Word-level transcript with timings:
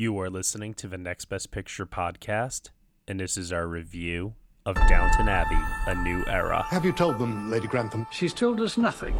You 0.00 0.18
are 0.20 0.30
listening 0.30 0.72
to 0.76 0.88
the 0.88 0.96
Next 0.96 1.26
Best 1.26 1.50
Picture 1.50 1.84
podcast, 1.84 2.70
and 3.06 3.20
this 3.20 3.36
is 3.36 3.52
our 3.52 3.66
review 3.66 4.32
of 4.64 4.76
Downton 4.88 5.28
Abbey 5.28 5.60
A 5.88 5.94
New 5.94 6.24
Era. 6.26 6.64
Have 6.70 6.86
you 6.86 6.92
told 6.92 7.18
them, 7.18 7.50
Lady 7.50 7.68
Grantham? 7.68 8.06
She's 8.10 8.32
told 8.32 8.62
us 8.62 8.78
nothing. 8.78 9.14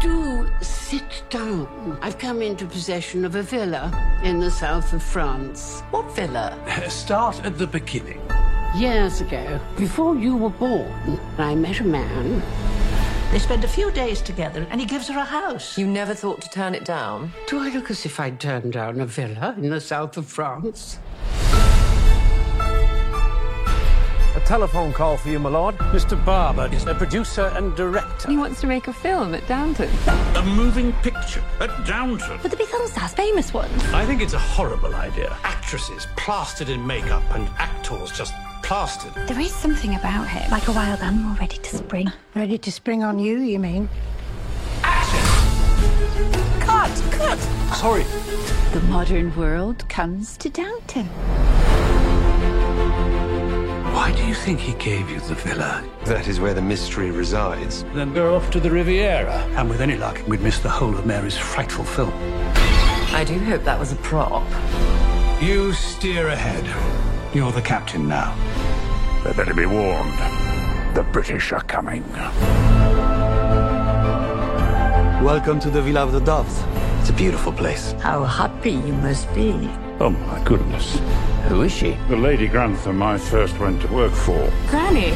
Do 0.00 0.48
sit 0.62 1.22
down. 1.28 1.98
I've 2.00 2.18
come 2.18 2.40
into 2.40 2.64
possession 2.64 3.26
of 3.26 3.34
a 3.34 3.42
villa 3.42 3.92
in 4.24 4.40
the 4.40 4.50
south 4.50 4.94
of 4.94 5.02
France. 5.02 5.82
What 5.90 6.10
villa? 6.16 6.58
Start 6.88 7.44
at 7.44 7.58
the 7.58 7.66
beginning. 7.66 8.22
Years 8.74 9.20
ago, 9.20 9.60
before 9.76 10.16
you 10.16 10.34
were 10.38 10.48
born, 10.48 11.20
I 11.36 11.54
met 11.54 11.80
a 11.80 11.84
man. 11.84 12.42
They 13.32 13.38
spend 13.38 13.64
a 13.64 13.68
few 13.68 13.90
days 13.90 14.20
together 14.20 14.66
and 14.70 14.78
he 14.78 14.86
gives 14.86 15.08
her 15.08 15.18
a 15.18 15.24
house. 15.24 15.78
You 15.78 15.86
never 15.86 16.12
thought 16.12 16.42
to 16.42 16.50
turn 16.50 16.74
it 16.74 16.84
down? 16.84 17.32
Do 17.46 17.60
I 17.60 17.70
look 17.70 17.90
as 17.90 18.04
if 18.04 18.20
I'd 18.20 18.38
turned 18.38 18.74
down 18.74 19.00
a 19.00 19.06
villa 19.06 19.54
in 19.56 19.70
the 19.70 19.80
south 19.80 20.18
of 20.18 20.26
France? 20.26 20.98
A 24.36 24.40
telephone 24.44 24.92
call 24.92 25.16
for 25.16 25.30
you, 25.30 25.38
my 25.38 25.48
lord. 25.48 25.78
Mr. 25.78 26.22
Barber 26.26 26.68
is 26.74 26.84
a 26.84 26.94
producer 26.94 27.50
and 27.56 27.74
director. 27.74 28.28
He 28.28 28.36
wants 28.36 28.60
to 28.60 28.66
make 28.66 28.88
a 28.88 28.92
film 28.92 29.34
at 29.34 29.48
Downton. 29.48 29.88
A 30.36 30.42
moving 30.44 30.92
picture 31.00 31.42
at 31.58 31.86
Downton. 31.86 32.38
Would 32.42 32.52
there 32.52 32.58
be 32.58 32.66
film 32.66 32.86
stars, 32.86 33.14
famous 33.14 33.54
ones? 33.54 33.82
I 33.94 34.04
think 34.04 34.20
it's 34.20 34.34
a 34.34 34.38
horrible 34.38 34.94
idea. 34.94 35.34
Actresses 35.42 36.06
plastered 36.16 36.68
in 36.68 36.86
makeup 36.86 37.22
and 37.30 37.48
actors 37.56 38.12
just 38.12 38.34
plastered. 38.72 39.12
There 39.28 39.38
is 39.38 39.54
something 39.54 39.94
about 39.96 40.26
him, 40.28 40.50
like 40.50 40.66
a 40.66 40.72
wild 40.72 41.00
animal 41.00 41.36
ready 41.36 41.58
to 41.58 41.76
spring. 41.76 42.10
Ready 42.34 42.56
to 42.56 42.72
spring 42.72 43.02
on 43.04 43.18
you, 43.18 43.38
you 43.40 43.58
mean? 43.58 43.86
Action! 44.82 45.20
Cut! 46.58 46.90
Cut! 47.10 47.38
Sorry. 47.76 48.04
The 48.72 48.80
modern 48.88 49.36
world 49.36 49.86
comes 49.90 50.38
to 50.38 50.48
Downton. 50.48 51.04
Why 53.92 54.10
do 54.16 54.24
you 54.26 54.32
think 54.32 54.58
he 54.58 54.72
gave 54.82 55.10
you 55.10 55.20
the 55.20 55.34
villa? 55.34 55.84
That 56.06 56.26
is 56.26 56.40
where 56.40 56.54
the 56.54 56.62
mystery 56.62 57.10
resides. 57.10 57.84
Then 57.92 58.14
go 58.14 58.34
off 58.34 58.50
to 58.52 58.60
the 58.60 58.70
Riviera. 58.70 59.34
And 59.54 59.68
with 59.68 59.82
any 59.82 59.98
luck, 59.98 60.18
we'd 60.26 60.40
miss 60.40 60.60
the 60.60 60.70
whole 60.70 60.96
of 60.96 61.04
Mary's 61.04 61.36
frightful 61.36 61.84
film. 61.84 62.14
I 63.14 63.22
do 63.26 63.38
hope 63.38 63.64
that 63.64 63.78
was 63.78 63.92
a 63.92 63.96
prop. 63.96 64.48
You 65.42 65.74
steer 65.74 66.28
ahead. 66.28 67.11
You're 67.34 67.50
the 67.50 67.62
captain 67.62 68.06
now. 68.06 68.36
they 69.24 69.32
better 69.32 69.54
be 69.54 69.64
warned. 69.64 70.18
The 70.94 71.02
British 71.12 71.50
are 71.52 71.62
coming. 71.62 72.04
Welcome 75.24 75.58
to 75.60 75.70
the 75.70 75.80
Villa 75.80 76.02
of 76.02 76.12
the 76.12 76.20
Doves. 76.20 76.62
It's 77.00 77.08
a 77.08 77.14
beautiful 77.14 77.50
place. 77.50 77.92
How 77.92 78.22
happy 78.24 78.72
you 78.72 78.92
must 78.92 79.32
be. 79.34 79.52
Oh, 79.98 80.10
my 80.10 80.44
goodness. 80.44 80.98
Who 81.48 81.62
is 81.62 81.72
she? 81.72 81.96
The 82.10 82.16
Lady 82.16 82.48
Grantham 82.48 83.02
I 83.02 83.16
first 83.16 83.58
went 83.58 83.80
to 83.80 83.88
work 83.88 84.12
for. 84.12 84.52
Granny! 84.68 85.12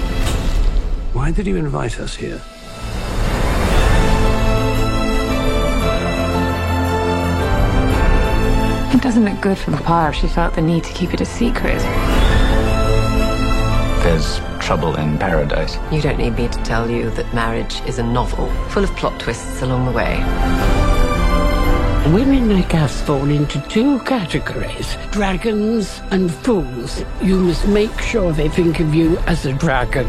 Why 1.12 1.33
did 1.33 1.47
you 1.47 1.56
invite 1.56 2.00
us 2.00 2.16
here? 2.16 2.41
It 8.97 9.03
doesn't 9.03 9.27
look 9.27 9.43
good 9.43 9.59
for 9.59 9.73
Papa 9.73 10.09
if 10.09 10.23
she 10.23 10.27
felt 10.27 10.55
the 10.55 10.62
need 10.62 10.83
to 10.84 10.93
keep 10.95 11.12
it 11.12 11.21
a 11.21 11.27
secret. 11.27 11.83
There's 14.03 14.41
trouble 14.59 14.97
in 14.97 15.19
paradise. 15.19 15.77
You 15.93 16.01
don't 16.01 16.17
need 16.17 16.34
me 16.34 16.49
to 16.49 16.59
tell 16.62 16.91
you 16.91 17.11
that 17.11 17.34
marriage 17.34 17.83
is 17.87 17.99
a 17.99 18.03
novel 18.03 18.51
full 18.71 18.84
of 18.84 18.91
plot 18.97 19.21
twists 19.21 19.61
along 19.61 19.84
the 19.84 19.93
way. 19.93 20.17
Women 22.11 22.57
like 22.59 22.75
us 22.75 23.03
fall 23.03 23.29
into 23.29 23.61
two 23.69 23.99
categories 24.01 24.97
dragons 25.11 26.01
and 26.11 26.33
fools. 26.33 27.05
You 27.21 27.39
must 27.39 27.69
make 27.69 28.01
sure 28.01 28.33
they 28.33 28.49
think 28.49 28.81
of 28.81 28.95
you 28.95 29.19
as 29.27 29.45
a 29.45 29.53
dragon. 29.53 30.07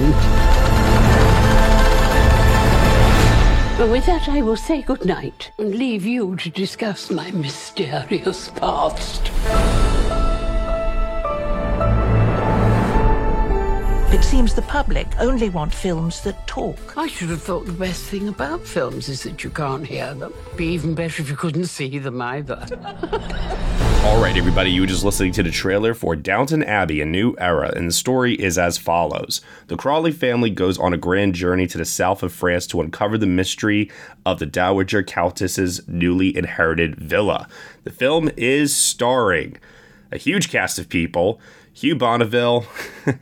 With 3.86 4.08
that, 4.08 4.28
I 4.28 4.42
will 4.42 4.56
say 4.56 4.82
good 4.82 5.06
night 5.06 5.52
and 5.60 5.76
leave 5.76 6.04
you 6.04 6.36
to 6.38 6.50
discuss 6.50 7.12
my 7.12 7.30
mysterious 7.30 8.50
past. 8.50 9.87
It 14.18 14.24
seems 14.24 14.56
the 14.56 14.64
public 14.64 15.06
only 15.20 15.50
want 15.50 15.72
films 15.72 16.22
that 16.22 16.48
talk. 16.48 16.98
I 16.98 17.06
should 17.06 17.30
have 17.30 17.44
thought 17.44 17.68
the 17.68 17.72
best 17.72 18.02
thing 18.02 18.28
about 18.30 18.66
films 18.66 19.10
is 19.10 19.22
that 19.22 19.44
you 19.44 19.52
can't 19.52 19.86
hear 19.86 20.12
them. 20.16 20.34
Be 20.56 20.66
even 20.70 20.96
better 20.96 21.22
if 21.22 21.30
you 21.30 21.36
couldn't 21.36 21.68
see 21.68 22.00
them 22.00 22.20
either. 22.20 22.56
All 24.06 24.20
right, 24.20 24.36
everybody, 24.36 24.72
you 24.72 24.82
were 24.82 24.88
just 24.88 25.04
listening 25.04 25.34
to 25.34 25.44
the 25.44 25.52
trailer 25.52 25.94
for 25.94 26.16
Downton 26.16 26.64
Abbey 26.64 27.00
A 27.00 27.06
New 27.06 27.36
Era, 27.38 27.72
and 27.76 27.90
the 27.90 27.94
story 27.94 28.34
is 28.34 28.58
as 28.58 28.80
follows 28.80 29.42
The 29.68 29.78
Crawley 29.78 30.12
family 30.12 30.50
goes 30.50 30.80
on 30.80 30.94
a 30.94 30.98
grand 30.98 31.36
journey 31.36 31.68
to 31.68 31.78
the 31.78 31.86
south 31.86 32.24
of 32.24 32.34
France 32.34 32.66
to 32.68 32.82
uncover 32.82 33.20
the 33.20 33.28
mystery 33.28 33.92
of 34.26 34.40
the 34.40 34.48
Dowager 34.48 35.04
Countess's 35.04 35.88
newly 35.88 36.36
inherited 36.36 36.96
villa. 36.96 37.48
The 37.84 37.92
film 37.92 38.32
is 38.36 38.76
starring 38.76 39.60
a 40.12 40.18
huge 40.18 40.50
cast 40.50 40.80
of 40.80 40.90
people 40.90 41.40
Hugh 41.72 41.96
Bonneville. 41.96 42.66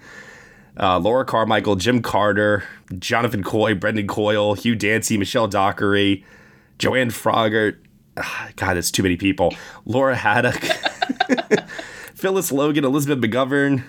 Uh, 0.78 1.00
Laura 1.00 1.24
Carmichael, 1.26 1.76
Jim 1.76 2.02
Carter, 2.02 2.64
Jonathan 3.00 3.44
Coy, 3.44 3.76
Brendan 3.76 4.08
Coyle, 4.08 4.54
Hugh 4.56 4.76
Dancy, 4.76 5.18
Michelle 5.18 5.48
Dockery, 5.48 6.26
Joanne 6.80 7.10
Froggatt. 7.10 7.78
Ah, 8.18 8.50
God, 8.56 8.76
that's 8.76 8.92
too 8.92 9.04
many 9.04 9.18
people. 9.18 9.54
Laura 9.86 10.16
Haddock, 10.16 10.62
Phyllis 12.16 12.52
Logan, 12.52 12.86
Elizabeth 12.86 13.24
McGovern. 13.24 13.84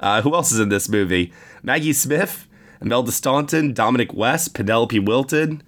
Uh, 0.00 0.20
who 0.22 0.34
else 0.34 0.52
is 0.52 0.58
in 0.58 0.68
this 0.68 0.88
movie? 0.88 1.32
Maggie 1.62 1.92
Smith, 1.92 2.48
Imelda 2.80 3.12
Staunton, 3.12 3.72
Dominic 3.72 4.12
West, 4.12 4.54
Penelope 4.54 4.98
Wilton. 4.98 5.62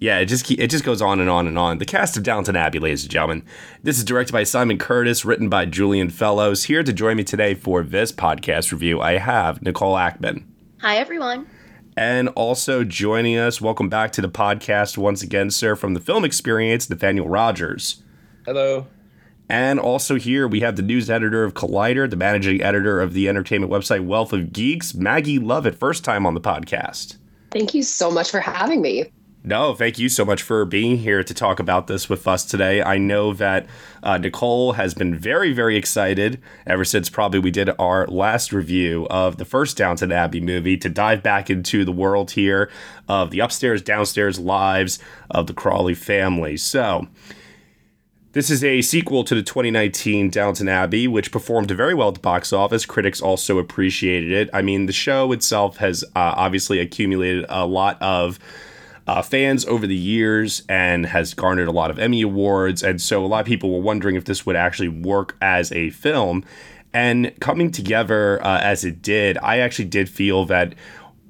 Yeah, 0.00 0.20
it 0.20 0.26
just 0.26 0.44
keep, 0.44 0.60
it 0.60 0.70
just 0.70 0.84
goes 0.84 1.02
on 1.02 1.18
and 1.18 1.28
on 1.28 1.48
and 1.48 1.58
on. 1.58 1.78
The 1.78 1.84
cast 1.84 2.16
of 2.16 2.22
Downton 2.22 2.54
Abbey, 2.54 2.78
ladies 2.78 3.02
and 3.02 3.10
gentlemen. 3.10 3.42
This 3.82 3.98
is 3.98 4.04
directed 4.04 4.32
by 4.32 4.44
Simon 4.44 4.78
Curtis, 4.78 5.24
written 5.24 5.48
by 5.48 5.66
Julian 5.66 6.08
Fellowes. 6.08 6.64
Here 6.64 6.84
to 6.84 6.92
join 6.92 7.16
me 7.16 7.24
today 7.24 7.54
for 7.54 7.82
this 7.82 8.12
podcast 8.12 8.70
review, 8.70 9.00
I 9.00 9.18
have 9.18 9.60
Nicole 9.60 9.96
Ackman. 9.96 10.44
Hi, 10.82 10.98
everyone. 10.98 11.48
And 11.96 12.28
also 12.30 12.84
joining 12.84 13.36
us, 13.36 13.60
welcome 13.60 13.88
back 13.88 14.12
to 14.12 14.20
the 14.20 14.28
podcast 14.28 14.96
once 14.96 15.20
again, 15.20 15.50
sir, 15.50 15.74
from 15.74 15.94
the 15.94 16.00
film 16.00 16.24
experience, 16.24 16.88
Nathaniel 16.88 17.28
Rogers. 17.28 18.04
Hello. 18.44 18.86
And 19.48 19.80
also 19.80 20.14
here 20.14 20.46
we 20.46 20.60
have 20.60 20.76
the 20.76 20.82
news 20.82 21.10
editor 21.10 21.42
of 21.42 21.54
Collider, 21.54 22.08
the 22.08 22.14
managing 22.14 22.62
editor 22.62 23.00
of 23.00 23.14
the 23.14 23.28
entertainment 23.28 23.72
website 23.72 24.06
Wealth 24.06 24.32
of 24.32 24.52
Geeks, 24.52 24.94
Maggie 24.94 25.40
Lovitt, 25.40 25.74
first 25.74 26.04
time 26.04 26.24
on 26.24 26.34
the 26.34 26.40
podcast. 26.40 27.16
Thank 27.50 27.74
you 27.74 27.82
so 27.82 28.12
much 28.12 28.30
for 28.30 28.38
having 28.38 28.80
me. 28.80 29.10
No, 29.48 29.74
thank 29.74 29.98
you 29.98 30.10
so 30.10 30.26
much 30.26 30.42
for 30.42 30.66
being 30.66 30.98
here 30.98 31.24
to 31.24 31.32
talk 31.32 31.58
about 31.58 31.86
this 31.86 32.06
with 32.06 32.28
us 32.28 32.44
today. 32.44 32.82
I 32.82 32.98
know 32.98 33.32
that 33.32 33.64
uh, 34.02 34.18
Nicole 34.18 34.72
has 34.74 34.92
been 34.92 35.16
very, 35.16 35.54
very 35.54 35.74
excited 35.74 36.38
ever 36.66 36.84
since 36.84 37.08
probably 37.08 37.40
we 37.40 37.50
did 37.50 37.70
our 37.78 38.06
last 38.08 38.52
review 38.52 39.06
of 39.08 39.38
the 39.38 39.46
first 39.46 39.78
Downton 39.78 40.12
Abbey 40.12 40.42
movie 40.42 40.76
to 40.76 40.90
dive 40.90 41.22
back 41.22 41.48
into 41.48 41.82
the 41.86 41.92
world 41.92 42.32
here 42.32 42.70
of 43.08 43.30
the 43.30 43.40
upstairs, 43.40 43.80
downstairs 43.80 44.38
lives 44.38 44.98
of 45.30 45.46
the 45.46 45.54
Crawley 45.54 45.94
family. 45.94 46.58
So, 46.58 47.08
This 48.32 48.50
is 48.50 48.62
a 48.62 48.82
sequel 48.82 49.24
to 49.24 49.34
the 49.34 49.42
2019 49.42 50.28
Downton 50.28 50.68
Abbey, 50.68 51.08
which 51.08 51.32
performed 51.32 51.70
very 51.70 51.94
well 51.94 52.08
at 52.08 52.14
the 52.16 52.20
box 52.20 52.52
office. 52.52 52.84
Critics 52.84 53.22
also 53.22 53.56
appreciated 53.56 54.30
it. 54.30 54.50
I 54.52 54.60
mean, 54.60 54.84
the 54.84 54.92
show 54.92 55.32
itself 55.32 55.78
has 55.78 56.04
uh, 56.14 56.34
obviously 56.36 56.80
accumulated 56.80 57.46
a 57.48 57.64
lot 57.64 57.96
of 58.02 58.38
uh, 59.08 59.22
fans 59.22 59.64
over 59.64 59.86
the 59.86 59.96
years 59.96 60.62
and 60.68 61.06
has 61.06 61.32
garnered 61.32 61.66
a 61.66 61.72
lot 61.72 61.90
of 61.90 61.98
Emmy 61.98 62.20
Awards. 62.20 62.82
And 62.82 63.00
so 63.00 63.24
a 63.24 63.26
lot 63.26 63.40
of 63.40 63.46
people 63.46 63.72
were 63.72 63.80
wondering 63.80 64.16
if 64.16 64.26
this 64.26 64.44
would 64.44 64.54
actually 64.54 64.88
work 64.88 65.34
as 65.40 65.72
a 65.72 65.88
film. 65.90 66.44
And 66.92 67.32
coming 67.40 67.70
together 67.70 68.44
uh, 68.44 68.60
as 68.60 68.84
it 68.84 69.00
did, 69.00 69.38
I 69.38 69.60
actually 69.60 69.86
did 69.86 70.10
feel 70.10 70.44
that 70.46 70.74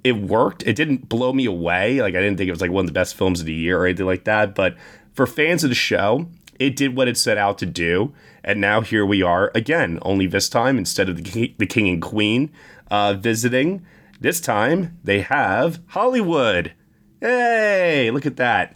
it 0.03 0.17
worked. 0.17 0.67
It 0.67 0.75
didn't 0.75 1.09
blow 1.09 1.33
me 1.33 1.47
away. 1.47 2.03
Like, 2.03 2.15
I 2.17 2.21
didn't 2.21 2.37
think 2.37 2.49
it 2.49 2.53
was 2.53 2.61
like 2.61 2.73
one 2.73 2.85
of 2.85 2.89
the 2.89 2.93
best 2.93 3.15
films 3.15 3.41
of 3.41 3.47
the 3.47 3.55
year 3.55 3.81
or 3.81 3.87
anything 3.87 4.07
like 4.07 4.25
that. 4.25 4.57
But 4.57 4.77
for 5.15 5.27
fans 5.27 5.63
of 5.63 5.71
the 5.71 5.77
show, 5.77 6.27
it 6.59 6.75
did 6.75 6.97
what 6.97 7.07
it 7.07 7.17
set 7.17 7.39
out 7.39 7.59
to 7.59 7.67
do. 7.67 8.13
And 8.43 8.61
now 8.61 8.81
here 8.81 9.07
we 9.07 9.23
are 9.23 9.53
again, 9.55 10.01
only 10.03 10.27
this 10.27 10.49
time, 10.49 10.79
instead 10.79 11.09
of 11.09 11.17
the 11.17 11.23
king, 11.23 11.55
the 11.59 11.67
king 11.67 11.89
and 11.89 12.03
queen 12.03 12.51
uh, 12.91 13.15
visiting, 13.15 13.85
this 14.21 14.41
time 14.41 14.99
they 15.05 15.21
have 15.21 15.81
Hollywood. 15.89 16.73
Hey, 17.21 18.11
look 18.11 18.27
at 18.27 18.37
that. 18.37 18.75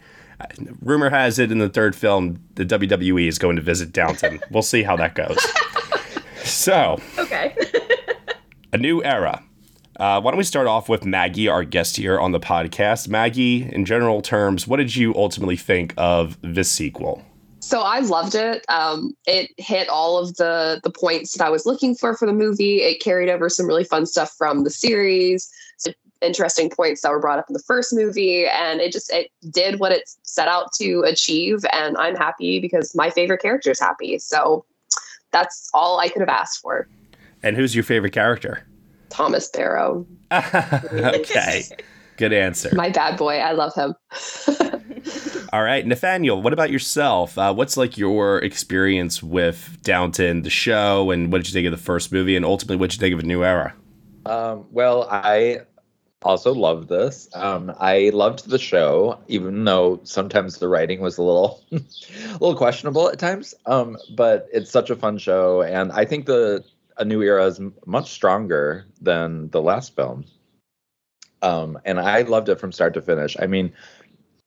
Rumor 0.81 1.09
has 1.09 1.39
it 1.39 1.51
in 1.51 1.59
the 1.59 1.69
third 1.69 1.95
film, 1.95 2.39
the 2.55 2.65
WWE 2.65 3.27
is 3.27 3.37
going 3.39 3.55
to 3.55 3.61
visit 3.61 3.93
Downton. 3.93 4.39
we'll 4.51 4.61
see 4.63 4.83
how 4.83 4.95
that 4.97 5.15
goes. 5.15 5.37
So, 6.43 6.99
Okay. 7.17 7.55
a 8.73 8.77
new 8.77 9.01
era. 9.03 9.41
Uh, 9.99 10.19
why 10.19 10.31
don't 10.31 10.37
we 10.37 10.43
start 10.43 10.67
off 10.67 10.89
with 10.89 11.05
Maggie, 11.05 11.47
our 11.47 11.63
guest 11.63 11.95
here 11.95 12.19
on 12.19 12.31
the 12.31 12.39
podcast? 12.39 13.07
Maggie, 13.07 13.69
in 13.71 13.85
general 13.85 14.21
terms, 14.21 14.67
what 14.67 14.77
did 14.77 14.95
you 14.95 15.13
ultimately 15.15 15.55
think 15.55 15.93
of 15.97 16.37
this 16.41 16.69
sequel? 16.69 17.23
So 17.59 17.79
I 17.81 17.99
loved 17.99 18.35
it. 18.35 18.65
Um, 18.67 19.13
it 19.25 19.51
hit 19.57 19.87
all 19.87 20.17
of 20.17 20.35
the 20.35 20.81
the 20.83 20.89
points 20.89 21.37
that 21.37 21.45
I 21.45 21.49
was 21.49 21.65
looking 21.65 21.95
for 21.95 22.13
for 22.17 22.25
the 22.25 22.33
movie. 22.33 22.81
It 22.81 22.99
carried 23.01 23.29
over 23.29 23.47
some 23.47 23.65
really 23.67 23.85
fun 23.85 24.05
stuff 24.05 24.33
from 24.37 24.65
the 24.65 24.69
series, 24.69 25.49
interesting 26.23 26.69
points 26.69 27.01
that 27.01 27.11
were 27.11 27.19
brought 27.19 27.39
up 27.39 27.45
in 27.49 27.53
the 27.53 27.63
first 27.65 27.93
movie, 27.93 28.45
and 28.47 28.81
it 28.81 28.91
just 28.91 29.11
it 29.11 29.29
did 29.51 29.79
what 29.79 29.91
it 29.91 30.09
set 30.23 30.47
out 30.47 30.71
to 30.79 31.01
achieve. 31.01 31.65
And 31.71 31.97
I'm 31.97 32.15
happy 32.15 32.59
because 32.59 32.95
my 32.95 33.09
favorite 33.09 33.41
character 33.41 33.71
is 33.71 33.79
happy. 33.79 34.19
So 34.19 34.65
that's 35.31 35.69
all 35.73 35.99
I 35.99 36.07
could 36.09 36.21
have 36.21 36.29
asked 36.29 36.61
for. 36.61 36.87
And 37.41 37.57
who's 37.57 37.75
your 37.75 37.83
favorite 37.83 38.13
character? 38.13 38.65
Thomas 39.09 39.49
Barrow, 39.49 40.07
okay, 40.31 41.63
good 42.17 42.33
answer. 42.33 42.73
my 42.73 42.89
bad 42.89 43.17
boy. 43.17 43.37
I 43.37 43.51
love 43.51 43.75
him. 43.75 43.93
All 45.53 45.61
right, 45.61 45.85
Nathaniel, 45.85 46.41
what 46.41 46.51
about 46.51 46.71
yourself? 46.71 47.37
Uh, 47.37 47.53
what's 47.53 47.77
like 47.77 47.95
your 47.95 48.39
experience 48.39 49.21
with 49.21 49.77
Downton, 49.83 50.41
the 50.41 50.49
show, 50.49 51.11
and 51.11 51.31
what 51.31 51.39
did 51.39 51.47
you 51.49 51.53
think 51.53 51.67
of 51.67 51.71
the 51.71 51.77
first 51.83 52.11
movie, 52.11 52.35
and 52.35 52.43
ultimately 52.43 52.77
what 52.77 52.89
did 52.89 52.97
you 52.97 53.01
think 53.01 53.13
of 53.13 53.19
a 53.19 53.27
new 53.27 53.43
era? 53.43 53.75
Um, 54.25 54.65
well, 54.71 55.07
I 55.11 55.61
also 56.23 56.53
loved 56.53 56.89
this. 56.89 57.29
Um, 57.33 57.73
I 57.79 58.09
loved 58.13 58.49
the 58.49 58.59
show, 58.59 59.19
even 59.27 59.63
though 59.63 59.99
sometimes 60.03 60.57
the 60.57 60.67
writing 60.67 61.01
was 61.01 61.17
a 61.17 61.23
little, 61.23 61.63
a 61.71 61.79
little 62.33 62.55
questionable 62.55 63.09
at 63.09 63.19
times. 63.19 63.53
Um, 63.65 63.97
but 64.15 64.47
it's 64.51 64.71
such 64.71 64.89
a 64.89 64.95
fun 64.95 65.17
show, 65.17 65.61
and 65.61 65.91
I 65.91 66.05
think 66.05 66.25
the 66.25 66.63
a 66.97 67.05
new 67.05 67.21
era 67.21 67.45
is 67.45 67.59
m- 67.59 67.73
much 67.85 68.11
stronger 68.11 68.85
than 69.01 69.49
the 69.49 69.61
last 69.61 69.95
film. 69.95 70.25
Um, 71.41 71.77
and 71.85 71.99
I 71.99 72.21
loved 72.21 72.49
it 72.49 72.59
from 72.59 72.71
start 72.71 72.93
to 72.93 73.01
finish. 73.01 73.35
I 73.39 73.47
mean, 73.47 73.73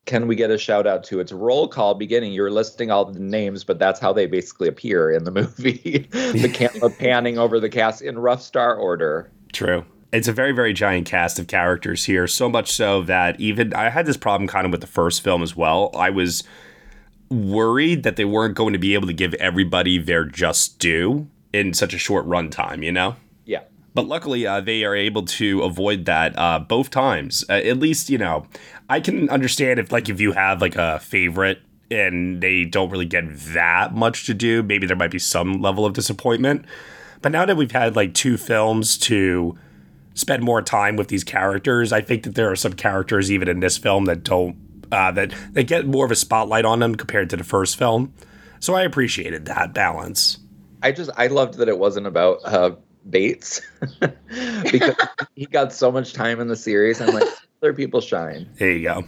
can 0.06 0.28
we 0.28 0.36
get 0.36 0.50
a 0.50 0.56
shout 0.56 0.86
out 0.86 1.04
to 1.04 1.20
its 1.20 1.32
roll 1.32 1.68
call 1.68 1.94
beginning? 1.94 2.32
You're 2.32 2.50
listing 2.50 2.90
all 2.90 3.04
the 3.04 3.18
names, 3.18 3.64
but 3.64 3.78
that's 3.78 4.00
how 4.00 4.12
they 4.12 4.26
basically 4.26 4.68
appear 4.68 5.10
in 5.10 5.24
the 5.24 5.30
movie. 5.32 6.08
the 6.10 6.48
camera 6.52 6.90
panning 6.98 7.38
over 7.38 7.60
the 7.60 7.68
cast 7.68 8.00
in 8.02 8.18
rough 8.18 8.40
star 8.40 8.74
order. 8.76 9.30
True. 9.52 9.84
It's 10.12 10.28
a 10.28 10.32
very, 10.32 10.52
very 10.52 10.72
giant 10.72 11.06
cast 11.06 11.38
of 11.38 11.46
characters 11.46 12.04
here. 12.04 12.26
So 12.26 12.48
much 12.48 12.72
so 12.72 13.02
that 13.02 13.40
even 13.40 13.74
I 13.74 13.90
had 13.90 14.06
this 14.06 14.16
problem 14.16 14.48
kind 14.48 14.64
of 14.64 14.72
with 14.72 14.80
the 14.80 14.86
first 14.86 15.22
film 15.22 15.42
as 15.42 15.56
well. 15.56 15.90
I 15.94 16.10
was 16.10 16.44
worried 17.28 18.02
that 18.04 18.16
they 18.16 18.24
weren't 18.24 18.54
going 18.54 18.72
to 18.72 18.78
be 18.78 18.94
able 18.94 19.06
to 19.08 19.12
give 19.12 19.34
everybody 19.34 19.98
their 19.98 20.24
just 20.24 20.78
due 20.78 21.28
in 21.52 21.74
such 21.74 21.92
a 21.92 21.98
short 21.98 22.26
runtime, 22.26 22.84
you 22.84 22.92
know? 22.92 23.16
Yeah. 23.44 23.62
But 23.94 24.06
luckily, 24.06 24.46
uh, 24.46 24.60
they 24.60 24.84
are 24.84 24.94
able 24.94 25.24
to 25.24 25.62
avoid 25.62 26.04
that 26.04 26.38
uh, 26.38 26.60
both 26.60 26.90
times. 26.90 27.44
Uh, 27.48 27.54
at 27.54 27.78
least, 27.78 28.10
you 28.10 28.18
know, 28.18 28.46
I 28.88 29.00
can 29.00 29.28
understand 29.28 29.80
if, 29.80 29.90
like, 29.90 30.08
if 30.08 30.20
you 30.20 30.32
have 30.32 30.60
like 30.60 30.76
a 30.76 31.00
favorite 31.00 31.62
and 31.90 32.40
they 32.40 32.64
don't 32.64 32.90
really 32.90 33.06
get 33.06 33.24
that 33.54 33.94
much 33.94 34.26
to 34.26 34.34
do, 34.34 34.62
maybe 34.62 34.86
there 34.86 34.96
might 34.96 35.10
be 35.10 35.18
some 35.18 35.60
level 35.60 35.84
of 35.84 35.94
disappointment. 35.94 36.64
But 37.22 37.32
now 37.32 37.44
that 37.44 37.56
we've 37.56 37.72
had 37.72 37.96
like 37.96 38.14
two 38.14 38.36
films 38.36 38.98
to 38.98 39.58
spend 40.16 40.42
more 40.42 40.60
time 40.60 40.96
with 40.96 41.06
these 41.06 41.22
characters, 41.22 41.92
I 41.92 42.00
think 42.00 42.24
that 42.24 42.34
there 42.34 42.50
are 42.50 42.56
some 42.56 42.72
characters 42.72 43.30
even 43.30 43.46
in 43.46 43.60
this 43.60 43.78
film 43.78 44.06
that 44.06 44.24
don't 44.24 44.56
uh, 44.90 45.12
that 45.12 45.32
they 45.52 45.62
get 45.62 45.86
more 45.86 46.04
of 46.04 46.10
a 46.10 46.16
spotlight 46.16 46.64
on 46.64 46.80
them 46.80 46.94
compared 46.94 47.30
to 47.30 47.36
the 47.36 47.44
first 47.44 47.76
film. 47.76 48.12
So 48.58 48.74
I 48.74 48.82
appreciated 48.82 49.46
that 49.46 49.74
balance. 49.74 50.38
I 50.82 50.92
just 50.92 51.10
I 51.16 51.28
loved 51.28 51.54
that 51.54 51.68
it 51.68 51.78
wasn't 51.78 52.06
about 52.06 52.38
uh, 52.44 52.72
Bates 53.08 53.60
because 54.00 54.96
he 55.34 55.46
got 55.46 55.72
so 55.72 55.92
much 55.92 56.12
time 56.12 56.40
in 56.40 56.48
the 56.48 56.56
series. 56.56 57.00
I'm 57.00 57.14
like, 57.14 57.28
other 57.62 57.72
people 57.72 58.00
shine. 58.00 58.48
There 58.58 58.72
you 58.72 58.88
go. 58.88 59.04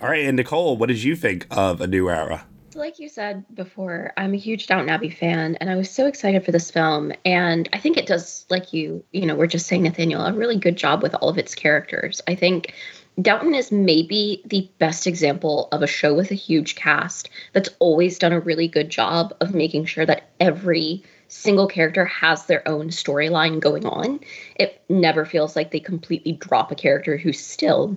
All 0.00 0.08
right, 0.08 0.24
and 0.24 0.36
Nicole, 0.36 0.76
what 0.78 0.86
did 0.86 1.02
you 1.02 1.14
think 1.14 1.46
of 1.50 1.80
A 1.80 1.86
New 1.86 2.08
Era? 2.08 2.46
Like 2.74 3.00
you 3.00 3.08
said 3.08 3.44
before, 3.52 4.12
I'm 4.16 4.32
a 4.32 4.38
huge 4.38 4.68
Downton 4.68 4.90
Abbey 4.90 5.10
fan, 5.10 5.56
and 5.56 5.68
I 5.68 5.76
was 5.76 5.90
so 5.90 6.06
excited 6.06 6.44
for 6.44 6.52
this 6.52 6.70
film. 6.70 7.12
And 7.24 7.68
I 7.72 7.78
think 7.78 7.96
it 7.96 8.06
does, 8.06 8.46
like 8.48 8.72
you, 8.72 9.04
you 9.12 9.26
know, 9.26 9.34
we're 9.34 9.48
just 9.48 9.66
saying, 9.66 9.82
Nathaniel, 9.82 10.24
a 10.24 10.32
really 10.32 10.56
good 10.56 10.76
job 10.76 11.02
with 11.02 11.14
all 11.16 11.28
of 11.28 11.38
its 11.38 11.54
characters. 11.54 12.20
I 12.28 12.36
think 12.36 12.72
Downton 13.20 13.56
is 13.56 13.72
maybe 13.72 14.42
the 14.46 14.70
best 14.78 15.08
example 15.08 15.68
of 15.72 15.82
a 15.82 15.88
show 15.88 16.14
with 16.14 16.30
a 16.30 16.36
huge 16.36 16.76
cast 16.76 17.28
that's 17.52 17.70
always 17.80 18.18
done 18.18 18.32
a 18.32 18.40
really 18.40 18.68
good 18.68 18.88
job 18.88 19.34
of 19.40 19.52
making 19.52 19.86
sure 19.86 20.06
that 20.06 20.30
every 20.38 21.02
single 21.26 21.66
character 21.66 22.04
has 22.04 22.46
their 22.46 22.66
own 22.68 22.88
storyline 22.88 23.58
going 23.58 23.84
on. 23.84 24.20
It 24.54 24.80
never 24.88 25.24
feels 25.24 25.56
like 25.56 25.72
they 25.72 25.80
completely 25.80 26.32
drop 26.32 26.70
a 26.70 26.76
character 26.76 27.16
who's 27.16 27.40
still, 27.40 27.96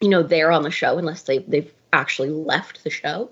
you 0.00 0.08
know, 0.08 0.22
there 0.22 0.50
on 0.50 0.62
the 0.62 0.70
show 0.70 0.96
unless 0.96 1.22
they 1.22 1.38
they've 1.38 1.72
actually 1.92 2.30
left 2.30 2.84
the 2.84 2.90
show. 2.90 3.30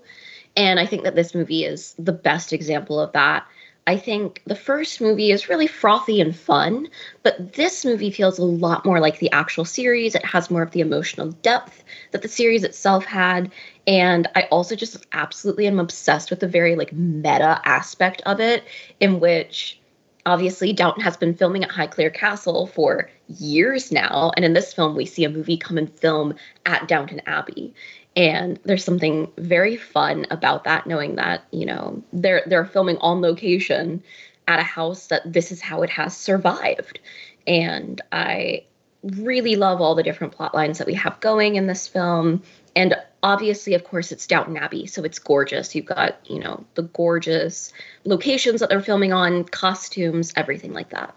And 0.55 0.79
I 0.79 0.85
think 0.85 1.03
that 1.03 1.15
this 1.15 1.33
movie 1.33 1.63
is 1.63 1.95
the 1.97 2.11
best 2.11 2.53
example 2.53 2.99
of 2.99 3.11
that. 3.13 3.45
I 3.87 3.97
think 3.97 4.43
the 4.45 4.55
first 4.55 5.01
movie 5.01 5.31
is 5.31 5.49
really 5.49 5.65
frothy 5.65 6.21
and 6.21 6.35
fun, 6.35 6.87
but 7.23 7.53
this 7.53 7.83
movie 7.83 8.11
feels 8.11 8.37
a 8.37 8.43
lot 8.43 8.85
more 8.85 8.99
like 8.99 9.17
the 9.17 9.31
actual 9.31 9.65
series. 9.65 10.13
It 10.13 10.23
has 10.23 10.51
more 10.51 10.61
of 10.61 10.71
the 10.71 10.81
emotional 10.81 11.31
depth 11.41 11.83
that 12.11 12.21
the 12.21 12.27
series 12.27 12.63
itself 12.63 13.05
had. 13.05 13.51
And 13.87 14.27
I 14.35 14.43
also 14.43 14.75
just 14.75 15.05
absolutely 15.13 15.65
am 15.65 15.79
obsessed 15.79 16.29
with 16.29 16.41
the 16.41 16.47
very 16.47 16.75
like 16.75 16.93
meta 16.93 17.59
aspect 17.65 18.21
of 18.27 18.39
it, 18.39 18.63
in 18.99 19.19
which 19.19 19.79
obviously 20.27 20.73
Downton 20.73 21.03
has 21.03 21.17
been 21.17 21.33
filming 21.33 21.63
at 21.63 21.71
Highclere 21.71 22.13
Castle 22.13 22.67
for 22.67 23.09
years 23.27 23.91
now. 23.91 24.31
And 24.35 24.45
in 24.45 24.53
this 24.53 24.73
film, 24.73 24.95
we 24.95 25.07
see 25.07 25.23
a 25.23 25.29
movie 25.29 25.57
come 25.57 25.79
and 25.79 25.91
film 25.99 26.35
at 26.67 26.87
Downton 26.87 27.21
Abbey 27.25 27.73
and 28.15 28.59
there's 28.63 28.83
something 28.83 29.31
very 29.37 29.77
fun 29.77 30.25
about 30.31 30.65
that 30.65 30.85
knowing 30.85 31.15
that 31.15 31.43
you 31.51 31.65
know 31.65 32.03
they're 32.11 32.43
they're 32.45 32.65
filming 32.65 32.97
on 32.97 33.21
location 33.21 34.03
at 34.47 34.59
a 34.59 34.63
house 34.63 35.07
that 35.07 35.21
this 35.31 35.51
is 35.51 35.61
how 35.61 35.81
it 35.81 35.89
has 35.89 36.15
survived. 36.15 36.99
And 37.47 38.01
i 38.11 38.63
really 39.03 39.55
love 39.55 39.81
all 39.81 39.95
the 39.95 40.03
different 40.03 40.31
plot 40.31 40.53
lines 40.53 40.77
that 40.77 40.85
we 40.85 40.93
have 40.93 41.19
going 41.21 41.55
in 41.55 41.65
this 41.65 41.87
film. 41.87 42.43
And 42.75 42.95
obviously 43.23 43.73
of 43.73 43.83
course 43.83 44.11
it's 44.11 44.27
downton 44.27 44.57
abbey 44.57 44.87
so 44.87 45.03
it's 45.03 45.19
gorgeous. 45.19 45.73
You've 45.73 45.85
got 45.85 46.19
you 46.29 46.39
know 46.39 46.65
the 46.75 46.83
gorgeous 46.83 47.71
locations 48.03 48.59
that 48.59 48.69
they're 48.69 48.81
filming 48.81 49.13
on 49.13 49.45
costumes 49.45 50.33
everything 50.35 50.73
like 50.73 50.89
that 50.89 51.15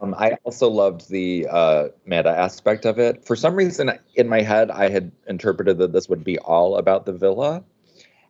Um, 0.00 0.14
I 0.18 0.36
also 0.44 0.68
loved 0.68 1.08
the 1.08 1.46
uh, 1.50 1.88
meta 2.04 2.28
aspect 2.28 2.84
of 2.84 2.98
it. 2.98 3.24
For 3.24 3.34
some 3.34 3.54
reason, 3.54 3.90
in 4.14 4.28
my 4.28 4.42
head, 4.42 4.70
I 4.70 4.90
had 4.90 5.10
interpreted 5.26 5.78
that 5.78 5.92
this 5.92 6.08
would 6.08 6.22
be 6.22 6.38
all 6.40 6.76
about 6.76 7.06
the 7.06 7.12
villa. 7.12 7.64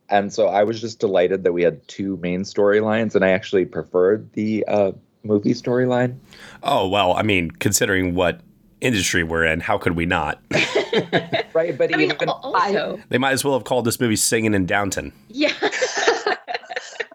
And 0.09 0.33
so 0.33 0.47
I 0.47 0.63
was 0.63 0.81
just 0.81 1.01
delighted 1.01 1.43
that 1.43 1.53
we 1.53 1.63
had 1.63 1.87
two 1.89 2.17
main 2.19 2.43
storylines, 2.43 3.17
and 3.17 3.25
I 3.25 3.31
actually 3.31 3.65
preferred 3.65 4.33
the 4.35 4.65
uh, 4.69 4.93
movie 5.25 5.55
storyline. 5.55 6.17
Oh, 6.63 6.87
well, 6.87 7.15
I 7.15 7.23
mean, 7.23 7.51
considering 7.51 8.15
what 8.15 8.41
industry 8.81 9.25
we're 9.25 9.45
in, 9.45 9.59
how 9.59 9.77
could 9.79 9.97
we 9.97 10.07
not? 10.07 10.41
right, 11.53 11.77
but 11.77 11.93
I 11.93 11.97
mean, 11.97 12.13
also, 12.29 13.01
They 13.09 13.19
might 13.19 13.33
as 13.33 13.45
well 13.45 13.55
have 13.55 13.65
called 13.65 13.85
this 13.87 13.99
movie 13.99 14.15
Singing 14.15 14.55
in 14.55 14.67
Downton. 14.67 15.13
yeah. 15.29 15.53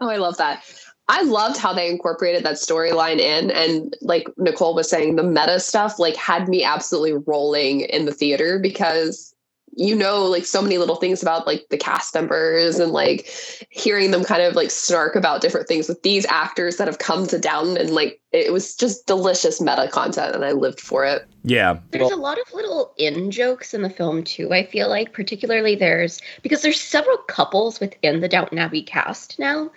Oh, 0.04 0.10
I 0.10 0.18
love 0.18 0.36
that. 0.38 0.64
I 1.12 1.24
loved 1.24 1.58
how 1.58 1.74
they 1.74 1.90
incorporated 1.90 2.46
that 2.46 2.56
storyline 2.56 3.20
in. 3.20 3.52
And 3.52 3.98
like 4.00 4.30
Nicole 4.38 4.74
was 4.74 4.90
saying, 4.90 5.18
the 5.18 5.24
meta 5.24 5.60
stuff 5.60 6.00
like 6.00 6.16
had 6.16 6.48
me 6.48 6.64
absolutely 6.64 7.22
rolling 7.28 7.82
in 7.82 8.06
the 8.06 8.14
theater 8.14 8.60
because 8.60 9.36
you 9.76 9.96
know 9.96 10.26
like 10.26 10.46
so 10.46 10.62
many 10.62 10.78
little 10.78 10.98
things 10.98 11.22
about 11.22 11.48
like 11.48 11.68
the 11.70 11.78
cast 11.78 12.14
members 12.14 12.78
and 12.80 12.92
like 12.92 13.30
hearing 13.70 14.12
them 14.12 14.24
kind 14.24 14.42
of 14.42 14.54
like 14.54 14.70
snark 14.70 15.16
about 15.16 15.42
different 15.42 15.68
things 15.68 15.88
with 15.88 16.02
these 16.04 16.26
actors 16.28 16.76
that 16.78 16.88
have 16.88 17.00
come 17.00 17.26
to 17.26 17.40
down 17.40 17.78
and 17.78 17.90
like 17.92 18.20
it 18.32 18.52
was 18.52 18.76
just 18.76 19.08
delicious 19.08 19.62
meta 19.62 19.90
content 19.92 20.36
and 20.36 20.46
I 20.46 20.52
lived 20.52 20.80
for 20.80 21.06
it. 21.06 21.26
Yeah. 21.44 21.80
There's 21.92 22.12
a 22.12 22.16
lot 22.16 22.38
of 22.40 22.54
little 22.54 22.94
in 22.98 23.32
jokes 23.32 23.74
in 23.74 23.82
the 23.82 23.90
film 23.90 24.24
too, 24.24 24.54
I 24.54 24.66
feel 24.66 24.88
like. 24.88 25.14
Particularly 25.14 25.76
there's 25.76 26.22
because 26.42 26.62
there's 26.62 26.80
several 26.80 27.18
couples 27.18 27.80
within 27.82 28.22
the 28.22 28.30
Downton 28.30 28.60
Abbey 28.60 28.84
cast 28.84 29.40
now. 29.40 29.72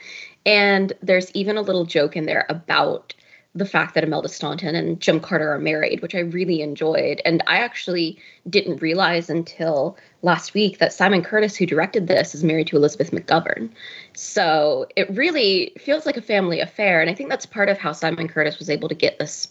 And 0.47 0.93
there's 1.03 1.31
even 1.33 1.57
a 1.57 1.63
little 1.63 1.85
joke 1.85 2.17
in 2.17 2.27
there 2.27 2.47
about 2.49 3.15
the 3.57 3.65
fact 3.65 3.95
that 3.95 4.03
Imelda 4.03 4.29
Staunton 4.29 4.75
and 4.75 5.01
Jim 5.01 5.21
Carter 5.21 5.53
are 5.53 5.61
married, 5.61 6.03
which 6.03 6.15
I 6.15 6.21
really 6.21 6.61
enjoyed. 6.61 7.23
And 7.25 7.43
I 7.47 7.59
actually 7.59 8.19
didn't 8.51 8.83
realize 8.83 9.31
until 9.31 9.97
last 10.23 10.55
week 10.55 10.79
that 10.79 10.93
Simon 10.93 11.23
Curtis, 11.23 11.55
who 11.55 11.65
directed 11.65 12.09
this, 12.09 12.35
is 12.35 12.43
married 12.43 12.67
to 12.69 12.77
Elizabeth 12.77 13.13
McGovern. 13.13 13.71
So 14.13 14.87
it 14.97 15.09
really 15.11 15.73
feels 15.79 16.05
like 16.05 16.17
a 16.17 16.23
family 16.23 16.59
affair. 16.59 17.01
And 17.01 17.09
I 17.09 17.15
think 17.15 17.31
that's 17.31 17.47
part 17.47 17.69
of 17.69 17.79
how 17.79 17.93
Simon 17.93 18.27
Curtis 18.27 18.59
was 18.59 18.69
able 18.69 18.89
to 18.89 18.95
get 18.95 19.21
this 19.21 19.49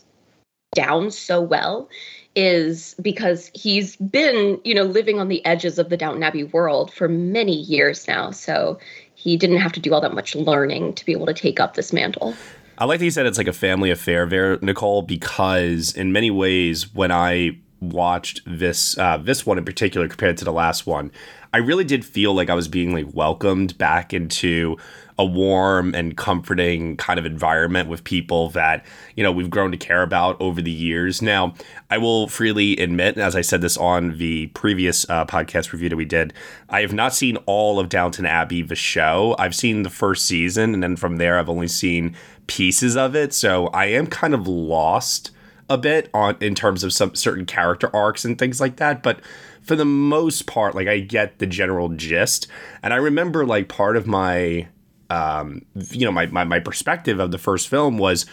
down 0.75 1.11
so 1.11 1.39
well 1.39 1.87
is 2.35 2.95
because 3.01 3.51
he's 3.53 3.95
been, 3.97 4.59
you 4.63 4.73
know, 4.73 4.83
living 4.83 5.19
on 5.19 5.27
the 5.27 5.45
edges 5.45 5.77
of 5.77 5.89
the 5.89 5.97
Downton 5.97 6.23
Abbey 6.23 6.43
world 6.43 6.91
for 6.91 7.07
many 7.07 7.55
years 7.55 8.07
now. 8.07 8.31
So 8.31 8.79
he 9.23 9.37
didn't 9.37 9.57
have 9.57 9.71
to 9.71 9.79
do 9.79 9.93
all 9.93 10.01
that 10.01 10.13
much 10.13 10.35
learning 10.35 10.93
to 10.95 11.05
be 11.05 11.13
able 11.13 11.25
to 11.25 11.33
take 11.33 11.59
up 11.59 11.75
this 11.75 11.93
mantle. 11.93 12.35
I 12.77 12.85
like 12.85 12.99
that 12.99 13.05
you 13.05 13.11
said 13.11 13.25
it's 13.25 13.37
like 13.37 13.47
a 13.47 13.53
family 13.53 13.89
affair 13.89 14.25
there, 14.25 14.57
Nicole, 14.61 15.01
because 15.01 15.95
in 15.95 16.11
many 16.11 16.29
ways, 16.29 16.93
when 16.93 17.11
I 17.11 17.57
watched 17.79 18.41
this 18.45 18.97
uh, 18.97 19.17
this 19.17 19.45
one 19.45 19.57
in 19.57 19.65
particular 19.65 20.07
compared 20.07 20.37
to 20.37 20.45
the 20.45 20.51
last 20.51 20.85
one, 20.85 21.11
I 21.53 21.59
really 21.59 21.83
did 21.85 22.03
feel 22.03 22.33
like 22.33 22.49
I 22.49 22.55
was 22.55 22.67
being 22.67 22.93
like 22.93 23.07
welcomed 23.13 23.77
back 23.77 24.13
into 24.13 24.77
a 25.17 25.25
warm 25.25 25.93
and 25.93 26.17
comforting 26.17 26.97
kind 26.97 27.19
of 27.19 27.25
environment 27.25 27.89
with 27.89 28.03
people 28.03 28.49
that 28.49 28.85
you 29.15 29.23
know 29.23 29.31
we've 29.31 29.49
grown 29.49 29.71
to 29.71 29.77
care 29.77 30.01
about 30.01 30.39
over 30.41 30.61
the 30.61 30.71
years. 30.71 31.21
Now, 31.21 31.53
I 31.89 31.97
will 31.97 32.27
freely 32.27 32.77
admit, 32.77 33.17
as 33.17 33.35
I 33.35 33.41
said 33.41 33.61
this 33.61 33.77
on 33.77 34.17
the 34.17 34.47
previous 34.47 35.07
uh, 35.09 35.25
podcast 35.25 35.71
review 35.71 35.89
that 35.89 35.95
we 35.95 36.05
did, 36.05 36.33
I 36.69 36.81
have 36.81 36.93
not 36.93 37.13
seen 37.13 37.37
all 37.45 37.79
of 37.79 37.89
Downton 37.89 38.25
Abbey, 38.25 38.61
the 38.61 38.75
show. 38.75 39.35
I've 39.37 39.55
seen 39.55 39.83
the 39.83 39.89
first 39.89 40.25
season, 40.25 40.73
and 40.73 40.81
then 40.81 40.95
from 40.95 41.17
there, 41.17 41.37
I've 41.37 41.49
only 41.49 41.67
seen 41.67 42.15
pieces 42.47 42.97
of 42.97 43.15
it. 43.15 43.33
So 43.33 43.67
I 43.67 43.85
am 43.85 44.07
kind 44.07 44.33
of 44.33 44.47
lost 44.47 45.31
a 45.69 45.77
bit 45.77 46.09
on 46.13 46.35
in 46.41 46.55
terms 46.55 46.83
of 46.83 46.93
some 46.93 47.15
certain 47.15 47.45
character 47.45 47.89
arcs 47.95 48.25
and 48.25 48.37
things 48.37 48.59
like 48.59 48.77
that, 48.77 49.01
but 49.01 49.19
for 49.61 49.75
the 49.75 49.85
most 49.85 50.45
part 50.45 50.75
like 50.75 50.87
I 50.87 50.99
get 50.99 51.39
the 51.39 51.47
general 51.47 51.89
gist. 51.89 52.47
And 52.81 52.93
I 52.93 52.97
remember 52.97 53.45
like 53.45 53.69
part 53.69 53.95
of 53.95 54.05
my 54.05 54.67
um 55.13 55.65
you 55.91 56.05
know 56.05 56.11
my 56.11 56.25
my, 56.27 56.43
my 56.43 56.59
perspective 56.59 57.19
of 57.19 57.31
the 57.31 57.37
first 57.37 57.67
film 57.67 57.97
was 57.97 58.25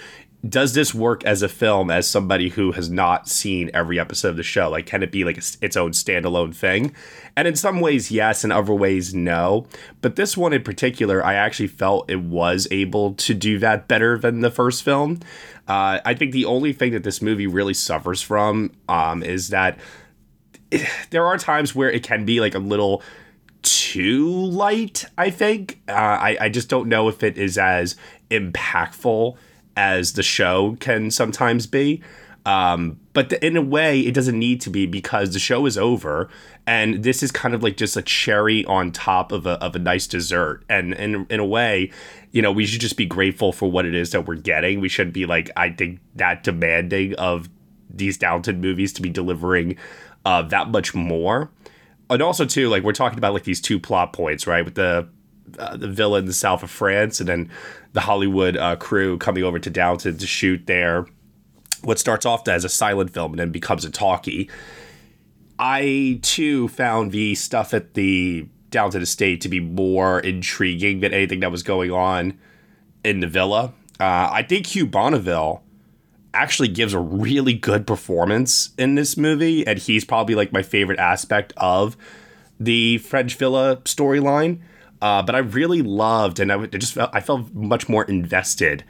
does 0.49 0.72
this 0.72 0.94
work 0.94 1.22
as 1.25 1.42
a 1.42 1.49
film 1.50 1.90
as 1.90 2.08
somebody 2.08 2.49
who 2.49 2.72
has 2.72 2.88
not 2.88 3.28
seen 3.28 3.70
every 3.75 4.00
episode 4.00 4.28
of 4.28 4.37
the 4.38 4.42
show? 4.42 4.70
Like 4.70 4.87
can 4.87 5.02
it 5.02 5.12
be 5.12 5.22
like 5.22 5.37
a, 5.37 5.42
its 5.60 5.76
own 5.76 5.90
standalone 5.90 6.54
thing? 6.54 6.94
And 7.37 7.46
in 7.46 7.56
some 7.56 7.80
ways 7.80 8.10
yes 8.10 8.42
in 8.42 8.50
other 8.50 8.72
ways 8.72 9.12
no. 9.12 9.66
But 10.00 10.16
this 10.16 10.37
one 10.37 10.52
in 10.52 10.62
particular 10.62 11.25
i 11.25 11.34
actually 11.34 11.68
felt 11.68 12.10
it 12.10 12.22
was 12.22 12.66
able 12.70 13.14
to 13.14 13.34
do 13.34 13.58
that 13.58 13.87
better 13.87 14.18
than 14.18 14.40
the 14.40 14.50
first 14.50 14.82
film. 14.82 15.20
Uh, 15.68 16.00
i 16.04 16.14
think 16.14 16.32
the 16.32 16.46
only 16.46 16.72
thing 16.72 16.92
that 16.92 17.04
this 17.04 17.20
movie 17.20 17.46
really 17.46 17.75
suffers 17.75 18.22
from 18.22 18.72
um, 18.88 19.22
is 19.22 19.49
that 19.49 19.78
it, 20.70 20.88
there 21.10 21.26
are 21.26 21.37
times 21.37 21.75
where 21.75 21.90
it 21.90 22.02
can 22.02 22.25
be 22.25 22.40
like 22.40 22.54
a 22.54 22.58
little 22.58 23.02
too 23.62 24.29
light 24.29 25.05
i 25.19 25.31
think 25.31 25.81
uh, 25.88 25.93
I, 25.93 26.37
I 26.43 26.49
just 26.49 26.69
don't 26.69 26.88
know 26.88 27.09
if 27.09 27.23
it 27.23 27.37
is 27.37 27.59
as 27.59 27.97
impactful 28.31 29.37
as 29.76 30.12
the 30.12 30.23
show 30.23 30.76
can 30.81 31.11
sometimes 31.11 31.67
be. 31.67 32.02
Um, 32.47 32.99
but 33.12 33.29
the, 33.29 33.45
in 33.45 33.57
a 33.57 33.62
way, 33.62 34.00
it 34.00 34.14
doesn't 34.14 34.38
need 34.38 34.61
to 34.62 34.71
be 34.71 34.87
because 34.87 35.33
the 35.33 35.38
show 35.38 35.67
is 35.67 35.76
over, 35.76 36.29
and 36.67 37.02
this 37.02 37.23
is 37.23 37.31
kind 37.31 37.55
of 37.55 37.62
like 37.62 37.76
just 37.76 37.97
a 37.97 38.02
cherry 38.02 38.64
on 38.64 38.93
top 38.93 39.31
of 39.31 39.47
a, 39.47 39.52
of 39.62 39.76
a 39.76 39.79
nice 39.79 40.07
dessert. 40.07 40.64
And, 40.69 40.95
and 40.95 41.31
in 41.31 41.40
a 41.40 41.45
way, 41.45 41.90
you 42.31 42.40
know, 42.40 42.50
we 42.50 42.64
should 42.64 42.81
just 42.81 42.97
be 42.97 43.07
grateful 43.07 43.52
for 43.52 43.71
what 43.71 43.85
it 43.85 43.95
is 43.95 44.11
that 44.12 44.26
we're 44.26 44.37
getting. 44.37 44.81
We 44.81 44.88
shouldn't 44.88 45.14
be 45.14 45.26
like, 45.26 45.50
I 45.57 45.71
think, 45.71 46.00
that 46.17 46.43
demanding 46.43 47.14
of 47.14 47.49
these 47.90 48.17
Downton 48.17 48.61
movies 48.61 48.93
to 48.95 49.02
be 49.02 49.11
delivering 49.11 49.76
uh, 50.25 50.43
that 50.43 50.71
much 50.71 50.95
more. 50.95 51.50
And 52.11 52.23
also, 52.23 52.45
too, 52.45 52.69
like 52.69 52.83
we're 52.83 52.93
talking 52.93 53.19
about 53.19 53.33
like 53.33 53.45
these 53.45 53.61
two 53.61 53.79
plot 53.79 54.12
points, 54.12 54.47
right? 54.47 54.64
With 54.64 54.75
the 54.75 55.09
uh, 55.59 55.76
the 55.76 55.88
villa 55.88 56.19
in 56.19 56.26
the 56.26 56.33
south 56.33 56.62
of 56.62 56.71
France, 56.71 57.21
and 57.21 57.29
then 57.29 57.50
the 57.93 58.00
Hollywood 58.00 58.57
uh, 58.57 58.76
crew 58.76 59.17
coming 59.19 59.45
over 59.45 59.59
to 59.59 59.71
Downton 59.71 60.19
to 60.19 60.26
shoot 60.26 60.67
there. 60.67 61.07
What 61.83 61.99
starts 61.99 62.26
off 62.26 62.47
as 62.47 62.64
a 62.64 62.69
silent 62.69 63.11
film 63.11 63.33
and 63.33 63.38
then 63.38 63.50
becomes 63.50 63.85
a 63.85 63.90
talkie. 63.90 64.50
I 65.59 66.19
too 66.23 66.69
found 66.69 67.12
the 67.12 67.35
stuff 67.35 67.73
at 67.73 67.95
the 67.95 68.47
Downton 68.71 69.02
Estate 69.02 69.40
to 69.43 69.49
be 69.49 69.61
more 69.61 70.21
intriguing 70.21 71.00
than 71.00 71.12
anything 71.12 71.40
that 71.40 71.50
was 71.50 71.62
going 71.62 71.90
on 71.90 72.38
in 73.05 73.21
the 73.21 73.26
villa. 73.26 73.73
Uh, 73.99 74.31
I 74.33 74.43
think 74.43 74.67
Hugh 74.67 74.87
Bonneville 74.87 75.62
actually 76.32 76.68
gives 76.68 76.94
a 76.94 77.00
really 77.00 77.54
good 77.54 77.87
performance 77.87 78.70
in 78.78 78.94
this 78.94 79.16
movie, 79.16 79.66
and 79.66 79.78
he's 79.78 80.04
probably 80.04 80.34
like 80.34 80.52
my 80.52 80.62
favorite 80.62 80.99
aspect 80.99 81.52
of 81.56 81.96
the 82.58 82.99
French 82.99 83.34
Villa 83.37 83.78
storyline. 83.84 84.60
Uh, 85.02 85.22
but 85.22 85.34
I 85.34 85.38
really 85.38 85.82
loved, 85.82 86.40
and 86.40 86.52
I 86.52 86.66
just 86.66 86.92
felt 86.92 87.10
I 87.12 87.20
felt 87.20 87.52
much 87.54 87.88
more 87.88 88.04
invested 88.04 88.84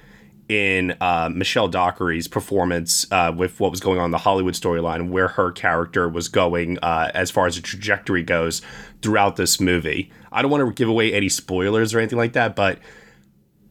in 0.49 0.97
uh, 1.00 1.30
Michelle 1.32 1.68
Dockery's 1.68 2.26
performance 2.26 3.06
uh, 3.12 3.32
with 3.35 3.61
what 3.61 3.70
was 3.70 3.78
going 3.78 4.00
on 4.00 4.06
in 4.06 4.11
the 4.11 4.18
Hollywood 4.18 4.54
storyline, 4.54 5.11
where 5.11 5.28
her 5.28 5.52
character 5.52 6.09
was 6.09 6.26
going 6.26 6.76
uh, 6.82 7.12
as 7.14 7.30
far 7.30 7.47
as 7.47 7.54
the 7.54 7.62
trajectory 7.62 8.25
goes 8.25 8.61
throughout 9.00 9.37
this 9.37 9.61
movie. 9.61 10.11
I 10.32 10.42
don't 10.42 10.50
want 10.50 10.66
to 10.66 10.73
give 10.73 10.88
away 10.88 11.12
any 11.12 11.28
spoilers 11.28 11.94
or 11.94 12.00
anything 12.00 12.18
like 12.18 12.32
that, 12.32 12.56
but 12.56 12.80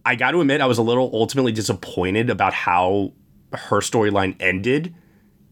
I 0.05 0.15
got 0.15 0.31
to 0.31 0.39
admit 0.39 0.61
I 0.61 0.67
was 0.67 0.77
a 0.77 0.81
little 0.81 1.11
ultimately 1.13 1.51
disappointed 1.51 2.29
about 2.29 2.53
how 2.53 3.11
her 3.53 3.79
storyline 3.79 4.35
ended 4.39 4.93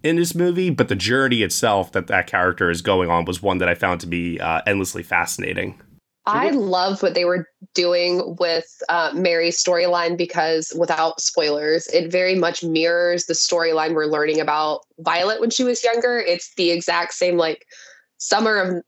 in 0.03 0.15
this 0.15 0.35
movie, 0.35 0.69
but 0.69 0.87
the 0.87 0.95
journey 0.95 1.41
itself 1.41 1.91
that 1.91 2.07
that 2.07 2.27
character 2.27 2.69
is 2.69 2.81
going 2.81 3.09
on 3.09 3.25
was 3.25 3.41
one 3.41 3.57
that 3.57 3.69
I 3.69 3.75
found 3.75 4.01
to 4.01 4.07
be 4.07 4.39
uh, 4.39 4.61
endlessly 4.65 5.03
fascinating. 5.03 5.81
I 6.29 6.49
love 6.49 7.01
what 7.01 7.13
they 7.13 7.23
were 7.23 7.47
doing 7.73 8.35
with 8.37 8.65
uh, 8.89 9.11
Mary's 9.15 9.63
storyline 9.63 10.17
because, 10.17 10.73
without 10.77 11.21
spoilers, 11.21 11.87
it 11.87 12.11
very 12.11 12.35
much 12.35 12.65
mirrors 12.65 13.25
the 13.25 13.33
storyline 13.33 13.95
we're 13.95 14.07
learning 14.07 14.41
about 14.41 14.81
Violet 14.99 15.39
when 15.39 15.51
she 15.51 15.63
was 15.63 15.81
younger. 15.85 16.19
It's 16.19 16.53
the 16.55 16.71
exact 16.71 17.13
same, 17.13 17.37
like, 17.37 17.65
summer 18.17 18.57
of 18.57 18.83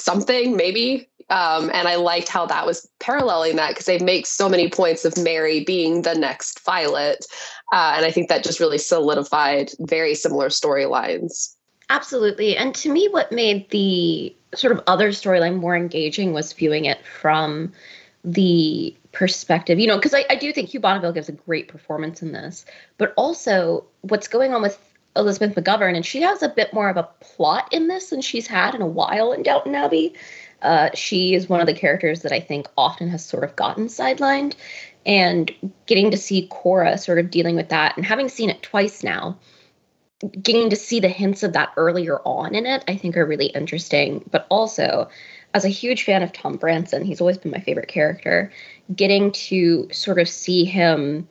something, 0.00 0.56
maybe. 0.56 1.08
Um, 1.32 1.70
and 1.72 1.88
I 1.88 1.94
liked 1.94 2.28
how 2.28 2.44
that 2.44 2.66
was 2.66 2.86
paralleling 3.00 3.56
that 3.56 3.70
because 3.70 3.86
they 3.86 3.98
make 3.98 4.26
so 4.26 4.50
many 4.50 4.68
points 4.68 5.06
of 5.06 5.16
Mary 5.16 5.64
being 5.64 6.02
the 6.02 6.14
next 6.14 6.60
Violet. 6.60 7.24
Uh, 7.72 7.94
and 7.96 8.04
I 8.04 8.10
think 8.10 8.28
that 8.28 8.44
just 8.44 8.60
really 8.60 8.76
solidified 8.76 9.72
very 9.80 10.14
similar 10.14 10.50
storylines. 10.50 11.56
Absolutely. 11.88 12.54
And 12.54 12.74
to 12.74 12.92
me, 12.92 13.08
what 13.08 13.32
made 13.32 13.70
the 13.70 14.36
sort 14.54 14.74
of 14.74 14.84
other 14.86 15.08
storyline 15.08 15.58
more 15.58 15.74
engaging 15.74 16.34
was 16.34 16.52
viewing 16.52 16.84
it 16.84 17.04
from 17.06 17.72
the 18.24 18.94
perspective, 19.12 19.78
you 19.78 19.86
know, 19.86 19.96
because 19.96 20.12
I, 20.12 20.26
I 20.28 20.36
do 20.36 20.52
think 20.52 20.68
Hugh 20.68 20.80
Bonneville 20.80 21.12
gives 21.12 21.30
a 21.30 21.32
great 21.32 21.68
performance 21.68 22.20
in 22.20 22.32
this, 22.32 22.66
but 22.98 23.14
also 23.16 23.86
what's 24.02 24.28
going 24.28 24.52
on 24.52 24.60
with 24.60 24.78
Elizabeth 25.16 25.54
McGovern, 25.54 25.94
and 25.94 26.06
she 26.06 26.22
has 26.22 26.42
a 26.42 26.48
bit 26.48 26.72
more 26.72 26.88
of 26.88 26.96
a 26.96 27.08
plot 27.20 27.68
in 27.72 27.88
this 27.88 28.10
than 28.10 28.20
she's 28.20 28.46
had 28.46 28.74
in 28.74 28.80
a 28.80 28.86
while 28.86 29.32
in 29.32 29.42
Downton 29.42 29.74
Abbey. 29.74 30.14
Uh, 30.62 30.90
she 30.94 31.34
is 31.34 31.48
one 31.48 31.60
of 31.60 31.66
the 31.66 31.74
characters 31.74 32.22
that 32.22 32.32
I 32.32 32.40
think 32.40 32.68
often 32.76 33.08
has 33.08 33.24
sort 33.24 33.44
of 33.44 33.56
gotten 33.56 33.86
sidelined, 33.86 34.54
and 35.04 35.52
getting 35.86 36.10
to 36.12 36.16
see 36.16 36.46
Cora 36.50 36.96
sort 36.96 37.18
of 37.18 37.30
dealing 37.30 37.56
with 37.56 37.68
that, 37.70 37.96
and 37.96 38.06
having 38.06 38.28
seen 38.28 38.48
it 38.48 38.62
twice 38.62 39.02
now, 39.02 39.36
getting 40.40 40.70
to 40.70 40.76
see 40.76 41.00
the 41.00 41.08
hints 41.08 41.42
of 41.42 41.52
that 41.54 41.72
earlier 41.76 42.20
on 42.24 42.54
in 42.54 42.64
it, 42.64 42.84
I 42.86 42.96
think 42.96 43.16
are 43.16 43.26
really 43.26 43.46
interesting. 43.46 44.24
But 44.30 44.46
also, 44.48 45.08
as 45.52 45.64
a 45.64 45.68
huge 45.68 46.04
fan 46.04 46.22
of 46.22 46.32
Tom 46.32 46.56
Branson, 46.56 47.04
he's 47.04 47.20
always 47.20 47.38
been 47.38 47.50
my 47.50 47.60
favorite 47.60 47.88
character. 47.88 48.52
Getting 48.94 49.32
to 49.32 49.88
sort 49.92 50.20
of 50.20 50.28
see 50.28 50.64
him 50.64 51.28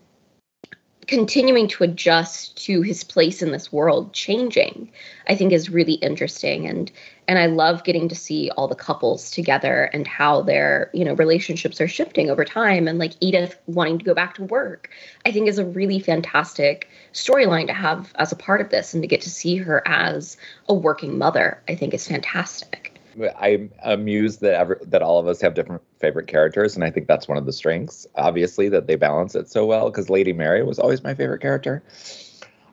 continuing 1.08 1.68
to 1.68 1.84
adjust 1.84 2.56
to 2.66 2.82
his 2.82 3.04
place 3.04 3.42
in 3.42 3.52
this 3.52 3.72
world 3.72 4.14
changing 4.14 4.92
i 5.28 5.36
think 5.36 5.52
is 5.52 5.70
really 5.70 5.94
interesting. 5.94 6.68
And 6.68 6.92
and 7.28 7.40
i 7.40 7.46
love 7.46 7.84
getting 7.84 8.08
to 8.10 8.16
see 8.16 8.52
all 8.52 8.68
the 8.68 8.76
couples 8.76 9.32
together 9.32 9.86
and 9.94 10.06
how 10.06 10.42
their 10.42 10.90
you 10.94 11.04
know 11.04 11.14
relationships 11.14 11.82
are 11.82 11.88
shifting 11.88 12.30
over 12.30 12.46
time. 12.46 12.88
And 12.88 13.00
like 13.00 13.14
edith 13.20 13.58
wanting 13.68 14.00
to 14.00 14.06
go 14.06 14.14
back 14.14 14.36
to 14.36 14.44
work 14.44 14.90
i 15.26 15.32
think 15.32 15.48
is 15.48 15.60
a 15.60 15.66
really 15.66 16.00
fantastic 16.00 16.90
storyline 17.14 17.68
to 17.68 17.74
have 17.74 18.14
as 18.16 18.32
a 18.32 18.36
part 18.36 18.62
of 18.62 18.70
this 18.70 18.94
and 18.94 19.02
to 19.04 19.08
get 19.08 19.22
to 19.22 19.30
see 19.30 19.58
her 19.58 19.82
as 19.88 20.38
a 20.70 20.74
working 20.74 21.18
mother 21.18 21.62
i 21.68 21.76
think 21.76 21.94
is 21.94 22.08
fantastic 22.08 23.01
I'm 23.40 23.72
amused 23.84 24.42
that 24.42 24.56
ever, 24.56 24.80
that 24.84 25.02
all 25.02 25.20
of 25.20 25.28
us 25.28 25.42
have 25.42 25.54
different 25.54 25.82
favorite 26.00 26.28
characters, 26.28 26.76
and 26.76 26.84
I 26.84 26.92
think 26.92 27.08
that's 27.08 27.28
one 27.28 27.38
of 27.38 27.46
the 27.46 27.54
strengths. 27.54 28.08
Obviously, 28.16 28.70
that 28.70 28.88
they 28.88 28.96
balance 28.96 29.36
it 29.36 29.50
so 29.50 29.66
well. 29.66 29.90
Because 29.90 30.10
Lady 30.10 30.34
Mary 30.34 30.64
was 30.64 30.80
always 30.80 31.04
my 31.04 31.14
favorite 31.14 31.42
character, 31.42 31.84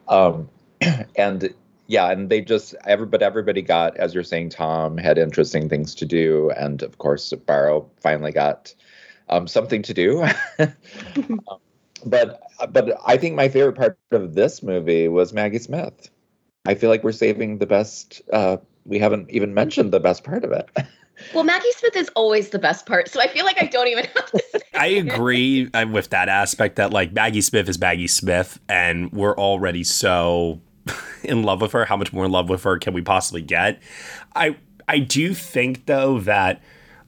um, 0.08 0.48
and 1.16 1.52
yeah, 1.86 2.10
and 2.10 2.28
they 2.28 2.40
just 2.40 2.74
every 2.84 3.06
but 3.06 3.22
everybody 3.22 3.62
got, 3.62 3.96
as 3.96 4.14
you're 4.14 4.22
saying, 4.22 4.50
Tom 4.50 4.98
had 4.98 5.18
interesting 5.18 5.68
things 5.68 5.94
to 5.96 6.06
do, 6.06 6.50
and 6.50 6.82
of 6.82 6.98
course, 6.98 7.32
Barrow 7.32 7.90
finally 8.00 8.32
got 8.32 8.74
um, 9.28 9.46
something 9.46 9.82
to 9.82 9.94
do. 9.94 10.24
um, 10.58 11.58
but 12.04 12.40
but 12.70 12.98
I 13.06 13.16
think 13.16 13.34
my 13.34 13.48
favorite 13.48 13.76
part 13.76 13.98
of 14.12 14.34
this 14.34 14.62
movie 14.62 15.08
was 15.08 15.32
Maggie 15.32 15.58
Smith. 15.58 16.10
I 16.66 16.74
feel 16.74 16.90
like 16.90 17.02
we're 17.02 17.12
saving 17.12 17.58
the 17.58 17.66
best. 17.66 18.20
Uh, 18.32 18.58
we 18.88 18.98
haven't 18.98 19.30
even 19.30 19.54
mentioned 19.54 19.92
the 19.92 20.00
best 20.00 20.24
part 20.24 20.44
of 20.44 20.52
it. 20.52 20.68
Well, 21.34 21.42
Maggie 21.42 21.72
Smith 21.72 21.96
is 21.96 22.08
always 22.14 22.50
the 22.50 22.60
best 22.60 22.86
part, 22.86 23.08
so 23.08 23.20
I 23.20 23.26
feel 23.26 23.44
like 23.44 23.60
I 23.60 23.66
don't 23.66 23.88
even 23.88 24.04
have 24.14 24.30
to 24.30 24.42
say 24.52 24.60
I 24.74 24.86
agree 24.86 25.68
with 25.90 26.10
that 26.10 26.28
aspect 26.28 26.76
that 26.76 26.92
like 26.92 27.12
Maggie 27.12 27.40
Smith 27.40 27.68
is 27.68 27.80
Maggie 27.80 28.06
Smith, 28.06 28.60
and 28.68 29.10
we're 29.10 29.36
already 29.36 29.82
so 29.82 30.60
in 31.24 31.42
love 31.42 31.60
with 31.60 31.72
her. 31.72 31.84
How 31.86 31.96
much 31.96 32.12
more 32.12 32.24
in 32.24 32.30
love 32.30 32.48
with 32.48 32.62
her 32.62 32.78
can 32.78 32.94
we 32.94 33.02
possibly 33.02 33.42
get? 33.42 33.82
I 34.36 34.56
I 34.86 35.00
do 35.00 35.34
think 35.34 35.86
though 35.86 36.20
that 36.20 36.62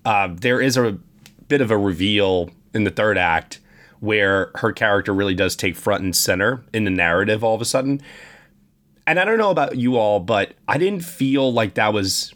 uh, 0.05 0.29
there 0.33 0.61
is 0.61 0.77
a 0.77 0.99
bit 1.47 1.61
of 1.61 1.71
a 1.71 1.79
reveal 1.79 2.51
in 2.75 2.83
the 2.83 2.91
third 2.91 3.17
act 3.17 3.61
where 4.01 4.51
her 4.57 4.73
character 4.73 5.13
really 5.13 5.35
does 5.35 5.55
take 5.55 5.77
front 5.77 6.03
and 6.03 6.17
center 6.17 6.65
in 6.73 6.85
the 6.85 6.91
narrative 6.91 7.45
all 7.45 7.55
of 7.55 7.61
a 7.61 7.67
sudden. 7.67 8.01
And 9.11 9.19
I 9.19 9.25
don't 9.25 9.39
know 9.39 9.51
about 9.51 9.77
you 9.77 9.97
all, 9.97 10.21
but 10.21 10.55
I 10.69 10.79
didn't 10.79 11.01
feel 11.01 11.53
like 11.53 11.75
that 11.75 11.93
was 11.93 12.33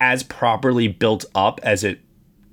as 0.00 0.22
properly 0.22 0.86
built 0.86 1.24
up 1.34 1.58
as 1.64 1.82
it 1.82 1.98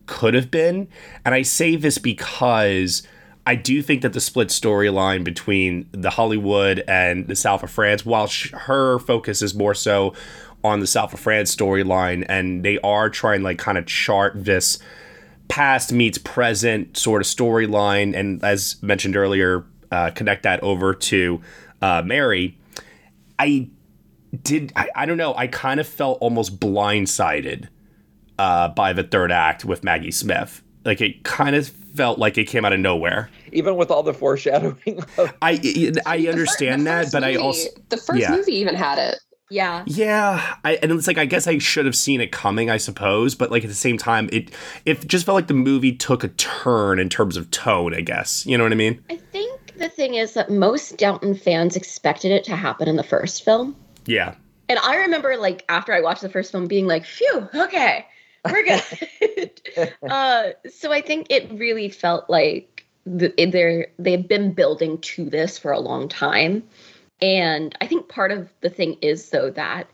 could 0.07 0.33
have 0.33 0.49
been. 0.49 0.87
And 1.23 1.35
I 1.35 1.43
say 1.43 1.75
this 1.75 1.99
because 1.99 3.03
I 3.45 3.53
do 3.53 3.83
think 3.83 4.01
that 4.01 4.13
the 4.13 4.21
split 4.21 4.47
storyline 4.47 5.23
between 5.23 5.87
the 5.91 6.09
Hollywood 6.09 6.83
and 6.87 7.27
the 7.27 7.35
South 7.35 7.61
of 7.61 7.69
France, 7.69 8.03
while 8.03 8.25
sh- 8.25 8.53
her 8.53 8.97
focus 8.97 9.43
is 9.43 9.53
more 9.53 9.75
so 9.75 10.15
on 10.63 10.79
the 10.79 10.87
South 10.87 11.13
of 11.13 11.19
France 11.19 11.55
storyline, 11.55 12.25
and 12.27 12.65
they 12.65 12.79
are 12.79 13.07
trying 13.07 13.43
like 13.43 13.59
kind 13.59 13.77
of 13.77 13.85
chart 13.85 14.33
this 14.35 14.79
past 15.47 15.93
meets 15.93 16.17
present 16.17 16.97
sort 16.97 17.21
of 17.21 17.27
storyline, 17.27 18.17
and 18.17 18.43
as 18.43 18.81
mentioned 18.81 19.15
earlier, 19.15 19.63
uh, 19.91 20.09
connect 20.09 20.41
that 20.41 20.59
over 20.63 20.95
to 20.95 21.39
uh, 21.83 22.01
Mary. 22.03 22.57
I 23.39 23.69
did 24.43 24.73
I, 24.75 24.89
I 24.95 25.05
don't 25.05 25.17
know 25.17 25.33
i 25.35 25.47
kind 25.47 25.79
of 25.79 25.87
felt 25.87 26.17
almost 26.21 26.59
blindsided 26.59 27.67
uh, 28.39 28.67
by 28.69 28.93
the 28.93 29.03
third 29.03 29.31
act 29.31 29.65
with 29.65 29.83
maggie 29.83 30.11
smith 30.11 30.61
like 30.85 31.01
it 31.01 31.23
kind 31.23 31.55
of 31.55 31.67
felt 31.67 32.19
like 32.19 32.37
it 32.37 32.45
came 32.45 32.65
out 32.65 32.73
of 32.73 32.79
nowhere 32.79 33.29
even 33.51 33.75
with 33.75 33.89
all 33.89 34.03
the 34.03 34.13
foreshadowing 34.13 35.03
of- 35.17 35.33
i 35.41 35.59
i 36.05 36.27
understand 36.27 36.81
The 36.81 36.85
that 36.85 37.01
first 37.03 37.13
but 37.13 37.23
i 37.23 37.35
also 37.35 37.69
the 37.89 37.97
first 37.97 38.19
yeah. 38.19 38.31
movie 38.31 38.55
even 38.55 38.75
had 38.75 38.99
it. 38.99 39.19
Yeah. 39.49 39.83
yeah 39.87 40.57
I, 40.65 40.73
and 40.83 40.91
it's 40.91 41.07
like 41.07 41.17
i 41.17 41.25
guess 41.25 41.47
i 41.47 41.57
should 41.57 41.85
have 41.85 41.95
seen 41.95 42.19
it 42.19 42.33
coming 42.33 42.69
i 42.69 42.75
suppose 42.75 43.33
but 43.33 43.49
like 43.49 43.63
at 43.63 43.69
the 43.69 43.75
same 43.75 43.97
time 43.97 44.29
it 44.33 44.51
it 44.85 45.07
just 45.07 45.25
felt 45.25 45.35
like 45.35 45.47
the 45.47 45.53
movie 45.53 45.93
took 45.95 46.25
a 46.25 46.27
turn 46.27 46.99
in 46.99 47.07
terms 47.07 47.37
of 47.37 47.49
tone 47.49 47.93
i 47.95 48.01
guess 48.01 48.45
you 48.45 48.57
know 48.57 48.65
what 48.65 48.73
i 48.73 48.75
mean 48.75 49.01
I 49.09 49.15
think 49.15 49.56
the 49.77 49.89
thing 49.89 50.15
is 50.15 50.33
that 50.33 50.49
most 50.49 50.97
Downton 50.97 51.35
fans 51.35 51.75
expected 51.75 52.31
it 52.31 52.43
to 52.45 52.55
happen 52.55 52.87
in 52.87 52.95
the 52.95 53.03
first 53.03 53.43
film. 53.43 53.75
yeah 54.05 54.35
And 54.69 54.79
I 54.79 54.97
remember, 54.97 55.37
like, 55.37 55.63
after 55.69 55.93
I 55.93 56.01
watched 56.01 56.21
the 56.21 56.29
first 56.29 56.51
film, 56.51 56.67
being 56.67 56.87
like, 56.87 57.05
phew, 57.05 57.47
okay, 57.53 58.05
we're 58.45 58.63
good. 58.63 59.93
uh, 60.09 60.49
so 60.69 60.91
I 60.91 61.01
think 61.01 61.27
it 61.29 61.51
really 61.51 61.89
felt 61.89 62.29
like 62.29 62.85
the, 63.05 63.33
they're, 63.51 63.87
they've 63.97 64.27
been 64.27 64.53
building 64.53 64.97
to 64.99 65.29
this 65.29 65.57
for 65.57 65.71
a 65.71 65.79
long 65.79 66.09
time. 66.09 66.63
And 67.21 67.75
I 67.81 67.87
think 67.87 68.09
part 68.09 68.31
of 68.31 68.49
the 68.61 68.69
thing 68.69 68.97
is, 69.01 69.29
though, 69.29 69.49
that 69.51 69.89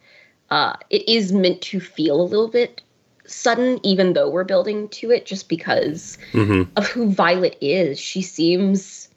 uh, 0.49 0.75
it 0.89 1.07
is 1.07 1.31
meant 1.31 1.61
to 1.63 1.79
feel 1.79 2.19
a 2.19 2.23
little 2.23 2.49
bit 2.49 2.81
sudden, 3.25 3.79
even 3.83 4.13
though 4.13 4.29
we're 4.29 4.43
building 4.43 4.89
to 4.89 5.11
it, 5.11 5.25
just 5.25 5.47
because 5.47 6.17
mm-hmm. 6.31 6.69
of 6.75 6.87
who 6.87 7.11
Violet 7.11 7.57
is. 7.61 7.99
She 7.99 8.21
seems 8.21 9.09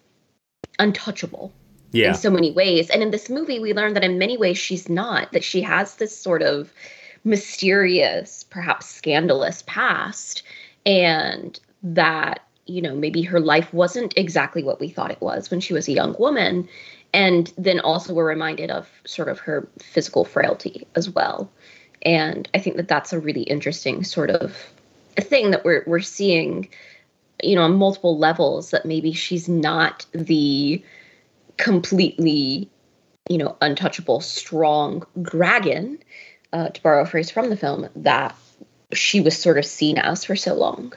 untouchable 0.79 1.53
yeah 1.93 2.09
in 2.09 2.15
so 2.15 2.31
many 2.31 2.53
ways. 2.53 2.91
And 2.91 3.03
in 3.03 3.11
this 3.11 3.31
movie, 3.31 3.59
we 3.59 3.73
learn 3.73 3.95
that 3.95 4.05
in 4.05 4.19
many 4.19 4.37
ways 4.37 4.59
she's 4.59 4.89
not, 4.89 5.33
that 5.33 5.45
she 5.45 5.63
has 5.63 5.97
this 5.97 6.17
sort 6.17 6.43
of 6.43 6.73
mysterious, 7.25 8.45
perhaps 8.45 8.87
scandalous 8.87 9.63
past, 9.67 10.43
and 10.85 11.59
that, 11.83 12.41
you 12.67 12.81
know, 12.83 12.95
maybe 12.95 13.23
her 13.23 13.41
life 13.41 13.73
wasn't 13.75 14.17
exactly 14.17 14.63
what 14.63 14.81
we 14.81 14.89
thought 14.89 15.11
it 15.11 15.21
was 15.21 15.51
when 15.51 15.61
she 15.61 15.75
was 15.75 15.89
a 15.89 15.93
young 15.93 16.15
woman. 16.19 16.69
And 17.13 17.53
then 17.57 17.81
also 17.81 18.15
we're 18.15 18.29
reminded 18.29 18.71
of 18.71 18.89
sort 19.05 19.29
of 19.29 19.39
her 19.41 19.69
physical 19.79 20.25
frailty 20.25 20.87
as 20.95 21.09
well. 21.09 21.51
And 22.03 22.49
I 22.55 22.59
think 22.59 22.77
that 22.77 22.89
that's 22.89 23.13
a 23.13 23.19
really 23.19 23.43
interesting 23.43 24.05
sort 24.05 24.31
of 24.31 24.57
thing 25.17 25.51
that 25.51 25.65
we're 25.65 25.83
we're 25.87 26.01
seeing, 26.01 26.69
you 27.43 27.55
know, 27.55 27.63
on 27.63 27.77
multiple 27.77 28.19
levels 28.19 28.71
that 28.71 28.87
maybe 28.87 29.13
she's 29.13 29.49
not 29.49 30.07
the 30.13 30.83
completely, 31.57 32.69
you 33.29 33.39
know, 33.39 33.57
untouchable, 33.61 34.21
strong 34.21 35.05
dragon, 35.21 35.99
uh, 36.53 36.69
to 36.69 36.83
borrow 36.83 37.03
a 37.03 37.07
phrase 37.07 37.31
from 37.31 37.51
the 37.51 37.57
film, 37.57 37.89
that 37.97 38.35
she 38.93 39.21
was 39.21 39.37
sort 39.39 39.59
of 39.59 39.65
seen 39.65 39.99
as 39.99 40.25
for 40.25 40.37
so 40.37 40.55
long. 40.55 40.93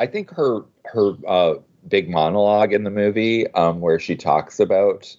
I 0.00 0.06
think 0.06 0.30
her 0.30 0.62
her 0.86 1.14
uh, 1.26 1.54
big 1.86 2.08
monologue 2.08 2.72
in 2.72 2.84
the 2.84 2.90
movie, 2.90 3.50
um, 3.52 3.80
where 3.80 3.98
she 3.98 4.16
talks 4.16 4.60
about 4.60 5.14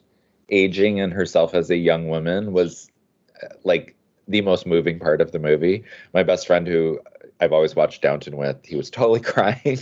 aging 0.50 1.00
and 1.00 1.14
herself 1.14 1.54
as 1.54 1.70
a 1.70 1.78
young 1.78 2.08
woman, 2.10 2.54
was 2.54 2.90
uh, 3.44 3.48
like 3.64 3.96
the 4.28 4.42
most 4.42 4.66
moving 4.66 5.00
part 5.00 5.22
of 5.22 5.32
the 5.32 5.40
movie. 5.40 5.84
My 6.14 6.24
best 6.24 6.48
friend, 6.48 6.68
who 6.68 7.00
I've 7.40 7.54
always 7.54 7.76
watched 7.76 8.02
Downton 8.02 8.38
with, 8.38 8.58
he 8.66 8.76
was 8.76 8.90
totally 8.90 9.20
crying. 9.20 9.80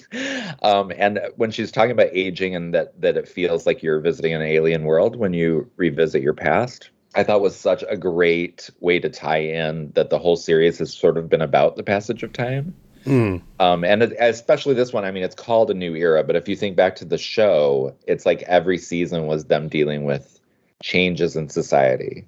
um, 0.61 0.91
and 0.95 1.19
when 1.35 1.51
she's 1.51 1.71
talking 1.71 1.91
about 1.91 2.09
aging 2.13 2.55
and 2.55 2.73
that 2.73 2.99
that 3.01 3.17
it 3.17 3.27
feels 3.27 3.65
like 3.65 3.83
you're 3.83 3.99
visiting 3.99 4.33
an 4.33 4.41
alien 4.41 4.83
world 4.83 5.15
when 5.15 5.33
you 5.33 5.69
revisit 5.75 6.21
your 6.21 6.33
past, 6.33 6.89
I 7.15 7.23
thought 7.23 7.41
was 7.41 7.55
such 7.55 7.83
a 7.87 7.97
great 7.97 8.69
way 8.79 8.99
to 8.99 9.09
tie 9.09 9.37
in 9.37 9.91
that 9.95 10.09
the 10.09 10.19
whole 10.19 10.35
series 10.35 10.79
has 10.79 10.93
sort 10.93 11.17
of 11.17 11.29
been 11.29 11.41
about 11.41 11.75
the 11.75 11.83
passage 11.83 12.23
of 12.23 12.33
time. 12.33 12.75
Mm. 13.05 13.41
Um, 13.59 13.85
and 13.85 14.03
especially 14.03 14.73
this 14.73 14.91
one, 14.91 15.05
I 15.05 15.11
mean, 15.11 15.23
it's 15.23 15.35
called 15.35 15.71
a 15.71 15.73
new 15.73 15.95
era, 15.95 16.23
but 16.23 16.35
if 16.35 16.49
you 16.49 16.57
think 16.57 16.75
back 16.75 16.95
to 16.97 17.05
the 17.05 17.17
show, 17.17 17.95
it's 18.05 18.25
like 18.25 18.41
every 18.43 18.77
season 18.77 19.27
was 19.27 19.45
them 19.45 19.69
dealing 19.69 20.03
with 20.03 20.39
changes 20.83 21.35
in 21.35 21.49
society 21.49 22.27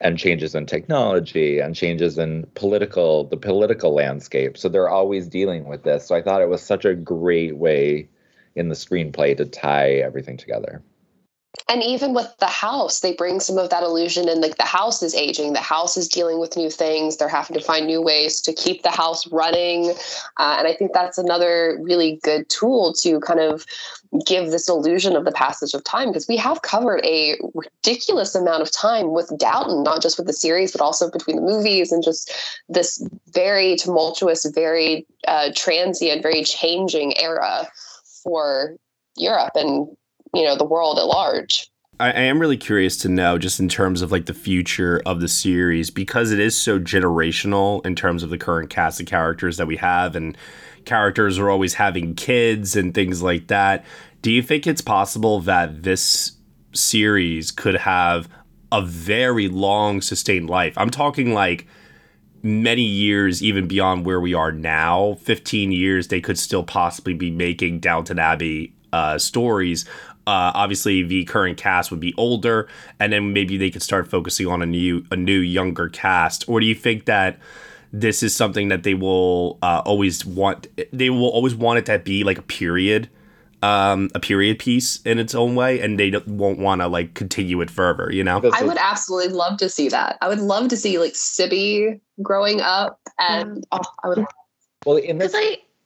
and 0.00 0.18
changes 0.18 0.54
in 0.54 0.66
technology 0.66 1.58
and 1.58 1.74
changes 1.74 2.18
in 2.18 2.46
political 2.54 3.24
the 3.24 3.36
political 3.36 3.92
landscape. 3.94 4.56
So 4.56 4.68
they're 4.68 4.88
always 4.88 5.28
dealing 5.28 5.66
with 5.66 5.82
this. 5.82 6.06
So 6.06 6.14
I 6.14 6.22
thought 6.22 6.42
it 6.42 6.48
was 6.48 6.62
such 6.62 6.84
a 6.84 6.94
great 6.94 7.56
way 7.56 8.08
in 8.54 8.68
the 8.68 8.74
screenplay 8.74 9.36
to 9.36 9.44
tie 9.44 9.94
everything 9.94 10.36
together. 10.36 10.82
And 11.70 11.82
even 11.82 12.14
with 12.14 12.34
the 12.38 12.46
house, 12.46 13.00
they 13.00 13.12
bring 13.12 13.40
some 13.40 13.58
of 13.58 13.70
that 13.70 13.82
illusion 13.82 14.28
in. 14.28 14.40
Like 14.40 14.56
the 14.56 14.64
house 14.64 15.02
is 15.02 15.14
aging, 15.14 15.52
the 15.52 15.60
house 15.60 15.96
is 15.96 16.08
dealing 16.08 16.38
with 16.38 16.56
new 16.56 16.70
things. 16.70 17.16
They're 17.16 17.28
having 17.28 17.58
to 17.58 17.64
find 17.64 17.86
new 17.86 18.00
ways 18.00 18.40
to 18.42 18.52
keep 18.52 18.82
the 18.82 18.90
house 18.90 19.26
running. 19.30 19.90
Uh, 20.38 20.56
and 20.58 20.66
I 20.66 20.74
think 20.74 20.92
that's 20.92 21.18
another 21.18 21.78
really 21.82 22.20
good 22.22 22.48
tool 22.48 22.94
to 23.00 23.20
kind 23.20 23.40
of 23.40 23.66
give 24.24 24.50
this 24.50 24.68
illusion 24.68 25.16
of 25.16 25.24
the 25.24 25.32
passage 25.32 25.74
of 25.74 25.84
time 25.84 26.08
because 26.08 26.28
we 26.28 26.36
have 26.36 26.62
covered 26.62 27.04
a 27.04 27.36
ridiculous 27.54 28.34
amount 28.34 28.62
of 28.62 28.70
time 28.70 29.12
with 29.12 29.30
Downton, 29.38 29.82
not 29.82 30.00
just 30.00 30.16
with 30.16 30.26
the 30.26 30.32
series, 30.32 30.72
but 30.72 30.80
also 30.80 31.10
between 31.10 31.36
the 31.36 31.42
movies 31.42 31.92
and 31.92 32.02
just 32.02 32.32
this 32.68 33.06
very 33.28 33.76
tumultuous, 33.76 34.46
very 34.54 35.06
uh, 35.26 35.50
transient, 35.54 36.22
very 36.22 36.44
changing 36.44 37.18
era 37.18 37.68
for 38.22 38.76
Europe 39.16 39.52
and 39.54 39.88
you 40.34 40.44
know 40.44 40.56
the 40.56 40.64
world 40.64 40.98
at 40.98 41.06
large. 41.06 41.70
I, 42.00 42.08
I 42.08 42.20
am 42.22 42.38
really 42.38 42.56
curious 42.56 42.96
to 42.98 43.08
know, 43.08 43.38
just 43.38 43.60
in 43.60 43.68
terms 43.68 44.02
of 44.02 44.12
like 44.12 44.26
the 44.26 44.34
future 44.34 45.02
of 45.04 45.20
the 45.20 45.28
series, 45.28 45.90
because 45.90 46.30
it 46.32 46.40
is 46.40 46.56
so 46.56 46.78
generational 46.78 47.84
in 47.84 47.94
terms 47.94 48.22
of 48.22 48.30
the 48.30 48.38
current 48.38 48.70
cast 48.70 49.00
of 49.00 49.06
characters 49.06 49.56
that 49.56 49.66
we 49.66 49.76
have, 49.76 50.16
and 50.16 50.36
characters 50.84 51.38
are 51.38 51.50
always 51.50 51.74
having 51.74 52.14
kids 52.14 52.76
and 52.76 52.94
things 52.94 53.22
like 53.22 53.48
that. 53.48 53.84
Do 54.22 54.32
you 54.32 54.42
think 54.42 54.66
it's 54.66 54.80
possible 54.80 55.40
that 55.40 55.82
this 55.82 56.32
series 56.72 57.50
could 57.50 57.76
have 57.76 58.28
a 58.72 58.82
very 58.82 59.48
long 59.48 60.00
sustained 60.00 60.50
life? 60.50 60.74
I'm 60.76 60.90
talking 60.90 61.32
like 61.32 61.66
many 62.42 62.82
years 62.82 63.42
even 63.42 63.66
beyond 63.66 64.06
where 64.06 64.20
we 64.20 64.32
are 64.32 64.52
now 64.52 65.18
15 65.22 65.72
years 65.72 66.06
they 66.06 66.20
could 66.20 66.38
still 66.38 66.62
possibly 66.62 67.12
be 67.12 67.32
making 67.32 67.80
downton 67.80 68.18
abbey 68.18 68.72
uh, 68.92 69.18
stories 69.18 69.84
uh, 70.28 70.52
obviously 70.54 71.02
the 71.02 71.24
current 71.24 71.56
cast 71.56 71.90
would 71.90 72.00
be 72.00 72.12
older 72.18 72.68
and 73.00 73.12
then 73.12 73.32
maybe 73.32 73.56
they 73.56 73.70
could 73.70 73.82
start 73.82 74.06
focusing 74.06 74.46
on 74.46 74.60
a 74.60 74.66
new 74.66 75.04
a 75.10 75.16
new 75.16 75.38
younger 75.38 75.88
cast 75.88 76.46
or 76.48 76.60
do 76.60 76.66
you 76.66 76.74
think 76.74 77.06
that 77.06 77.38
this 77.92 78.22
is 78.22 78.34
something 78.34 78.68
that 78.68 78.82
they 78.82 78.94
will 78.94 79.58
uh, 79.62 79.82
always 79.84 80.24
want. 80.24 80.66
They 80.92 81.10
will 81.10 81.30
always 81.30 81.54
want 81.54 81.78
it 81.78 81.86
to 81.86 81.98
be 81.98 82.24
like 82.24 82.38
a 82.38 82.42
period, 82.42 83.08
um, 83.62 84.10
a 84.14 84.20
period 84.20 84.58
piece 84.58 85.00
in 85.02 85.18
its 85.18 85.34
own 85.34 85.54
way, 85.54 85.80
and 85.80 85.98
they 85.98 86.12
won't 86.26 86.58
want 86.58 86.80
to 86.82 86.88
like 86.88 87.14
continue 87.14 87.60
it 87.60 87.70
further. 87.70 88.12
You 88.12 88.24
know, 88.24 88.42
I 88.52 88.62
would 88.62 88.78
absolutely 88.78 89.32
love 89.34 89.58
to 89.58 89.68
see 89.68 89.88
that. 89.88 90.18
I 90.20 90.28
would 90.28 90.40
love 90.40 90.68
to 90.68 90.76
see 90.76 90.98
like 90.98 91.14
Sybbie 91.14 92.00
growing 92.22 92.60
up, 92.60 93.00
and 93.18 93.64
oh, 93.72 93.80
I 94.04 94.08
would. 94.08 94.26
Well, 94.84 94.96
in 94.96 95.18
this 95.18 95.34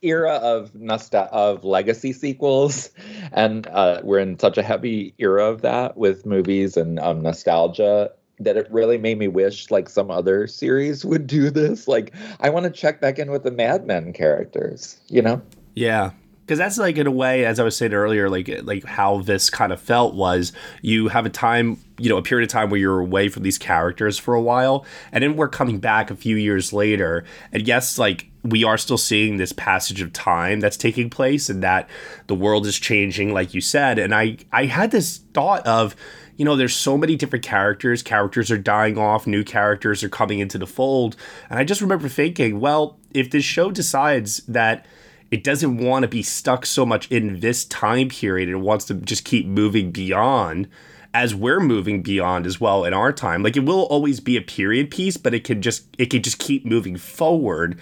era 0.03 0.35
of 0.35 0.73
nostal- 0.75 1.31
of 1.31 1.65
legacy 1.65 2.13
sequels, 2.13 2.91
and 3.33 3.67
uh, 3.69 4.01
we're 4.03 4.19
in 4.19 4.39
such 4.39 4.59
a 4.59 4.63
heavy 4.63 5.15
era 5.19 5.45
of 5.45 5.63
that 5.63 5.97
with 5.97 6.27
movies 6.27 6.77
and 6.77 6.99
um, 6.99 7.23
nostalgia 7.23 8.11
that 8.45 8.57
it 8.57 8.67
really 8.71 8.99
made 8.99 9.19
me 9.19 9.29
wish 9.29 9.71
like 9.71 9.89
some 9.89 10.11
other 10.11 10.47
series 10.47 11.05
would 11.05 11.27
do 11.27 11.51
this. 11.51 11.89
Like 11.89 12.13
I 12.41 12.51
want 12.51 12.65
to 12.65 12.71
check 12.71 13.01
back 13.01 13.19
in 13.19 13.31
with 13.31 13.45
the 13.45 13.51
Mad 13.51 13.87
Men 13.87 14.13
characters, 14.13 15.01
you 15.09 15.23
know? 15.23 15.41
Yeah. 15.75 16.11
Because 16.41 16.59
that's 16.59 16.77
like 16.77 16.97
in 16.97 17.07
a 17.07 17.11
way, 17.11 17.45
as 17.45 17.61
I 17.61 17.63
was 17.63 17.77
saying 17.77 17.95
earlier, 17.95 18.29
like 18.29 18.51
like 18.63 18.85
how 18.85 19.23
this 19.23 19.49
kind 19.49 19.73
of 19.73 19.81
felt 19.81 20.15
was 20.15 20.53
you 20.83 21.09
have 21.09 21.25
a 21.25 21.31
time, 21.31 21.79
you 21.99 22.09
know, 22.09 22.17
a 22.17 22.23
period 22.23 22.45
of 22.45 22.53
time 22.53 22.69
where 22.69 22.81
you're 22.81 22.99
away 22.99 23.29
from 23.29 23.45
these 23.45 23.59
characters 23.59 24.19
for 24.19 24.35
a 24.35 24.43
while, 24.43 24.85
and 25.13 25.23
then 25.23 25.37
we're 25.37 25.49
coming 25.49 25.79
back 25.79 26.11
a 26.11 26.17
few 26.17 26.35
years 26.35 26.73
later, 26.73 27.25
and 27.53 27.67
yes, 27.67 27.97
like 27.97 28.27
we 28.45 28.65
are 28.65 28.79
still 28.79 28.99
seeing 28.99 29.37
this 29.37 29.53
passage 29.53 30.01
of 30.01 30.13
time 30.13 30.61
that's 30.61 30.77
taking 30.77 31.11
place, 31.11 31.49
and 31.49 31.63
that 31.63 31.89
the 32.27 32.35
world 32.35 32.67
is 32.67 32.79
changing, 32.79 33.33
like 33.33 33.55
you 33.55 33.61
said, 33.61 33.99
and 33.99 34.15
I 34.15 34.39
I 34.53 34.67
had 34.67 34.91
this 34.91 35.19
thought 35.35 35.67
of 35.67 35.95
you 36.37 36.45
know, 36.47 36.57
there's 36.57 36.75
so 36.75 36.97
many 36.97 37.15
different 37.15 37.45
characters. 37.45 38.03
Characters 38.03 38.51
are 38.51 38.59
dying 38.59 38.99
off, 38.99 39.27
new 39.27 39.45
characters 39.45 40.03
are 40.03 40.09
coming 40.09 40.39
into 40.39 40.59
the 40.59 40.67
fold. 40.67 41.15
And 41.51 41.59
I 41.59 41.65
just 41.65 41.81
remember 41.81 42.09
thinking, 42.09 42.59
well, 42.59 42.99
if 43.13 43.31
this 43.31 43.45
show 43.45 43.71
decides 43.71 44.39
that 44.49 44.87
it 45.31 45.45
doesn't 45.45 45.79
want 45.79 46.03
to 46.03 46.09
be 46.09 46.23
stuck 46.23 46.67
so 46.67 46.85
much 46.85 47.11
in 47.11 47.41
this 47.41 47.65
time 47.65 48.09
period 48.09 48.49
and 48.49 48.63
wants 48.63 48.85
to 48.87 48.95
just 48.95 49.25
keep 49.25 49.47
moving 49.47 49.91
beyond 49.91 50.69
as 51.15 51.35
we're 51.35 51.61
moving 51.61 52.03
beyond 52.03 52.47
as 52.47 52.61
well 52.61 52.85
in 52.85 52.95
our 52.95 53.13
time 53.13 53.43
like 53.43 53.57
it 53.57 53.65
will 53.65 53.83
always 53.85 54.19
be 54.21 54.37
a 54.37 54.43
period 54.43 54.91
piece 54.91 55.17
but 55.17 55.35
it 55.35 55.45
can 55.45 55.61
just 55.61 55.87
it 55.99 56.07
can 56.07 56.23
just 56.23 56.39
keep 56.39 56.65
moving 56.65 56.97
forward 56.97 57.79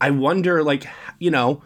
i 0.00 0.10
wonder 0.10 0.62
like 0.62 0.86
you 1.18 1.30
know 1.30 1.62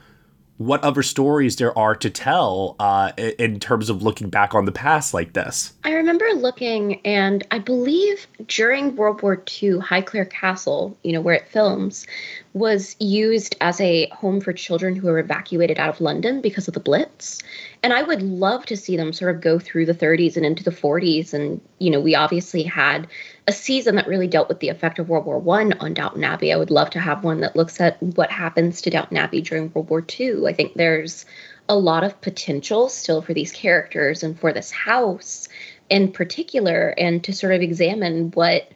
what 0.58 0.82
other 0.82 1.04
stories 1.04 1.56
there 1.56 1.76
are 1.78 1.94
to 1.94 2.10
tell 2.10 2.74
uh, 2.80 3.12
in 3.16 3.60
terms 3.60 3.88
of 3.88 4.02
looking 4.02 4.28
back 4.28 4.54
on 4.54 4.64
the 4.64 4.72
past 4.72 5.14
like 5.14 5.32
this. 5.32 5.72
I 5.84 5.92
remember 5.92 6.26
looking, 6.34 7.00
and 7.06 7.46
I 7.52 7.60
believe 7.60 8.26
during 8.48 8.96
World 8.96 9.22
War 9.22 9.34
II, 9.34 9.74
Highclere 9.78 10.28
Castle, 10.28 10.98
you 11.04 11.12
know, 11.12 11.20
where 11.20 11.36
it 11.36 11.48
films, 11.48 12.08
was 12.54 12.96
used 12.98 13.56
as 13.60 13.80
a 13.80 14.08
home 14.08 14.40
for 14.40 14.52
children 14.52 14.96
who 14.96 15.06
were 15.06 15.20
evacuated 15.20 15.78
out 15.78 15.90
of 15.90 16.00
London 16.00 16.40
because 16.40 16.66
of 16.66 16.74
the 16.74 16.80
Blitz. 16.80 17.40
And 17.82 17.92
I 17.92 18.02
would 18.02 18.22
love 18.22 18.66
to 18.66 18.76
see 18.76 18.96
them 18.96 19.12
sort 19.12 19.34
of 19.34 19.40
go 19.40 19.58
through 19.58 19.86
the 19.86 19.94
30s 19.94 20.36
and 20.36 20.44
into 20.44 20.64
the 20.64 20.70
40s. 20.70 21.32
And, 21.32 21.60
you 21.78 21.90
know, 21.90 22.00
we 22.00 22.14
obviously 22.14 22.64
had 22.64 23.06
a 23.46 23.52
season 23.52 23.96
that 23.96 24.08
really 24.08 24.26
dealt 24.26 24.48
with 24.48 24.60
the 24.60 24.68
effect 24.68 24.98
of 24.98 25.08
World 25.08 25.26
War 25.26 25.38
One 25.38 25.74
on 25.74 25.94
Downton 25.94 26.24
Abbey. 26.24 26.52
I 26.52 26.56
would 26.56 26.70
love 26.70 26.90
to 26.90 27.00
have 27.00 27.22
one 27.22 27.40
that 27.40 27.56
looks 27.56 27.80
at 27.80 28.02
what 28.02 28.30
happens 28.30 28.82
to 28.82 28.90
Downton 28.90 29.16
Abbey 29.16 29.42
during 29.42 29.72
World 29.72 29.90
War 29.90 30.02
Two. 30.02 30.46
I 30.48 30.52
think 30.52 30.74
there's 30.74 31.24
a 31.68 31.76
lot 31.76 32.02
of 32.02 32.20
potential 32.20 32.88
still 32.88 33.22
for 33.22 33.34
these 33.34 33.52
characters 33.52 34.22
and 34.22 34.38
for 34.38 34.52
this 34.52 34.70
house 34.70 35.48
in 35.90 36.12
particular, 36.12 36.94
and 36.98 37.22
to 37.24 37.32
sort 37.32 37.54
of 37.54 37.62
examine 37.62 38.30
what 38.32 38.70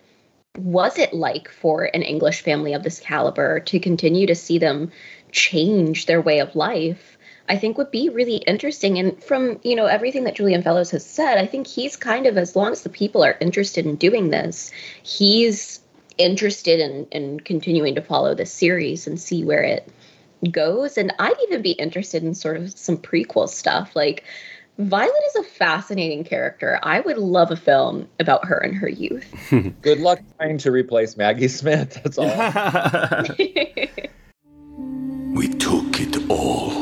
was 0.57 0.99
it 0.99 1.13
like 1.13 1.49
for 1.49 1.85
an 1.85 2.03
English 2.03 2.43
family 2.43 2.75
of 2.75 2.83
this 2.83 3.01
caliber 3.01 3.61
to 3.61 3.81
continue 3.81 4.27
to 4.27 4.35
see 4.35 4.59
them 4.59 4.91
change 5.31 6.07
their 6.07 6.21
way 6.21 6.39
of 6.39 6.55
life? 6.55 7.12
I 7.49 7.57
think 7.57 7.79
would 7.79 7.91
be 7.91 8.09
really 8.09 8.37
interesting. 8.37 8.99
And 8.99 9.23
from, 9.23 9.59
you 9.63 9.75
know, 9.75 9.87
everything 9.87 10.25
that 10.25 10.35
Julian 10.35 10.63
Fellowes 10.63 10.91
has 10.91 11.05
said, 11.05 11.39
I 11.39 11.47
think 11.47 11.67
he's 11.67 11.97
kind 11.97 12.27
of, 12.27 12.37
as 12.37 12.57
long 12.57 12.73
as 12.73 12.83
the 12.83 12.89
people 12.89 13.23
are 13.23 13.37
interested 13.41 13.85
in 13.87 13.97
doing 13.97 14.31
this, 14.31 14.71
he's 15.03 15.81
interested 16.19 16.81
in, 16.81 17.07
in 17.07 17.41
continuing 17.41 17.95
to 17.95 18.03
follow 18.03 18.35
this 18.35 18.53
series 18.53 19.07
and 19.07 19.21
see 19.21 19.45
where 19.45 19.63
it 19.63 19.89
goes. 20.51 20.99
And 20.99 21.13
I'd 21.19 21.37
even 21.45 21.63
be 21.63 21.73
interested 21.73 22.23
in 22.23 22.35
sort 22.35 22.57
of 22.57 22.71
some 22.77 22.97
prequel 22.97 23.49
stuff. 23.49 23.97
Like, 23.97 24.25
Violet 24.79 25.13
is 25.29 25.37
a 25.37 25.43
fascinating 25.43 26.25
character. 26.25 26.81
I 26.83 27.01
would 27.01 27.19
love 27.19 27.51
a 27.51 27.57
film 27.57 28.09
about 28.19 28.47
her 28.47 28.57
and 28.57 28.75
her 28.75 28.89
youth. 28.89 29.31
Good 29.83 30.01
luck 30.01 30.21
trying 30.39 30.57
to 30.59 30.71
replace 30.71 31.17
Maggie 31.17 31.49
Smith. 31.49 32.01
That's 32.03 32.17
all. 32.17 32.27
we 35.35 35.49
took 35.49 36.01
it 36.01 36.31
all. 36.31 36.82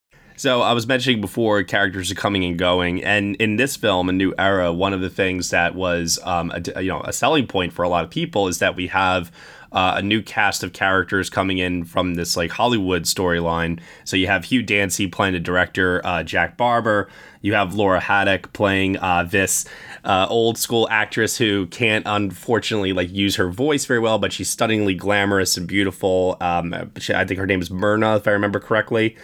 So 0.41 0.63
I 0.63 0.73
was 0.73 0.87
mentioning 0.87 1.21
before 1.21 1.61
characters 1.61 2.09
are 2.09 2.15
coming 2.15 2.43
and 2.43 2.57
going, 2.57 3.03
and 3.03 3.35
in 3.35 3.57
this 3.57 3.75
film, 3.75 4.09
A 4.09 4.11
New 4.11 4.33
Era, 4.39 4.73
one 4.73 4.91
of 4.91 4.99
the 4.99 5.07
things 5.07 5.51
that 5.51 5.75
was 5.75 6.17
um, 6.23 6.51
a, 6.51 6.81
you 6.81 6.89
know 6.89 7.01
a 7.01 7.13
selling 7.13 7.45
point 7.45 7.73
for 7.73 7.83
a 7.83 7.89
lot 7.89 8.03
of 8.03 8.09
people 8.09 8.47
is 8.47 8.57
that 8.57 8.75
we 8.75 8.87
have 8.87 9.31
uh, 9.71 9.93
a 9.97 10.01
new 10.01 10.19
cast 10.19 10.63
of 10.63 10.73
characters 10.73 11.29
coming 11.29 11.59
in 11.59 11.85
from 11.85 12.15
this 12.15 12.35
like 12.35 12.49
Hollywood 12.49 13.03
storyline. 13.03 13.79
So 14.03 14.17
you 14.17 14.25
have 14.25 14.45
Hugh 14.45 14.63
Dancy 14.63 15.05
playing 15.05 15.33
the 15.33 15.39
director, 15.39 16.03
uh, 16.03 16.23
Jack 16.23 16.57
Barber. 16.57 17.07
You 17.41 17.53
have 17.53 17.75
Laura 17.75 17.99
Haddock 17.99 18.51
playing 18.51 18.97
uh, 18.97 19.25
this 19.29 19.65
uh, 20.03 20.25
old 20.27 20.57
school 20.57 20.87
actress 20.89 21.37
who 21.37 21.67
can't 21.67 22.07
unfortunately 22.07 22.93
like 22.93 23.11
use 23.11 23.35
her 23.35 23.51
voice 23.51 23.85
very 23.85 23.99
well, 23.99 24.17
but 24.17 24.33
she's 24.33 24.49
stunningly 24.49 24.95
glamorous 24.95 25.55
and 25.55 25.67
beautiful. 25.67 26.37
Um, 26.41 26.73
I 26.73 27.25
think 27.25 27.39
her 27.39 27.45
name 27.45 27.61
is 27.61 27.69
Myrna, 27.69 28.15
if 28.15 28.27
I 28.27 28.31
remember 28.31 28.59
correctly. 28.59 29.15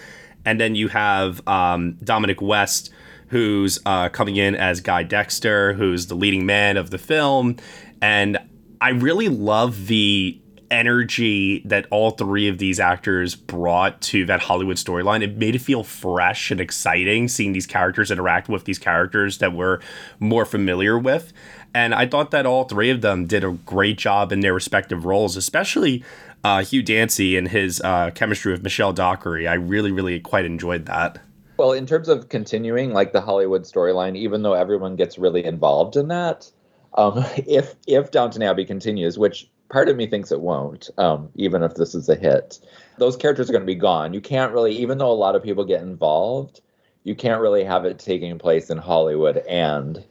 And 0.47 0.61
then 0.61 0.75
you 0.75 0.87
have 0.87 1.45
um, 1.45 1.97
Dominic 2.01 2.41
West 2.41 2.89
who's 3.27 3.79
uh, 3.85 4.07
coming 4.07 4.37
in 4.37 4.55
as 4.55 4.79
Guy 4.79 5.03
Dexter, 5.03 5.73
who's 5.73 6.07
the 6.07 6.15
leading 6.15 6.45
man 6.45 6.77
of 6.77 6.89
the 6.89 6.97
film. 6.97 7.57
And 8.01 8.37
I 8.79 8.91
really 8.91 9.27
love 9.27 9.87
the 9.87 10.39
energy 10.71 11.61
that 11.65 11.85
all 11.91 12.11
three 12.11 12.47
of 12.47 12.59
these 12.59 12.79
actors 12.79 13.35
brought 13.35 13.99
to 14.01 14.25
that 14.25 14.39
Hollywood 14.39 14.77
storyline. 14.77 15.21
It 15.21 15.35
made 15.35 15.55
it 15.55 15.59
feel 15.59 15.83
fresh 15.83 16.49
and 16.49 16.61
exciting 16.61 17.27
seeing 17.27 17.51
these 17.51 17.67
characters 17.67 18.09
interact 18.09 18.47
with 18.47 18.63
these 18.63 18.79
characters 18.79 19.39
that 19.39 19.51
we're 19.51 19.79
more 20.19 20.45
familiar 20.45 20.97
with. 20.97 21.33
And 21.73 21.93
I 21.93 22.07
thought 22.07 22.31
that 22.31 22.45
all 22.45 22.63
three 22.63 22.89
of 22.89 23.01
them 23.01 23.25
did 23.25 23.43
a 23.43 23.51
great 23.51 23.97
job 23.97 24.31
in 24.31 24.39
their 24.39 24.53
respective 24.53 25.05
roles, 25.05 25.35
especially 25.35 26.03
uh, 26.47 26.63
Hugh 26.63 26.81
Dancy 26.81 27.35
and 27.37 27.47
his 27.47 27.81
uh, 27.81 28.11
chemistry 28.11 28.53
with 28.53 28.63
Michelle 28.63 28.93
Dockery. 28.93 29.47
I 29.47 29.55
really, 29.55 29.91
really 29.91 30.19
quite 30.21 30.45
enjoyed 30.45 30.85
that. 30.85 31.19
Well, 31.57 31.73
in 31.73 31.85
terms 31.85 32.07
of 32.07 32.29
continuing 32.29 32.93
like 32.93 33.11
the 33.11 33.19
Hollywood 33.19 33.63
storyline, 33.63 34.15
even 34.15 34.43
though 34.43 34.53
everyone 34.53 34.95
gets 34.95 35.17
really 35.17 35.43
involved 35.43 35.97
in 35.97 36.07
that, 36.07 36.49
um, 36.93 37.25
if 37.35 37.75
if 37.85 38.11
Downton 38.11 38.43
Abbey 38.43 38.63
continues, 38.63 39.17
which 39.19 39.49
part 39.69 39.89
of 39.89 39.97
me 39.97 40.07
thinks 40.07 40.31
it 40.31 40.39
won't, 40.39 40.89
um, 40.97 41.29
even 41.35 41.63
if 41.63 41.75
this 41.75 41.93
is 41.93 42.07
a 42.07 42.15
hit, 42.15 42.59
those 42.97 43.17
characters 43.17 43.49
are 43.49 43.53
going 43.53 43.63
to 43.63 43.67
be 43.67 43.75
gone. 43.75 44.13
You 44.13 44.21
can't 44.21 44.53
really, 44.53 44.73
even 44.77 44.99
though 44.99 45.11
a 45.11 45.13
lot 45.13 45.35
of 45.35 45.43
people 45.43 45.65
get 45.65 45.81
involved, 45.81 46.61
you 47.03 47.15
can't 47.15 47.41
really 47.41 47.65
have 47.65 47.83
it 47.83 47.99
taking 47.99 48.39
place 48.39 48.69
in 48.69 48.77
Hollywood 48.77 49.37
and 49.49 50.01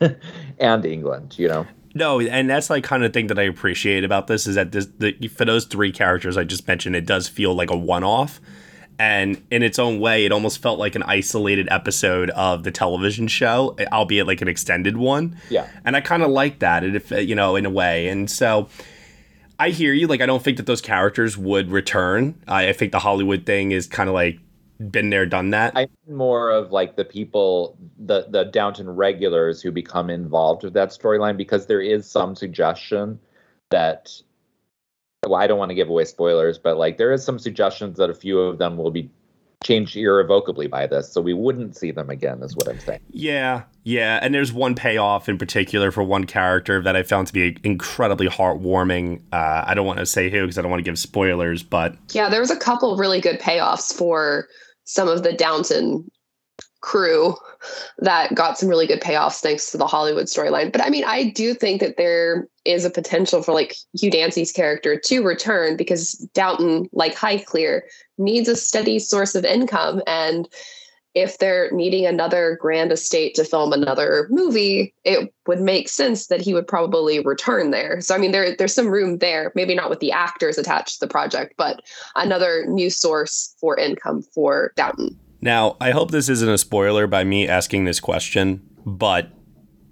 and 0.58 0.84
England. 0.84 1.38
You 1.38 1.48
know. 1.48 1.66
No, 1.96 2.20
and 2.20 2.50
that's 2.50 2.68
like 2.68 2.84
kind 2.84 3.04
of 3.04 3.14
thing 3.14 3.28
that 3.28 3.38
I 3.38 3.44
appreciate 3.44 4.04
about 4.04 4.26
this 4.26 4.46
is 4.46 4.56
that 4.56 4.70
this 4.72 4.86
the, 4.98 5.28
for 5.28 5.46
those 5.46 5.64
three 5.64 5.90
characters 5.90 6.36
I 6.36 6.44
just 6.44 6.68
mentioned, 6.68 6.94
it 6.94 7.06
does 7.06 7.26
feel 7.26 7.54
like 7.54 7.70
a 7.70 7.76
one 7.76 8.04
off 8.04 8.38
And 8.98 9.42
in 9.50 9.62
its 9.62 9.78
own 9.78 10.00
way, 10.00 10.24
it 10.24 10.32
almost 10.32 10.62
felt 10.62 10.78
like 10.78 10.94
an 10.94 11.02
isolated 11.02 11.68
episode 11.70 12.30
of 12.30 12.64
the 12.64 12.70
television 12.70 13.28
show, 13.28 13.76
albeit 13.92 14.26
like 14.26 14.40
an 14.40 14.48
extended 14.48 14.96
one. 14.96 15.38
Yeah. 15.50 15.68
And 15.84 15.96
I 15.96 16.00
kind 16.00 16.22
of 16.22 16.30
like 16.30 16.60
that, 16.60 16.82
if 16.82 17.10
you 17.10 17.34
know, 17.34 17.56
in 17.56 17.66
a 17.66 17.70
way. 17.70 18.08
And 18.08 18.30
so 18.30 18.68
I 19.58 19.70
hear 19.70 19.92
you. 19.92 20.06
Like, 20.06 20.22
I 20.22 20.26
don't 20.26 20.42
think 20.42 20.56
that 20.56 20.66
those 20.66 20.80
characters 20.80 21.36
would 21.36 21.70
return. 21.70 22.40
I, 22.48 22.68
I 22.68 22.72
think 22.72 22.92
the 22.92 23.00
Hollywood 23.00 23.44
thing 23.44 23.72
is 23.72 23.86
kind 23.86 24.08
of 24.08 24.14
like 24.14 24.38
been 24.78 25.10
there, 25.10 25.26
done 25.26 25.50
that. 25.50 25.72
I'm 25.74 25.88
more 26.08 26.50
of 26.50 26.72
like 26.72 26.96
the 26.96 27.04
people, 27.04 27.76
the 27.98 28.26
the 28.28 28.44
Downton 28.44 28.90
regulars 28.90 29.62
who 29.62 29.70
become 29.70 30.10
involved 30.10 30.64
with 30.64 30.74
that 30.74 30.90
storyline 30.90 31.36
because 31.36 31.66
there 31.66 31.80
is 31.80 32.10
some 32.10 32.34
suggestion 32.34 33.18
that. 33.70 34.12
Well, 35.24 35.34
I 35.34 35.48
don't 35.48 35.58
want 35.58 35.70
to 35.70 35.74
give 35.74 35.88
away 35.88 36.04
spoilers, 36.04 36.56
but 36.56 36.76
like 36.76 36.98
there 36.98 37.12
is 37.12 37.24
some 37.24 37.38
suggestions 37.38 37.98
that 37.98 38.10
a 38.10 38.14
few 38.14 38.38
of 38.38 38.58
them 38.58 38.76
will 38.76 38.92
be 38.92 39.10
changed 39.64 39.96
irrevocably 39.96 40.68
by 40.68 40.86
this, 40.86 41.12
so 41.12 41.20
we 41.20 41.34
wouldn't 41.34 41.76
see 41.76 41.90
them 41.90 42.10
again. 42.10 42.42
Is 42.42 42.54
what 42.54 42.68
I'm 42.68 42.78
saying. 42.78 43.00
Yeah, 43.10 43.64
yeah, 43.82 44.20
and 44.22 44.32
there's 44.32 44.52
one 44.52 44.74
payoff 44.74 45.28
in 45.28 45.38
particular 45.38 45.90
for 45.90 46.02
one 46.02 46.24
character 46.24 46.82
that 46.82 46.94
I 46.94 47.02
found 47.02 47.26
to 47.28 47.32
be 47.32 47.56
incredibly 47.64 48.28
heartwarming. 48.28 49.22
Uh, 49.32 49.64
I 49.66 49.74
don't 49.74 49.86
want 49.86 49.98
to 49.98 50.06
say 50.06 50.30
who 50.30 50.42
because 50.42 50.58
I 50.58 50.62
don't 50.62 50.70
want 50.70 50.80
to 50.84 50.88
give 50.88 50.98
spoilers, 50.98 51.62
but 51.62 51.96
Yeah, 52.12 52.28
there 52.28 52.40
was 52.40 52.50
a 52.50 52.56
couple 52.56 52.96
really 52.96 53.20
good 53.20 53.40
payoffs 53.40 53.92
for 53.92 54.46
some 54.86 55.08
of 55.08 55.22
the 55.22 55.32
Downton 55.32 56.10
crew 56.80 57.34
that 57.98 58.34
got 58.34 58.58
some 58.58 58.68
really 58.68 58.86
good 58.86 59.00
payoffs 59.00 59.40
thanks 59.40 59.70
to 59.72 59.76
the 59.76 59.86
Hollywood 59.86 60.26
storyline. 60.26 60.70
But 60.70 60.82
I 60.82 60.88
mean, 60.88 61.04
I 61.04 61.30
do 61.30 61.52
think 61.52 61.80
that 61.80 61.96
there 61.96 62.48
is 62.64 62.84
a 62.84 62.90
potential 62.90 63.42
for 63.42 63.52
like 63.52 63.74
Hugh 63.98 64.10
Dancy's 64.10 64.52
character 64.52 64.98
to 64.98 65.22
return 65.22 65.76
because 65.76 66.12
Downton, 66.32 66.88
like 66.92 67.14
Highclere, 67.16 67.82
needs 68.18 68.48
a 68.48 68.56
steady 68.56 68.98
source 69.00 69.34
of 69.34 69.44
income. 69.44 70.00
And 70.06 70.48
if 71.16 71.38
they're 71.38 71.70
needing 71.72 72.04
another 72.04 72.58
grand 72.60 72.92
estate 72.92 73.34
to 73.34 73.42
film 73.42 73.72
another 73.72 74.28
movie, 74.30 74.94
it 75.02 75.32
would 75.46 75.62
make 75.62 75.88
sense 75.88 76.26
that 76.26 76.42
he 76.42 76.52
would 76.52 76.68
probably 76.68 77.20
return 77.20 77.70
there. 77.70 78.02
So 78.02 78.14
I 78.14 78.18
mean, 78.18 78.32
there 78.32 78.54
there's 78.54 78.74
some 78.74 78.88
room 78.88 79.16
there, 79.18 79.50
maybe 79.54 79.74
not 79.74 79.88
with 79.88 80.00
the 80.00 80.12
actors 80.12 80.58
attached 80.58 81.00
to 81.00 81.06
the 81.06 81.10
project, 81.10 81.54
but 81.56 81.80
another 82.16 82.66
new 82.66 82.90
source 82.90 83.56
for 83.58 83.78
income 83.78 84.22
for 84.34 84.72
Downton. 84.76 85.18
Now, 85.40 85.76
I 85.80 85.90
hope 85.90 86.10
this 86.10 86.28
isn't 86.28 86.48
a 86.48 86.58
spoiler 86.58 87.06
by 87.06 87.24
me 87.24 87.48
asking 87.48 87.84
this 87.84 87.98
question, 87.98 88.62
but 88.84 89.30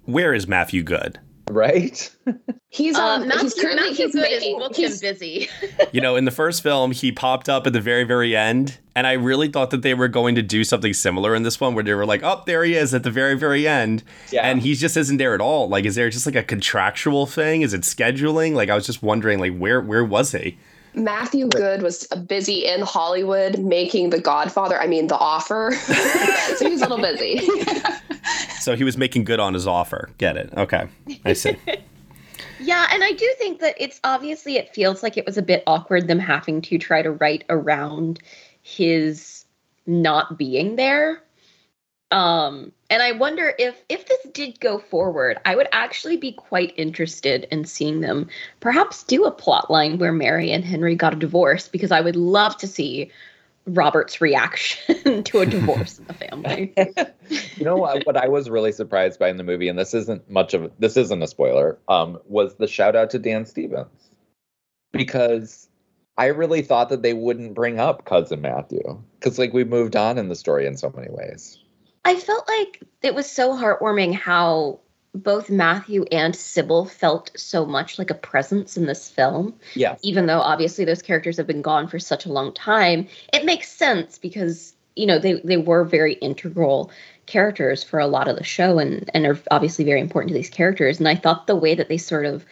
where 0.03 0.31
is 0.33 0.47
Matthew 0.47 0.83
Goode? 0.83 1.19
Right? 1.49 2.09
He's 2.69 2.95
um, 2.95 3.21
Uh, 3.23 3.25
Matthew, 3.25 3.43
he's 3.43 3.53
currently 3.53 3.89
Matthew 3.89 4.05
he's 4.05 4.15
Good 4.15 4.21
making 4.21 4.55
is 4.55 4.59
booked 4.59 4.77
him 4.77 4.89
he's, 4.89 4.99
busy. 5.01 5.49
You 5.91 6.01
know, 6.01 6.15
in 6.15 6.25
the 6.25 6.31
first 6.31 6.63
film, 6.63 6.91
he 6.91 7.11
popped 7.11 7.47
up 7.47 7.67
at 7.67 7.73
the 7.73 7.79
very, 7.79 8.03
very 8.03 8.35
end, 8.35 8.79
and 8.95 9.05
I 9.05 9.13
really 9.13 9.47
thought 9.49 9.69
that 9.69 9.81
they 9.83 9.93
were 9.93 10.07
going 10.07 10.35
to 10.35 10.41
do 10.41 10.63
something 10.63 10.93
similar 10.93 11.35
in 11.35 11.43
this 11.43 11.59
one, 11.61 11.75
where 11.75 11.83
they 11.83 11.93
were 11.93 12.05
like, 12.05 12.23
"Oh, 12.23 12.41
there 12.45 12.63
he 12.63 12.75
is 12.75 12.93
at 12.93 13.03
the 13.03 13.11
very, 13.11 13.35
very 13.35 13.67
end," 13.67 14.03
Yeah. 14.31 14.41
and 14.47 14.61
he 14.61 14.73
just 14.73 14.97
isn't 14.97 15.17
there 15.17 15.35
at 15.35 15.41
all. 15.41 15.69
Like, 15.69 15.85
is 15.85 15.95
there 15.95 16.09
just 16.09 16.25
like 16.25 16.35
a 16.35 16.43
contractual 16.43 17.25
thing? 17.27 17.61
Is 17.61 17.73
it 17.73 17.81
scheduling? 17.81 18.53
Like, 18.53 18.69
I 18.69 18.75
was 18.75 18.85
just 18.85 19.03
wondering, 19.03 19.39
like, 19.39 19.55
where 19.57 19.79
where 19.81 20.03
was 20.03 20.31
he? 20.31 20.57
Matthew 20.95 21.47
Goode 21.49 21.81
was 21.81 22.07
busy 22.27 22.65
in 22.65 22.81
Hollywood 22.81 23.59
making 23.59 24.11
The 24.11 24.19
Godfather. 24.19 24.79
I 24.81 24.87
mean, 24.87 25.07
The 25.07 25.17
Offer. 25.17 25.73
so 26.55 26.69
he's 26.69 26.81
a 26.81 26.87
little 26.87 26.99
busy. 27.01 27.41
So 28.59 28.75
he 28.75 28.83
was 28.83 28.97
making 28.97 29.25
good 29.25 29.39
on 29.39 29.53
his 29.53 29.67
offer. 29.67 30.09
Get 30.17 30.37
it? 30.37 30.51
Okay, 30.55 30.87
I 31.23 31.33
see. 31.33 31.55
Yeah, 32.59 32.87
and 32.91 33.03
I 33.03 33.11
do 33.11 33.31
think 33.37 33.59
that 33.59 33.75
it's 33.77 33.99
obviously 34.03 34.55
it 34.55 34.73
feels 34.73 35.03
like 35.03 35.17
it 35.17 35.25
was 35.25 35.37
a 35.37 35.41
bit 35.41 35.63
awkward 35.67 36.07
them 36.07 36.19
having 36.19 36.61
to 36.63 36.77
try 36.77 37.01
to 37.01 37.11
write 37.11 37.43
around 37.49 38.19
his 38.61 39.45
not 39.85 40.37
being 40.37 40.75
there. 40.75 41.21
Um 42.11 42.71
and 42.89 43.01
I 43.01 43.11
wonder 43.11 43.53
if 43.57 43.83
if 43.89 44.07
this 44.07 44.25
did 44.33 44.59
go 44.59 44.79
forward, 44.79 45.39
I 45.43 45.55
would 45.55 45.67
actually 45.71 46.17
be 46.17 46.31
quite 46.31 46.73
interested 46.77 47.47
in 47.51 47.65
seeing 47.65 48.01
them 48.01 48.29
perhaps 48.59 49.03
do 49.03 49.25
a 49.25 49.31
plot 49.31 49.69
line 49.69 49.97
where 49.97 50.13
Mary 50.13 50.51
and 50.51 50.63
Henry 50.63 50.95
got 50.95 51.13
a 51.13 51.17
divorce 51.17 51.67
because 51.67 51.91
I 51.91 52.01
would 52.01 52.15
love 52.15 52.57
to 52.57 52.67
see 52.67 53.11
Robert's 53.67 54.21
reaction 54.21 55.23
to 55.23 55.39
a 55.39 55.45
divorce 55.45 55.99
in 55.99 56.05
the 56.05 56.13
family. 56.13 56.73
you 57.55 57.65
know 57.65 57.75
what, 57.75 58.05
what 58.05 58.17
I 58.17 58.27
was 58.27 58.49
really 58.49 58.71
surprised 58.71 59.19
by 59.19 59.29
in 59.29 59.37
the 59.37 59.43
movie, 59.43 59.67
and 59.67 59.77
this 59.77 59.93
isn't 59.93 60.29
much 60.29 60.53
of 60.53 60.71
this 60.79 60.97
isn't 60.97 61.21
a 61.21 61.27
spoiler, 61.27 61.77
um, 61.87 62.19
was 62.25 62.55
the 62.55 62.67
shout 62.67 62.95
out 62.95 63.09
to 63.11 63.19
Dan 63.19 63.45
Stevens. 63.45 64.11
Because 64.91 65.67
I 66.17 66.27
really 66.27 66.61
thought 66.61 66.89
that 66.89 67.01
they 67.01 67.13
wouldn't 67.13 67.55
bring 67.55 67.79
up 67.79 68.05
cousin 68.05 68.41
Matthew. 68.41 69.01
Because 69.19 69.39
like 69.39 69.53
we 69.53 69.63
moved 69.63 69.95
on 69.95 70.17
in 70.17 70.29
the 70.29 70.35
story 70.35 70.65
in 70.65 70.77
so 70.77 70.91
many 70.95 71.09
ways. 71.09 71.57
I 72.05 72.15
felt 72.15 72.47
like 72.47 72.83
it 73.01 73.15
was 73.15 73.29
so 73.29 73.53
heartwarming 73.55 74.13
how 74.13 74.79
both 75.15 75.49
Matthew 75.49 76.03
and 76.11 76.35
Sybil 76.35 76.85
felt 76.85 77.31
so 77.35 77.65
much 77.65 77.97
like 77.97 78.09
a 78.09 78.15
presence 78.15 78.75
in 78.75 78.85
this 78.85 79.09
film. 79.09 79.55
Yes. 79.73 79.99
Even 80.03 80.25
though 80.25 80.41
obviously 80.41 80.83
those 80.83 81.01
characters 81.01 81.37
have 81.37 81.47
been 81.47 81.61
gone 81.61 81.87
for 81.87 81.99
such 81.99 82.25
a 82.25 82.31
long 82.31 82.53
time, 82.53 83.07
it 83.31 83.45
makes 83.45 83.71
sense 83.71 84.17
because 84.17 84.73
you 84.95 85.05
know 85.05 85.17
they 85.17 85.33
they 85.41 85.57
were 85.57 85.83
very 85.83 86.13
integral 86.13 86.91
characters 87.25 87.83
for 87.83 87.99
a 87.99 88.07
lot 88.07 88.27
of 88.27 88.37
the 88.37 88.43
show 88.43 88.77
and 88.77 89.09
and 89.13 89.25
are 89.25 89.39
obviously 89.49 89.85
very 89.85 90.01
important 90.01 90.29
to 90.29 90.35
these 90.35 90.49
characters. 90.49 90.99
And 90.99 91.07
I 91.07 91.15
thought 91.15 91.47
the 91.47 91.55
way 91.55 91.75
that 91.75 91.87
they 91.87 91.97
sort 91.97 92.25
of 92.25 92.45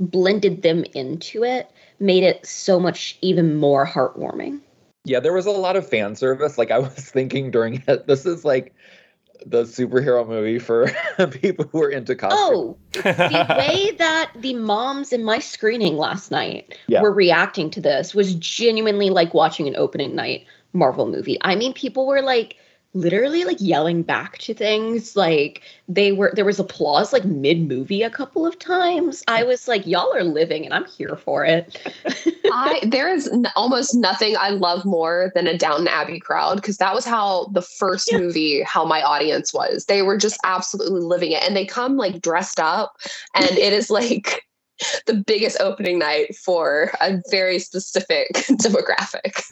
blended 0.00 0.62
them 0.62 0.84
into 0.94 1.44
it 1.44 1.70
made 2.00 2.24
it 2.24 2.46
so 2.46 2.78
much 2.78 3.16
even 3.20 3.56
more 3.56 3.86
heartwarming. 3.86 4.60
Yeah, 5.04 5.20
there 5.20 5.32
was 5.32 5.46
a 5.46 5.50
lot 5.50 5.76
of 5.76 5.88
fan 5.88 6.16
service. 6.16 6.58
Like 6.58 6.70
I 6.70 6.78
was 6.80 6.92
thinking 6.94 7.50
during 7.50 7.82
it, 7.86 8.06
this 8.06 8.26
is 8.26 8.44
like 8.44 8.74
the 9.46 9.62
superhero 9.64 10.26
movie 10.26 10.58
for 10.58 10.90
people 11.30 11.64
who 11.70 11.82
are 11.82 11.90
into 11.90 12.14
costumes. 12.14 12.40
Oh, 12.42 12.76
the 12.92 13.00
way 13.58 13.90
that 13.98 14.30
the 14.36 14.54
moms 14.54 15.12
in 15.12 15.24
my 15.24 15.38
screening 15.38 15.96
last 15.96 16.30
night 16.30 16.76
Yeah. 16.88 17.02
were 17.02 17.12
reacting 17.12 17.70
to 17.70 17.80
this 17.80 18.14
was 18.14 18.34
genuinely 18.34 19.10
like 19.10 19.34
watching 19.34 19.66
an 19.68 19.76
opening 19.76 20.14
night 20.14 20.44
Marvel 20.72 21.06
movie. 21.08 21.38
I 21.40 21.54
mean, 21.54 21.72
people 21.72 22.06
were 22.06 22.20
like 22.20 22.56
literally 22.94 23.44
like 23.44 23.58
yelling 23.60 24.02
back 24.02 24.38
to 24.38 24.54
things 24.54 25.14
like 25.14 25.62
they 25.88 26.12
were 26.12 26.32
there 26.34 26.44
was 26.44 26.58
applause 26.58 27.12
like 27.12 27.24
mid 27.24 27.60
movie 27.68 28.02
a 28.02 28.10
couple 28.10 28.46
of 28.46 28.58
times 28.58 29.22
i 29.28 29.42
was 29.42 29.68
like 29.68 29.86
y'all 29.86 30.14
are 30.14 30.24
living 30.24 30.64
and 30.64 30.72
i'm 30.72 30.86
here 30.86 31.16
for 31.16 31.44
it 31.44 31.78
I 32.52 32.80
there 32.86 33.08
is 33.08 33.28
n- 33.28 33.46
almost 33.56 33.94
nothing 33.94 34.36
I 34.38 34.50
love 34.50 34.84
more 34.84 35.32
than 35.34 35.46
a 35.46 35.56
Downton 35.56 35.88
Abbey 35.88 36.20
crowd 36.20 36.56
because 36.56 36.78
that 36.78 36.94
was 36.94 37.04
how 37.04 37.46
the 37.52 37.62
first 37.62 38.12
movie, 38.12 38.62
how 38.62 38.84
my 38.84 39.02
audience 39.02 39.52
was. 39.52 39.84
They 39.86 40.02
were 40.02 40.16
just 40.16 40.38
absolutely 40.44 41.00
living 41.00 41.32
it, 41.32 41.42
and 41.42 41.56
they 41.56 41.64
come 41.64 41.96
like 41.96 42.20
dressed 42.20 42.60
up, 42.60 42.96
and 43.34 43.44
it 43.46 43.72
is 43.72 43.90
like 43.90 44.42
the 45.06 45.14
biggest 45.14 45.60
opening 45.60 45.98
night 45.98 46.36
for 46.36 46.92
a 47.00 47.20
very 47.30 47.58
specific 47.58 48.28
demographic. 48.34 49.42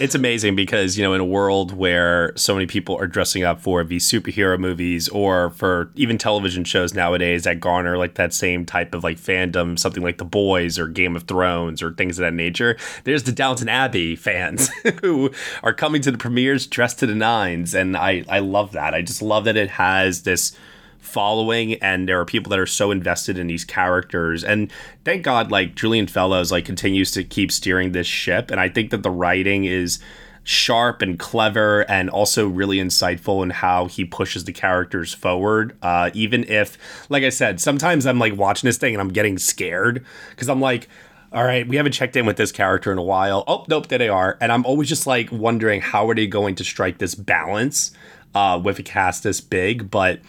It's 0.00 0.14
amazing 0.14 0.56
because, 0.56 0.98
you 0.98 1.04
know, 1.04 1.14
in 1.14 1.20
a 1.20 1.24
world 1.24 1.72
where 1.72 2.32
so 2.36 2.54
many 2.54 2.66
people 2.66 2.96
are 2.96 3.06
dressing 3.06 3.44
up 3.44 3.60
for 3.60 3.84
these 3.84 4.10
superhero 4.10 4.58
movies 4.58 5.08
or 5.08 5.50
for 5.50 5.90
even 5.94 6.18
television 6.18 6.64
shows 6.64 6.94
nowadays 6.94 7.44
that 7.44 7.60
garner 7.60 7.96
like 7.96 8.14
that 8.14 8.32
same 8.32 8.66
type 8.66 8.94
of 8.94 9.04
like 9.04 9.18
fandom, 9.18 9.78
something 9.78 10.02
like 10.02 10.18
The 10.18 10.24
Boys 10.24 10.78
or 10.78 10.88
Game 10.88 11.14
of 11.14 11.24
Thrones 11.24 11.80
or 11.80 11.92
things 11.92 12.18
of 12.18 12.22
that 12.22 12.34
nature, 12.34 12.76
there's 13.04 13.22
the 13.22 13.32
Downton 13.32 13.68
Abbey 13.68 14.16
fans 14.16 14.68
who 15.00 15.30
are 15.62 15.72
coming 15.72 16.02
to 16.02 16.10
the 16.10 16.18
premieres 16.18 16.66
dressed 16.66 16.98
to 16.98 17.06
the 17.06 17.14
nines. 17.14 17.74
And 17.74 17.96
I, 17.96 18.24
I 18.28 18.40
love 18.40 18.72
that. 18.72 18.94
I 18.94 19.02
just 19.02 19.22
love 19.22 19.44
that 19.44 19.56
it 19.56 19.70
has 19.70 20.22
this 20.22 20.56
following 21.04 21.74
and 21.74 22.08
there 22.08 22.20
are 22.20 22.24
people 22.24 22.50
that 22.50 22.58
are 22.58 22.66
so 22.66 22.90
invested 22.90 23.38
in 23.38 23.46
these 23.46 23.64
characters 23.64 24.42
and 24.42 24.72
thank 25.04 25.22
god 25.22 25.50
like 25.50 25.74
julian 25.74 26.06
fellowes 26.06 26.50
like 26.50 26.64
continues 26.64 27.10
to 27.10 27.22
keep 27.22 27.52
steering 27.52 27.92
this 27.92 28.06
ship 28.06 28.50
and 28.50 28.60
i 28.60 28.68
think 28.68 28.90
that 28.90 29.02
the 29.02 29.10
writing 29.10 29.64
is 29.64 29.98
sharp 30.42 31.00
and 31.00 31.18
clever 31.18 31.88
and 31.90 32.10
also 32.10 32.46
really 32.46 32.76
insightful 32.76 33.42
in 33.42 33.50
how 33.50 33.86
he 33.86 34.04
pushes 34.04 34.44
the 34.44 34.52
characters 34.52 35.14
forward 35.14 35.76
uh, 35.82 36.10
even 36.14 36.44
if 36.44 36.76
like 37.08 37.22
i 37.22 37.30
said 37.30 37.60
sometimes 37.60 38.06
i'm 38.06 38.18
like 38.18 38.36
watching 38.36 38.68
this 38.68 38.76
thing 38.76 38.94
and 38.94 39.00
i'm 39.00 39.08
getting 39.08 39.38
scared 39.38 40.04
because 40.30 40.48
i'm 40.48 40.60
like 40.60 40.88
all 41.34 41.42
right, 41.42 41.66
we 41.66 41.74
haven't 41.74 41.90
checked 41.90 42.14
in 42.14 42.26
with 42.26 42.36
this 42.36 42.52
character 42.52 42.92
in 42.92 42.98
a 42.98 43.02
while. 43.02 43.42
Oh, 43.48 43.64
nope, 43.68 43.88
there 43.88 43.98
they 43.98 44.08
are. 44.08 44.38
And 44.40 44.52
I'm 44.52 44.64
always 44.64 44.88
just 44.88 45.04
like 45.04 45.32
wondering 45.32 45.80
how 45.80 46.08
are 46.08 46.14
they 46.14 46.28
going 46.28 46.54
to 46.54 46.64
strike 46.64 46.98
this 46.98 47.16
balance 47.16 47.90
uh, 48.36 48.60
with 48.62 48.78
a 48.78 48.84
cast 48.84 49.24
this 49.24 49.40
big. 49.40 49.90
But 49.90 50.20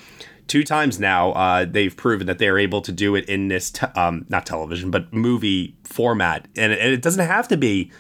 two 0.48 0.64
times 0.64 1.00
now, 1.00 1.32
uh, 1.34 1.66
they've 1.66 1.96
proven 1.96 2.28
that 2.28 2.38
they're 2.40 2.58
able 2.58 2.82
to 2.82 2.92
do 2.92 3.16
it 3.16 3.26
in 3.30 3.48
this, 3.48 3.72
te- 3.72 3.88
um, 3.96 4.26
not 4.30 4.46
television, 4.46 4.92
but 4.92 5.12
movie 5.14 5.76
format. 5.84 6.48
And, 6.56 6.72
and 6.72 6.94
it 6.94 7.02
doesn't 7.02 7.26
have 7.26 7.48
to 7.50 7.58
be 7.58 7.92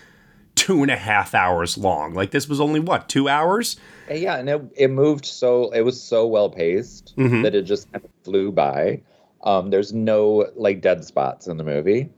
two 0.55 0.81
and 0.81 0.91
a 0.91 0.95
half 0.97 1.33
hours 1.35 1.77
long. 1.77 2.13
Like 2.13 2.31
this 2.31 2.47
was 2.47 2.61
only 2.61 2.79
what, 2.79 3.09
two 3.09 3.27
hours? 3.27 3.77
Yeah, 4.09 4.37
and 4.37 4.47
it, 4.49 4.61
it 4.75 4.91
moved 4.91 5.25
so 5.25 5.71
it 5.71 5.81
was 5.81 6.01
so 6.01 6.27
well 6.27 6.49
paced 6.49 7.13
Mhm. 7.17 7.43
that 7.43 7.55
it 7.55 7.63
just 7.63 7.91
kind 7.91 8.05
of 8.05 8.11
flew 8.23 8.51
by. 8.51 9.01
Um, 9.43 9.69
there's 9.69 9.93
no 9.93 10.49
like 10.55 10.81
dead 10.81 11.03
spots 11.05 11.47
in 11.47 11.57
the 11.57 11.63
movie. 11.63 12.09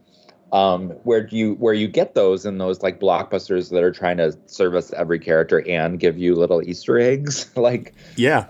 um, 0.53 0.91
where 1.03 1.27
you 1.27 1.55
where 1.55 1.73
you 1.73 1.89
get 1.89 2.13
those 2.15 2.45
in 2.45 2.57
those 2.57 2.81
like 2.81 3.01
blockbusters 3.01 3.69
that 3.71 3.83
are 3.83 3.91
trying 3.91 4.15
to 4.15 4.31
service 4.45 4.93
every 4.93 5.19
character 5.19 5.61
and 5.67 5.99
give 5.99 6.17
you 6.17 6.35
little 6.35 6.61
Easter 6.61 6.97
eggs, 6.97 7.51
like 7.57 7.93
yeah, 8.15 8.45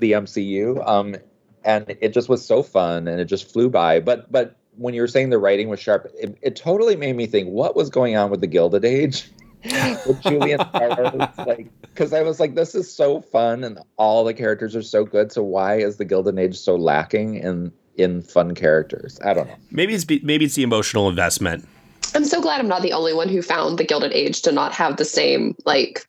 the 0.00 0.12
MCU. 0.12 0.86
Um, 0.86 1.16
and 1.64 1.84
it 2.00 2.12
just 2.14 2.28
was 2.28 2.44
so 2.44 2.62
fun, 2.62 3.06
and 3.06 3.20
it 3.20 3.26
just 3.26 3.50
flew 3.52 3.68
by. 3.68 4.00
But 4.00 4.30
but 4.32 4.56
when 4.76 4.94
you 4.94 5.02
were 5.02 5.08
saying 5.08 5.30
the 5.30 5.38
writing 5.38 5.68
was 5.68 5.80
sharp, 5.80 6.10
it, 6.18 6.36
it 6.42 6.56
totally 6.56 6.96
made 6.96 7.16
me 7.16 7.26
think 7.26 7.48
what 7.48 7.76
was 7.76 7.90
going 7.90 8.16
on 8.16 8.30
with 8.30 8.40
the 8.40 8.46
Gilded 8.46 8.84
Age. 8.84 9.30
with 10.06 10.22
Julian 10.22 10.58
like 11.38 11.68
because 11.82 12.14
I 12.14 12.22
was 12.22 12.40
like, 12.40 12.54
this 12.54 12.74
is 12.74 12.90
so 12.90 13.20
fun 13.20 13.62
and 13.62 13.78
all 13.98 14.24
the 14.24 14.32
characters 14.32 14.74
are 14.74 14.82
so 14.82 15.04
good. 15.04 15.30
So 15.32 15.42
why 15.42 15.76
is 15.76 15.98
the 15.98 16.06
Gilded 16.06 16.38
Age 16.38 16.56
so 16.58 16.76
lacking 16.76 17.34
in 17.34 17.70
in 17.96 18.22
fun 18.22 18.54
characters? 18.54 19.20
I 19.22 19.34
don't 19.34 19.48
know. 19.48 19.56
Maybe 19.70 19.94
it's 19.94 20.06
maybe 20.22 20.46
it's 20.46 20.54
the 20.54 20.62
emotional 20.62 21.10
investment. 21.10 21.68
I'm 22.14 22.24
so 22.24 22.40
glad 22.40 22.58
I'm 22.58 22.68
not 22.68 22.80
the 22.80 22.94
only 22.94 23.12
one 23.12 23.28
who 23.28 23.42
found 23.42 23.78
the 23.78 23.84
Gilded 23.84 24.12
Age 24.12 24.40
to 24.42 24.52
not 24.52 24.72
have 24.72 24.96
the 24.96 25.04
same 25.04 25.54
like 25.66 26.06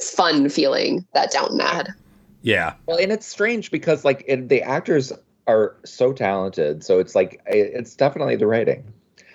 fun 0.00 0.48
feeling 0.48 1.06
that 1.12 1.32
Downton 1.32 1.60
had. 1.60 1.88
Yeah. 2.44 2.74
Well, 2.84 2.98
and 2.98 3.10
it's 3.10 3.26
strange 3.26 3.70
because 3.70 4.04
like 4.04 4.22
it, 4.28 4.50
the 4.50 4.62
actors 4.62 5.14
are 5.46 5.74
so 5.84 6.12
talented, 6.12 6.84
so 6.84 6.98
it's 6.98 7.14
like 7.14 7.40
it's 7.46 7.94
definitely 7.94 8.36
the 8.36 8.46
writing. 8.46 8.84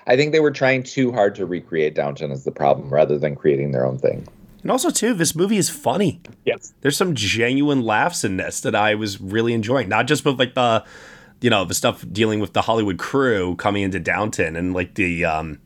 I 0.05 0.15
think 0.15 0.31
they 0.31 0.39
were 0.39 0.51
trying 0.51 0.83
too 0.83 1.11
hard 1.11 1.33
to 1.35 1.45
recreate 1.47 1.95
Downton 1.95 2.31
as 2.31 2.43
the 2.43 2.51
problem 2.51 2.89
rather 2.89 3.17
than 3.17 3.35
creating 3.35 3.71
their 3.71 3.85
own 3.85 3.97
thing. 3.97 4.27
And 4.61 4.69
also, 4.69 4.91
too, 4.91 5.15
this 5.15 5.35
movie 5.35 5.57
is 5.57 5.69
funny. 5.69 6.21
Yes. 6.45 6.73
There's 6.81 6.97
some 6.97 7.15
genuine 7.15 7.81
laughs 7.81 8.23
in 8.23 8.37
this 8.37 8.61
that 8.61 8.75
I 8.75 8.93
was 8.93 9.19
really 9.19 9.53
enjoying. 9.53 9.89
Not 9.89 10.05
just 10.05 10.23
with 10.23 10.37
like 10.37 10.53
the, 10.53 10.85
you 11.41 11.49
know, 11.49 11.65
the 11.65 11.73
stuff 11.73 12.05
dealing 12.11 12.39
with 12.39 12.53
the 12.53 12.61
Hollywood 12.61 12.99
crew 12.99 13.55
coming 13.55 13.81
into 13.81 13.99
Downton 13.99 14.55
and 14.55 14.73
like 14.73 14.95
the, 14.95 15.25
um, 15.25 15.59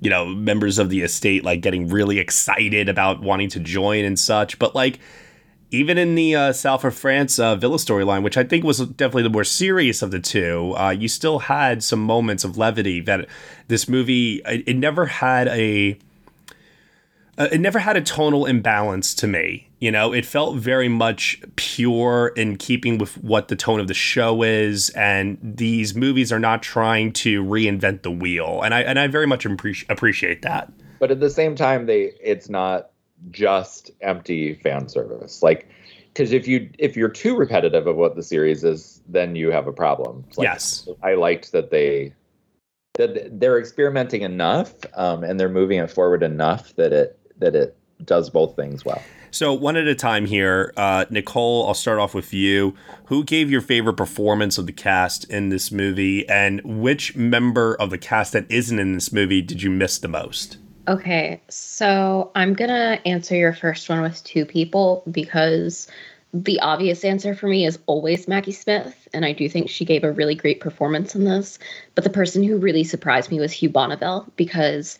you 0.00 0.08
know, 0.08 0.26
members 0.26 0.78
of 0.78 0.88
the 0.88 1.02
estate 1.02 1.44
like 1.44 1.60
getting 1.60 1.88
really 1.88 2.18
excited 2.18 2.88
about 2.88 3.20
wanting 3.20 3.50
to 3.50 3.60
join 3.60 4.04
and 4.04 4.18
such. 4.18 4.58
But 4.58 4.74
like, 4.74 4.98
even 5.70 5.98
in 5.98 6.14
the 6.14 6.34
uh, 6.34 6.52
South 6.52 6.84
of 6.84 6.94
France 6.94 7.38
uh, 7.38 7.56
Villa 7.56 7.76
storyline, 7.76 8.22
which 8.22 8.36
I 8.36 8.44
think 8.44 8.64
was 8.64 8.78
definitely 8.78 9.24
the 9.24 9.30
more 9.30 9.44
serious 9.44 10.02
of 10.02 10.10
the 10.10 10.20
two, 10.20 10.74
uh, 10.76 10.90
you 10.90 11.08
still 11.08 11.40
had 11.40 11.82
some 11.82 12.00
moments 12.00 12.44
of 12.44 12.56
levity 12.56 13.00
that 13.00 13.28
this 13.68 13.88
movie 13.88 14.42
it, 14.46 14.64
it 14.66 14.76
never 14.76 15.06
had 15.06 15.48
a 15.48 15.98
uh, 17.38 17.48
it 17.52 17.60
never 17.60 17.78
had 17.78 17.96
a 17.96 18.00
tonal 18.00 18.46
imbalance 18.46 19.14
to 19.14 19.26
me. 19.26 19.68
You 19.78 19.90
know, 19.90 20.12
it 20.12 20.24
felt 20.24 20.56
very 20.56 20.88
much 20.88 21.42
pure 21.56 22.28
in 22.28 22.56
keeping 22.56 22.96
with 22.96 23.22
what 23.22 23.48
the 23.48 23.56
tone 23.56 23.78
of 23.78 23.88
the 23.88 23.94
show 23.94 24.42
is, 24.42 24.88
and 24.90 25.36
these 25.42 25.94
movies 25.94 26.32
are 26.32 26.38
not 26.38 26.62
trying 26.62 27.12
to 27.14 27.44
reinvent 27.44 28.02
the 28.02 28.10
wheel, 28.10 28.62
and 28.62 28.72
I 28.72 28.82
and 28.82 28.98
I 28.98 29.08
very 29.08 29.26
much 29.26 29.44
appreciate 29.44 29.90
appreciate 29.90 30.42
that. 30.42 30.72
But 30.98 31.10
at 31.10 31.20
the 31.20 31.28
same 31.28 31.56
time, 31.56 31.86
they 31.86 32.12
it's 32.22 32.48
not 32.48 32.90
just 33.30 33.90
empty 34.00 34.54
fan 34.54 34.88
service. 34.88 35.42
Like, 35.42 35.68
because 36.12 36.32
if 36.32 36.48
you 36.48 36.70
if 36.78 36.96
you're 36.96 37.08
too 37.08 37.36
repetitive 37.36 37.86
of 37.86 37.96
what 37.96 38.16
the 38.16 38.22
series 38.22 38.64
is, 38.64 39.02
then 39.08 39.36
you 39.36 39.50
have 39.50 39.66
a 39.66 39.72
problem. 39.72 40.24
Like, 40.36 40.46
yes, 40.46 40.88
I 41.02 41.14
liked 41.14 41.52
that 41.52 41.70
they 41.70 42.14
that 42.94 43.38
they're 43.38 43.58
experimenting 43.58 44.22
enough, 44.22 44.72
um, 44.94 45.22
and 45.22 45.38
they're 45.38 45.48
moving 45.48 45.78
it 45.78 45.90
forward 45.90 46.22
enough 46.22 46.74
that 46.76 46.92
it 46.92 47.18
that 47.38 47.54
it 47.54 47.76
does 48.04 48.30
both 48.30 48.56
things 48.56 48.84
well. 48.84 49.02
So 49.30 49.52
one 49.52 49.76
at 49.76 49.86
a 49.86 49.94
time 49.94 50.24
here, 50.24 50.72
uh, 50.76 51.04
Nicole. 51.10 51.66
I'll 51.66 51.74
start 51.74 51.98
off 51.98 52.14
with 52.14 52.32
you. 52.32 52.74
Who 53.06 53.22
gave 53.22 53.50
your 53.50 53.60
favorite 53.60 53.98
performance 53.98 54.56
of 54.56 54.66
the 54.66 54.72
cast 54.72 55.28
in 55.30 55.50
this 55.50 55.70
movie, 55.70 56.26
and 56.28 56.62
which 56.64 57.14
member 57.14 57.74
of 57.74 57.90
the 57.90 57.98
cast 57.98 58.32
that 58.32 58.50
isn't 58.50 58.78
in 58.78 58.94
this 58.94 59.12
movie 59.12 59.42
did 59.42 59.62
you 59.62 59.70
miss 59.70 59.98
the 59.98 60.08
most? 60.08 60.56
Okay, 60.88 61.40
so 61.48 62.30
I'm 62.36 62.54
gonna 62.54 63.00
answer 63.04 63.34
your 63.34 63.52
first 63.52 63.88
one 63.88 64.02
with 64.02 64.22
two 64.22 64.46
people 64.46 65.02
because 65.10 65.88
the 66.32 66.60
obvious 66.60 67.04
answer 67.04 67.34
for 67.34 67.48
me 67.48 67.66
is 67.66 67.78
always 67.86 68.28
Maggie 68.28 68.52
Smith, 68.52 69.08
and 69.12 69.24
I 69.24 69.32
do 69.32 69.48
think 69.48 69.68
she 69.68 69.84
gave 69.84 70.04
a 70.04 70.12
really 70.12 70.36
great 70.36 70.60
performance 70.60 71.16
in 71.16 71.24
this. 71.24 71.58
But 71.94 72.04
the 72.04 72.10
person 72.10 72.44
who 72.44 72.58
really 72.58 72.84
surprised 72.84 73.32
me 73.32 73.40
was 73.40 73.52
Hugh 73.52 73.70
Bonneville 73.70 74.30
because 74.36 74.98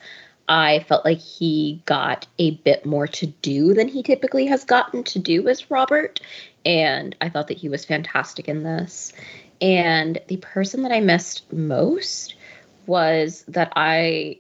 I 0.48 0.84
felt 0.88 1.04
like 1.04 1.18
he 1.18 1.82
got 1.86 2.26
a 2.38 2.52
bit 2.52 2.86
more 2.86 3.06
to 3.08 3.26
do 3.26 3.74
than 3.74 3.88
he 3.88 4.02
typically 4.02 4.46
has 4.46 4.64
gotten 4.64 5.04
to 5.04 5.18
do 5.18 5.46
as 5.48 5.70
Robert, 5.70 6.20
and 6.64 7.14
I 7.20 7.28
thought 7.28 7.48
that 7.48 7.58
he 7.58 7.68
was 7.68 7.84
fantastic 7.84 8.48
in 8.48 8.62
this. 8.62 9.12
And 9.60 10.18
the 10.28 10.38
person 10.38 10.82
that 10.82 10.92
I 10.92 11.00
missed 11.00 11.52
most 11.52 12.35
was 12.86 13.44
that 13.48 13.72
I 13.76 14.38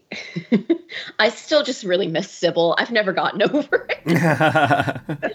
I 1.18 1.28
still 1.30 1.62
just 1.62 1.84
really 1.84 2.08
miss 2.08 2.30
Sybil. 2.30 2.74
I've 2.78 2.90
never 2.90 3.12
gotten 3.12 3.42
over 3.54 3.86
it. 3.88 5.32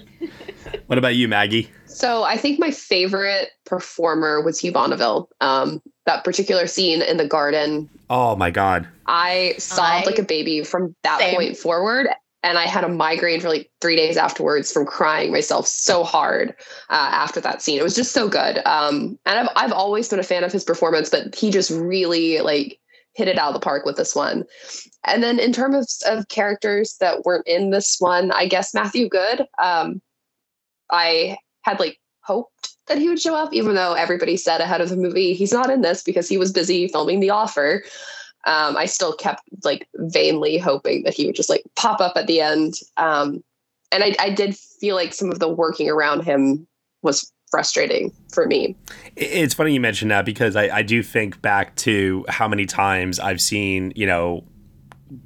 what 0.87 0.97
about 0.97 1.15
you, 1.15 1.27
Maggie? 1.27 1.69
So 1.85 2.23
I 2.23 2.37
think 2.37 2.59
my 2.59 2.71
favorite 2.71 3.49
performer 3.65 4.41
was 4.41 4.59
Hugh 4.59 4.71
Bonneville. 4.71 5.29
Um, 5.41 5.81
that 6.05 6.23
particular 6.23 6.67
scene 6.67 7.01
in 7.01 7.17
the 7.17 7.27
garden. 7.27 7.89
Oh 8.09 8.35
my 8.35 8.51
god. 8.51 8.87
I 9.05 9.55
sobbed 9.57 10.03
I, 10.03 10.09
like 10.09 10.19
a 10.19 10.23
baby 10.23 10.63
from 10.63 10.95
that 11.03 11.19
same. 11.19 11.35
point 11.35 11.57
forward. 11.57 12.07
And 12.43 12.57
I 12.57 12.65
had 12.65 12.83
a 12.83 12.89
migraine 12.89 13.39
for 13.39 13.49
like 13.49 13.69
three 13.81 13.95
days 13.95 14.17
afterwards 14.17 14.71
from 14.71 14.83
crying 14.83 15.31
myself 15.31 15.67
so 15.67 16.03
hard 16.03 16.55
uh, 16.89 17.09
after 17.11 17.39
that 17.39 17.61
scene. 17.61 17.77
It 17.79 17.83
was 17.83 17.95
just 17.95 18.13
so 18.13 18.27
good. 18.27 18.57
Um, 18.65 19.19
and 19.27 19.39
I've 19.39 19.49
I've 19.55 19.71
always 19.71 20.09
been 20.09 20.17
a 20.17 20.23
fan 20.23 20.43
of 20.43 20.51
his 20.51 20.63
performance, 20.63 21.07
but 21.07 21.35
he 21.35 21.51
just 21.51 21.69
really 21.69 22.39
like 22.39 22.79
hit 23.13 23.27
it 23.27 23.37
out 23.37 23.49
of 23.49 23.53
the 23.53 23.59
park 23.59 23.85
with 23.85 23.97
this 23.97 24.15
one. 24.15 24.45
And 25.05 25.21
then 25.21 25.39
in 25.39 25.51
terms 25.51 26.01
of, 26.05 26.27
characters 26.29 26.95
that 26.99 27.25
weren't 27.25 27.47
in 27.47 27.71
this 27.71 27.97
one, 27.99 28.31
I 28.31 28.47
guess 28.47 28.73
Matthew 28.73 29.09
Goode. 29.09 29.45
Um, 29.61 30.01
I 30.91 31.37
had 31.63 31.79
like 31.79 31.99
hoped 32.21 32.75
that 32.87 32.97
he 32.97 33.09
would 33.09 33.19
show 33.19 33.35
up, 33.35 33.53
even 33.53 33.75
though 33.75 33.93
everybody 33.93 34.37
said 34.37 34.61
ahead 34.61 34.81
of 34.81 34.89
the 34.89 34.95
movie 34.95 35.33
he's 35.33 35.53
not 35.53 35.69
in 35.69 35.81
this 35.81 36.03
because 36.03 36.29
he 36.29 36.37
was 36.37 36.51
busy 36.51 36.87
filming 36.87 37.19
The 37.19 37.29
Offer. 37.29 37.83
Um, 38.45 38.75
I 38.75 38.85
still 38.85 39.13
kept 39.13 39.43
like 39.63 39.87
vainly 39.95 40.57
hoping 40.57 41.03
that 41.03 41.13
he 41.13 41.25
would 41.25 41.35
just 41.35 41.49
like 41.49 41.63
pop 41.75 42.01
up 42.01 42.13
at 42.15 42.27
the 42.27 42.41
end. 42.41 42.75
Um, 42.97 43.43
and 43.91 44.03
I, 44.03 44.15
I 44.19 44.29
did 44.29 44.55
feel 44.55 44.95
like 44.95 45.13
some 45.13 45.31
of 45.31 45.39
the 45.39 45.49
working 45.49 45.89
around 45.89 46.23
him 46.23 46.67
was 47.01 47.31
frustrating 47.51 48.11
for 48.33 48.47
me. 48.47 48.75
It's 49.15 49.53
funny 49.53 49.73
you 49.73 49.81
mentioned 49.81 50.09
that 50.11 50.25
because 50.25 50.55
I, 50.55 50.77
I 50.77 50.81
do 50.81 51.03
think 51.03 51.41
back 51.41 51.75
to 51.77 52.25
how 52.29 52.47
many 52.47 52.65
times 52.65 53.19
I've 53.19 53.41
seen, 53.41 53.93
you 53.95 54.07
know, 54.07 54.45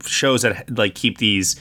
shows 0.04 0.42
that 0.42 0.76
like 0.76 0.96
keep 0.96 1.20
these 1.20 1.56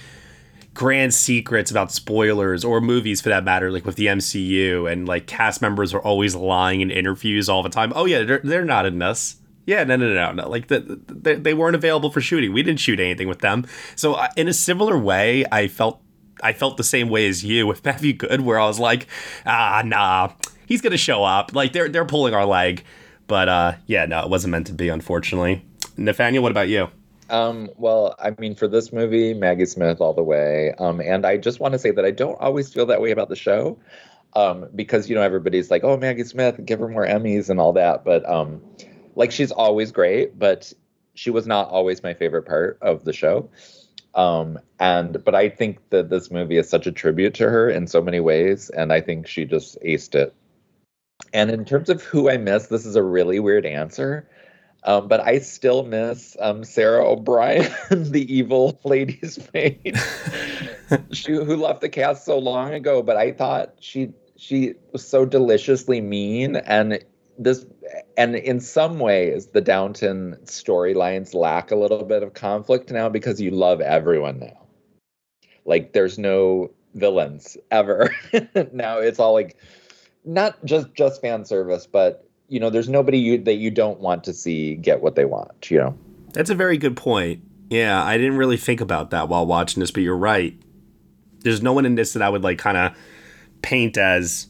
grand 0.72 1.14
secrets 1.14 1.70
about 1.70 1.92
spoilers 1.92 2.64
or 2.64 2.80
movies 2.80 3.20
for 3.20 3.28
that 3.28 3.44
matter, 3.44 3.70
like 3.70 3.84
with 3.84 3.96
the 3.96 4.06
MCU 4.06 4.90
and 4.90 5.06
like 5.06 5.26
cast 5.26 5.62
members 5.62 5.94
are 5.94 6.00
always 6.00 6.34
lying 6.34 6.80
in 6.80 6.90
interviews 6.90 7.48
all 7.48 7.62
the 7.62 7.68
time. 7.68 7.92
Oh 7.94 8.06
yeah, 8.06 8.24
they're, 8.24 8.40
they're 8.42 8.64
not 8.64 8.86
in 8.86 8.98
this. 8.98 9.36
Yeah, 9.66 9.84
no, 9.84 9.96
no, 9.96 10.12
no, 10.12 10.32
no. 10.32 10.48
Like 10.48 10.68
the, 10.68 11.00
the, 11.06 11.36
they 11.36 11.54
weren't 11.54 11.76
available 11.76 12.10
for 12.10 12.20
shooting. 12.20 12.52
We 12.52 12.62
didn't 12.62 12.80
shoot 12.80 13.00
anything 13.00 13.28
with 13.28 13.38
them. 13.38 13.66
So 13.96 14.14
uh, 14.14 14.28
in 14.36 14.48
a 14.48 14.52
similar 14.52 14.98
way, 14.98 15.44
I 15.50 15.68
felt 15.68 16.02
I 16.42 16.52
felt 16.52 16.76
the 16.76 16.84
same 16.84 17.08
way 17.08 17.28
as 17.28 17.44
you 17.44 17.66
with 17.66 17.84
Matthew 17.84 18.12
Goode, 18.12 18.40
where 18.40 18.58
I 18.58 18.66
was 18.66 18.78
like, 18.78 19.06
ah, 19.46 19.82
nah, 19.84 20.32
he's 20.66 20.80
gonna 20.80 20.96
show 20.96 21.24
up. 21.24 21.54
Like 21.54 21.72
they're 21.72 21.88
they're 21.88 22.04
pulling 22.04 22.34
our 22.34 22.46
leg, 22.46 22.84
but 23.26 23.48
uh, 23.48 23.72
yeah, 23.86 24.06
no, 24.06 24.20
it 24.20 24.30
wasn't 24.30 24.52
meant 24.52 24.66
to 24.68 24.72
be, 24.72 24.88
unfortunately. 24.88 25.64
Nathaniel, 25.96 26.42
what 26.42 26.52
about 26.52 26.68
you? 26.68 26.88
Um, 27.30 27.70
well, 27.76 28.14
I 28.18 28.34
mean, 28.38 28.54
for 28.54 28.68
this 28.68 28.92
movie, 28.92 29.32
Maggie 29.34 29.66
Smith 29.66 30.00
all 30.00 30.12
the 30.12 30.22
way. 30.22 30.74
Um, 30.78 31.00
and 31.00 31.24
I 31.24 31.36
just 31.36 31.60
want 31.60 31.72
to 31.72 31.78
say 31.78 31.90
that 31.90 32.04
I 32.04 32.10
don't 32.10 32.38
always 32.40 32.72
feel 32.72 32.86
that 32.86 33.00
way 33.00 33.10
about 33.12 33.28
the 33.28 33.36
show. 33.36 33.78
Um, 34.36 34.66
because 34.74 35.08
you 35.08 35.14
know 35.14 35.22
everybody's 35.22 35.70
like, 35.70 35.84
"Oh, 35.84 35.96
Maggie 35.96 36.24
Smith, 36.24 36.60
give 36.64 36.80
her 36.80 36.88
more 36.88 37.06
Emmys 37.06 37.50
and 37.50 37.60
all 37.60 37.72
that," 37.74 38.04
but 38.04 38.28
um, 38.28 38.60
like 39.14 39.30
she's 39.30 39.52
always 39.52 39.92
great, 39.92 40.36
but 40.36 40.72
she 41.14 41.30
was 41.30 41.46
not 41.46 41.68
always 41.68 42.02
my 42.02 42.14
favorite 42.14 42.42
part 42.42 42.78
of 42.82 43.04
the 43.04 43.12
show. 43.12 43.48
Um, 44.14 44.58
and 44.78 45.24
but 45.24 45.34
I 45.34 45.48
think 45.48 45.78
that 45.90 46.10
this 46.10 46.30
movie 46.30 46.56
is 46.56 46.68
such 46.68 46.86
a 46.86 46.92
tribute 46.92 47.34
to 47.34 47.48
her 47.48 47.70
in 47.70 47.86
so 47.86 48.02
many 48.02 48.20
ways, 48.20 48.70
and 48.70 48.92
I 48.92 49.00
think 49.00 49.26
she 49.26 49.44
just 49.44 49.80
aced 49.82 50.14
it. 50.14 50.34
And 51.32 51.50
in 51.50 51.64
terms 51.64 51.88
of 51.88 52.02
who 52.02 52.30
I 52.30 52.36
miss, 52.36 52.68
this 52.68 52.86
is 52.86 52.96
a 52.96 53.02
really 53.02 53.40
weird 53.40 53.66
answer. 53.66 54.28
Um, 54.84 55.08
but 55.08 55.20
I 55.20 55.38
still 55.38 55.82
miss 55.82 56.36
um, 56.40 56.62
Sarah 56.62 57.08
O'Brien, 57.08 57.72
the 57.90 58.26
evil 58.32 58.78
lady's 58.84 59.38
maid, 59.54 59.98
she, 61.12 61.32
who 61.32 61.56
left 61.56 61.80
the 61.80 61.88
cast 61.88 62.24
so 62.24 62.38
long 62.38 62.74
ago. 62.74 63.02
But 63.02 63.16
I 63.16 63.32
thought 63.32 63.74
she 63.80 64.12
she 64.36 64.74
was 64.92 65.06
so 65.06 65.24
deliciously 65.24 66.00
mean, 66.00 66.56
and 66.56 67.02
this 67.38 67.64
and 68.16 68.36
in 68.36 68.60
some 68.60 68.98
ways 68.98 69.46
the 69.46 69.60
Downton 69.60 70.36
storylines 70.44 71.34
lack 71.34 71.70
a 71.70 71.76
little 71.76 72.04
bit 72.04 72.22
of 72.22 72.34
conflict 72.34 72.90
now 72.90 73.08
because 73.08 73.40
you 73.40 73.50
love 73.50 73.80
everyone 73.80 74.38
now. 74.38 74.66
Like 75.64 75.94
there's 75.94 76.18
no 76.18 76.70
villains 76.94 77.56
ever. 77.70 78.14
now 78.72 78.98
it's 78.98 79.18
all 79.18 79.32
like 79.32 79.56
not 80.24 80.62
just 80.64 80.94
just 80.94 81.20
fan 81.20 81.44
service, 81.44 81.86
but 81.86 82.28
you 82.48 82.60
know, 82.60 82.70
there's 82.70 82.88
nobody 82.88 83.18
you, 83.18 83.38
that 83.38 83.54
you 83.54 83.70
don't 83.70 84.00
want 84.00 84.24
to 84.24 84.32
see 84.32 84.74
get 84.76 85.00
what 85.00 85.14
they 85.16 85.24
want, 85.24 85.70
you 85.70 85.78
know. 85.78 85.98
That's 86.32 86.50
a 86.50 86.54
very 86.54 86.76
good 86.76 86.96
point. 86.96 87.42
Yeah, 87.70 88.02
I 88.04 88.18
didn't 88.18 88.36
really 88.36 88.56
think 88.56 88.80
about 88.80 89.10
that 89.10 89.28
while 89.28 89.46
watching 89.46 89.80
this, 89.80 89.90
but 89.90 90.02
you're 90.02 90.16
right. 90.16 90.54
There's 91.40 91.62
no 91.62 91.72
one 91.72 91.86
in 91.86 91.94
this 91.94 92.12
that 92.12 92.22
I 92.22 92.28
would 92.28 92.42
like 92.42 92.58
kind 92.58 92.76
of 92.76 92.96
paint 93.62 93.96
as 93.96 94.48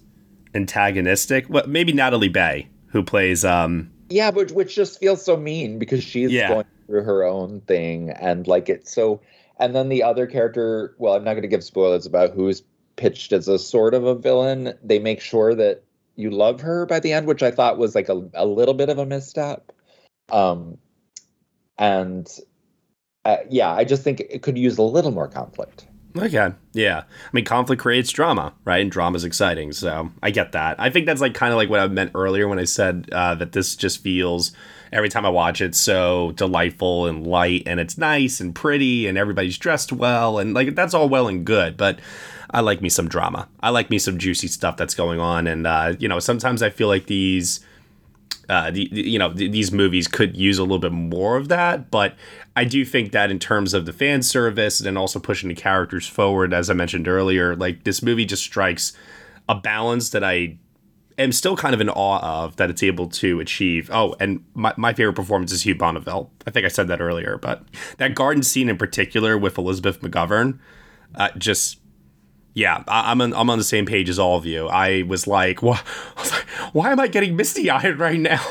antagonistic. 0.55 1.47
Well, 1.49 1.66
maybe 1.66 1.93
Nathalie 1.93 2.29
Baye, 2.29 2.68
who 2.87 3.03
plays 3.03 3.45
um 3.45 3.91
Yeah, 4.09 4.31
but 4.31 4.53
which 4.53 4.75
just 4.75 4.99
feels 4.99 5.25
so 5.25 5.37
mean 5.37 5.79
because 5.79 6.03
she's 6.03 6.33
Yeah. 6.33 6.49
going 6.49 6.66
through 6.87 7.05
her 7.05 7.25
own 7.25 7.61
thing 7.62 8.11
and 8.11 8.47
like 8.47 8.68
it's 8.68 8.93
so 8.93 9.20
and 9.59 9.75
then 9.75 9.89
the 9.89 10.03
other 10.03 10.27
character, 10.27 10.95
well, 10.99 11.14
I'm 11.14 11.22
not 11.22 11.35
going 11.35 11.43
to 11.43 11.49
give 11.49 11.62
spoilers 11.62 12.07
about 12.07 12.33
who's 12.33 12.62
pitched 12.97 13.33
as 13.33 13.49
a 13.49 13.59
sort 13.59 13.95
of 13.95 14.05
a 14.05 14.15
villain. 14.15 14.75
They 14.83 14.99
make 14.99 15.21
sure 15.21 15.55
that 15.55 15.83
you 16.17 16.31
love 16.31 16.61
her 16.61 16.87
by 16.87 17.01
the 17.01 17.13
end, 17.13 17.27
which 17.27 17.43
I 17.43 17.51
thought 17.51 17.79
was 17.79 17.95
like 17.95 18.09
a, 18.09 18.29
a 18.35 18.47
little 18.47 18.75
bit 18.75 18.89
of 18.89 18.99
a 18.99 19.07
misstep. 19.07 19.73
Um 20.31 20.79
and 21.79 22.29
uh, 23.25 23.39
yeah, 23.49 23.73
I 23.73 23.85
just 23.85 24.03
think 24.03 24.21
it 24.21 24.43
could 24.43 24.59
use 24.59 24.79
a 24.79 24.83
little 24.83 25.11
more 25.11 25.29
conflict. 25.29 25.87
Okay. 26.17 26.53
Yeah. 26.75 26.99
I 27.01 27.31
mean, 27.33 27.45
conflict 27.45 27.83
creates 27.83 28.11
drama, 28.11 28.55
right? 28.65 28.81
And 28.81 28.91
drama's 28.91 29.25
exciting. 29.25 29.73
So 29.73 30.11
I 30.23 30.31
get 30.31 30.53
that. 30.53 30.79
I 30.79 30.89
think 30.89 31.07
that's 31.07 31.21
like 31.21 31.35
kind 31.35 31.53
of 31.53 31.57
like 31.57 31.69
what 31.69 31.81
I 31.81 31.89
meant 31.89 32.13
earlier 32.15 32.47
when 32.47 32.61
I 32.61 32.65
said 32.65 33.09
uh, 33.11 33.35
that 33.37 33.51
this 33.51 33.75
just 33.75 34.01
feels 34.01 34.53
every 34.93 35.09
time 35.09 35.27
I 35.27 35.31
watch 35.31 35.61
it 35.61 35.75
so 35.75 36.33
delightful 36.37 37.07
and 37.07 37.27
light 37.27 37.65
and 37.67 37.81
it's 37.81 37.99
nice 37.99 38.39
and 38.39 38.55
pretty 38.55 39.09
and 39.09 39.19
everybody's 39.19 39.59
dressed 39.59 39.93
well 39.93 40.39
and 40.39 40.55
like 40.55 40.77
that's 40.77 40.95
all 40.95 41.09
well 41.09 41.27
and 41.27 41.45
good. 41.45 41.77
But 41.77 41.99
I 42.55 42.61
like 42.61 42.81
me 42.81 42.89
some 42.89 43.09
drama. 43.09 43.49
I 43.61 43.71
like 43.71 43.91
me 43.91 43.99
some 43.99 44.17
juicy 44.17 44.47
stuff 44.47 44.77
that's 44.77 44.95
going 44.95 45.19
on. 45.19 45.49
And, 45.49 45.67
uh, 45.67 45.95
you 45.99 46.07
know, 46.07 46.21
sometimes 46.21 46.63
I 46.63 46.71
feel 46.71 46.87
like 46.87 47.07
these 47.07 47.61
uh, 48.49 48.71
the, 48.71 48.89
you 48.93 49.19
know 49.19 49.33
th- 49.33 49.51
these 49.51 49.73
movies 49.73 50.07
could 50.07 50.37
use 50.37 50.59
a 50.59 50.63
little 50.63 50.79
bit 50.79 50.93
more 50.93 51.37
of 51.39 51.49
that 51.49 51.91
but 51.91 52.15
i 52.55 52.63
do 52.63 52.85
think 52.85 53.11
that 53.13 53.31
in 53.31 53.39
terms 53.39 53.73
of 53.73 53.87
the 53.87 53.93
fan 53.93 54.23
service 54.23 54.83
and 54.83 54.99
also 54.99 55.19
pushing 55.19 55.49
the 55.49 55.55
characters 55.55 56.07
forward 56.07 56.53
as 56.53 56.69
i 56.69 56.75
mentioned 56.75 57.09
earlier 57.09 57.57
like 57.57 57.85
this 57.85 58.03
movie 58.03 58.27
just 58.27 58.43
strikes 58.43 58.93
a 59.49 59.55
balance 59.55 60.11
that 60.11 60.23
i 60.23 60.59
am 61.17 61.33
still 61.33 61.57
kind 61.57 61.75
of 61.75 61.81
in 61.81 61.89
awe 61.89 62.45
of 62.45 62.57
that 62.57 62.69
it's 62.69 62.83
able 62.83 63.09
to 63.09 63.41
achieve 63.41 63.89
oh 63.91 64.15
and 64.21 64.45
my, 64.53 64.75
my 64.77 64.93
favorite 64.93 65.17
performance 65.17 65.51
is 65.51 65.63
hugh 65.63 65.75
bonneville 65.75 66.31
i 66.47 66.51
think 66.51 66.67
i 66.67 66.69
said 66.69 66.87
that 66.87 67.01
earlier 67.01 67.39
but 67.39 67.63
that 67.97 68.15
garden 68.15 68.43
scene 68.43 68.69
in 68.69 68.77
particular 68.77 69.39
with 69.39 69.57
elizabeth 69.57 70.03
mcgovern 70.03 70.59
uh, 71.15 71.31
just 71.39 71.79
yeah, 72.55 72.85
I, 72.87 73.11
I'm 73.11 73.21
on, 73.21 73.35
I'm 73.35 73.51
on 73.51 73.59
the 73.59 73.65
same 73.65 73.85
page 73.85 74.09
as 74.09 74.19
all 74.19 74.39
of 74.39 74.47
you. 74.47 74.69
I 74.69 75.03
was 75.03 75.27
like, 75.27 75.61
why, 75.61 75.81
like, 76.17 76.47
why 76.73 76.93
am 76.93 77.01
I 77.01 77.09
getting 77.09 77.37
misty 77.37 77.69
eyed 77.69 77.99
right 77.99 78.19
now? 78.19 78.43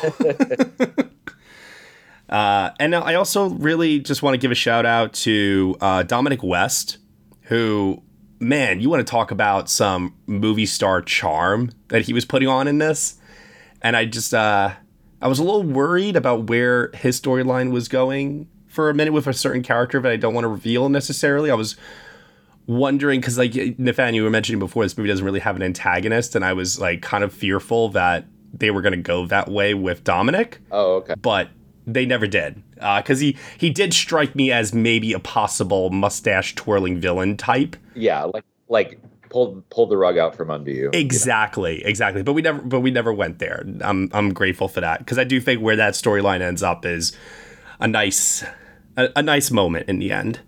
uh, 2.30 2.72
and 2.80 2.94
I 2.94 3.16
also 3.16 3.50
really 3.50 4.00
just 4.00 4.22
want 4.22 4.34
to 4.34 4.38
give 4.38 4.52
a 4.52 4.56
shout 4.56 4.86
out 4.86 5.14
to 5.14 5.78
uh, 5.80 6.04
Dominic 6.04 6.44
West, 6.44 6.98
who, 7.44 8.04
man, 8.40 8.82
you 8.82 8.90
want 8.90 9.06
to 9.06 9.10
talk 9.10 9.32
about 9.32 9.70
some 9.70 10.14
movie 10.28 10.66
star 10.66 11.02
charm 11.02 11.72
that 11.88 12.04
he 12.04 12.12
was 12.12 12.26
putting 12.26 12.50
on 12.50 12.68
in 12.68 12.80
this. 12.80 13.16
And 13.82 13.96
I 13.96 14.04
just, 14.06 14.34
uh, 14.34 14.74
I 15.22 15.28
was 15.28 15.40
a 15.40 15.44
little 15.44 15.64
worried 15.64 16.18
about 16.18 16.50
where 16.50 16.92
his 16.94 17.20
storyline 17.20 17.72
was 17.72 17.88
going 17.88 18.50
for 18.68 18.90
a 18.90 18.94
minute 18.94 19.14
with 19.14 19.28
a 19.28 19.34
certain 19.34 19.64
character 19.64 20.02
that 20.02 20.12
I 20.12 20.18
don't 20.18 20.34
want 20.34 20.44
to 20.44 20.50
reveal 20.50 20.90
necessarily. 20.90 21.50
I 21.50 21.56
was 21.56 21.78
wondering 22.68 23.20
because 23.20 23.38
like 23.38 23.54
Nathaniel 23.78 24.16
you 24.16 24.24
were 24.24 24.30
mentioning 24.30 24.60
before 24.60 24.84
this 24.84 24.98
movie 24.98 25.10
doesn't 25.10 25.26
really 25.26 25.40
have 25.40 25.56
an 25.56 25.64
antagonist 25.64 26.36
and 26.36 26.46
I 26.46 26.54
was 26.54 26.80
like 26.80 27.02
kind 27.02 27.24
of 27.24 27.34
fearful 27.34 27.90
that 27.90 28.26
they 28.54 28.72
were 28.72 28.82
going 28.82 28.94
to 28.94 29.02
go 29.02 29.26
that 29.28 29.50
way 29.50 29.74
with 29.74 30.04
Dominic. 30.04 30.60
Oh, 30.72 30.96
okay. 30.96 31.16
but 31.22 31.50
they 31.86 32.06
never 32.06 32.28
did 32.28 32.62
uh, 32.80 33.02
because 33.02 33.20
he 33.20 33.38
he 33.58 33.70
did 33.70 33.94
strike 33.94 34.36
me 34.36 34.52
as 34.52 34.74
maybe 34.74 35.14
a 35.14 35.20
possible 35.20 35.90
mustache 35.90 36.56
twirling 36.56 37.00
villain 37.00 37.36
type. 37.38 37.76
Yeah, 37.96 38.24
like 38.24 38.46
like 38.70 39.00
pull 39.30 39.64
pull 39.70 39.88
the 39.88 39.98
rug 39.98 40.18
out 40.18 40.36
from 40.36 40.50
under 40.50 40.72
you. 40.72 40.90
exactly 40.94 41.84
exactly. 41.84 42.24
But 42.24 42.34
we 42.34 42.42
never 42.42 42.62
but 42.62 42.80
we 42.82 42.92
never 42.92 43.12
went 43.12 43.40
there. 43.40 43.66
I'm 43.82 44.10
I'm 44.14 44.34
grateful 44.34 44.68
for 44.68 44.82
that 44.82 45.00
because 45.00 45.18
I 45.18 45.24
do 45.24 45.42
think 45.42 45.62
where 45.62 45.76
that 45.76 45.94
storyline 45.94 46.42
ends 46.42 46.64
up 46.64 46.86
is 46.86 47.16
a 47.80 47.88
nice 47.88 48.44
a, 48.96 49.10
a 49.16 49.22
nice 49.22 49.52
moment 49.52 49.90
in 49.90 50.00
the 50.00 50.12
end 50.12 50.40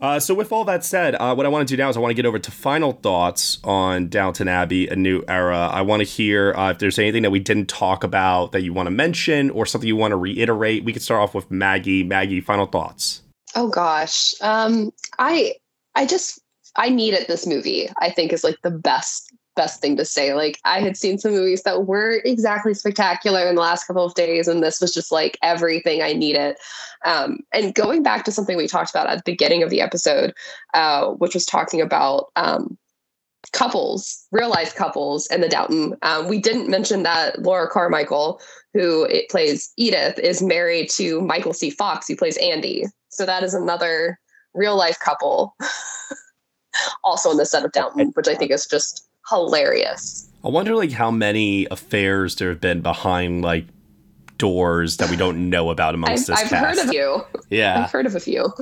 Uh, 0.00 0.20
so 0.20 0.32
with 0.32 0.52
all 0.52 0.64
that 0.64 0.84
said, 0.84 1.16
uh, 1.16 1.34
what 1.34 1.44
I 1.44 1.48
want 1.48 1.66
to 1.66 1.72
do 1.74 1.76
now 1.76 1.88
is 1.88 1.96
I 1.96 2.00
want 2.00 2.10
to 2.10 2.14
get 2.14 2.26
over 2.26 2.38
to 2.38 2.50
final 2.50 2.92
thoughts 2.92 3.58
on 3.64 4.08
Downton 4.08 4.46
Abbey, 4.46 4.86
A 4.88 4.94
New 4.94 5.24
Era. 5.26 5.68
I 5.72 5.82
want 5.82 6.00
to 6.00 6.04
hear 6.04 6.54
uh, 6.54 6.70
if 6.70 6.78
there's 6.78 6.98
anything 6.98 7.22
that 7.22 7.30
we 7.30 7.40
didn't 7.40 7.68
talk 7.68 8.04
about 8.04 8.52
that 8.52 8.62
you 8.62 8.72
want 8.72 8.86
to 8.86 8.92
mention 8.92 9.50
or 9.50 9.66
something 9.66 9.88
you 9.88 9.96
want 9.96 10.12
to 10.12 10.16
reiterate. 10.16 10.84
We 10.84 10.92
could 10.92 11.02
start 11.02 11.20
off 11.20 11.34
with 11.34 11.50
Maggie. 11.50 12.04
Maggie, 12.04 12.40
final 12.40 12.66
thoughts. 12.66 13.22
Oh 13.54 13.68
gosh. 13.68 14.34
Um 14.40 14.92
I 15.18 15.54
I 15.94 16.06
just 16.06 16.40
I 16.76 16.90
needed 16.90 17.26
this 17.26 17.46
movie. 17.46 17.88
I 18.00 18.10
think 18.10 18.32
is 18.32 18.44
like 18.44 18.58
the 18.62 18.70
best 18.70 19.27
best 19.58 19.80
thing 19.82 19.96
to 19.96 20.04
say. 20.04 20.32
Like 20.32 20.58
I 20.64 20.80
had 20.80 20.96
seen 20.96 21.18
some 21.18 21.32
movies 21.32 21.64
that 21.64 21.84
weren't 21.84 22.24
exactly 22.24 22.72
spectacular 22.72 23.46
in 23.48 23.56
the 23.56 23.60
last 23.60 23.84
couple 23.84 24.04
of 24.04 24.14
days 24.14 24.48
and 24.48 24.62
this 24.62 24.80
was 24.80 24.94
just 24.94 25.12
like 25.12 25.36
everything 25.42 26.00
I 26.00 26.12
needed. 26.12 26.56
Um 27.04 27.40
and 27.52 27.74
going 27.74 28.02
back 28.02 28.24
to 28.24 28.32
something 28.32 28.56
we 28.56 28.68
talked 28.68 28.90
about 28.90 29.08
at 29.08 29.18
the 29.18 29.30
beginning 29.32 29.62
of 29.62 29.70
the 29.70 29.80
episode 29.80 30.32
uh 30.74 31.08
which 31.08 31.34
was 31.34 31.44
talking 31.44 31.80
about 31.80 32.30
um 32.36 32.78
couples, 33.52 34.26
real 34.32 34.50
life 34.50 34.74
couples 34.74 35.26
and 35.28 35.42
the 35.42 35.48
Downton. 35.48 35.96
Um, 36.02 36.28
we 36.28 36.38
didn't 36.38 36.68
mention 36.68 37.02
that 37.04 37.40
Laura 37.42 37.68
Carmichael, 37.68 38.40
who 38.74 39.04
it 39.04 39.28
plays 39.30 39.72
Edith, 39.76 40.18
is 40.18 40.42
married 40.42 40.90
to 40.90 41.20
Michael 41.20 41.52
C. 41.52 41.70
Fox, 41.70 42.08
who 42.08 42.16
plays 42.16 42.36
Andy. 42.38 42.86
So 43.08 43.24
that 43.26 43.42
is 43.42 43.54
another 43.54 44.18
real 44.54 44.76
life 44.76 44.98
couple, 44.98 45.56
also 47.04 47.30
in 47.30 47.36
the 47.36 47.46
set 47.46 47.64
of 47.64 47.72
Downton, 47.72 48.10
which 48.14 48.28
I 48.28 48.34
think 48.34 48.50
is 48.50 48.66
just 48.66 49.07
hilarious. 49.30 50.28
I 50.44 50.48
wonder 50.48 50.74
like 50.74 50.92
how 50.92 51.10
many 51.10 51.66
affairs 51.70 52.36
there 52.36 52.48
have 52.50 52.60
been 52.60 52.80
behind 52.80 53.42
like 53.42 53.66
doors 54.38 54.98
that 54.98 55.10
we 55.10 55.16
don't 55.16 55.50
know 55.50 55.70
about 55.70 55.88
I've, 55.90 55.94
amongst 55.94 56.26
this 56.28 56.40
I've 56.40 56.48
cast. 56.48 56.78
heard 56.80 56.88
of 56.88 56.94
you. 56.94 57.22
Yeah. 57.50 57.84
I've 57.84 57.90
heard 57.90 58.06
of 58.06 58.14
a 58.14 58.20
few. 58.20 58.52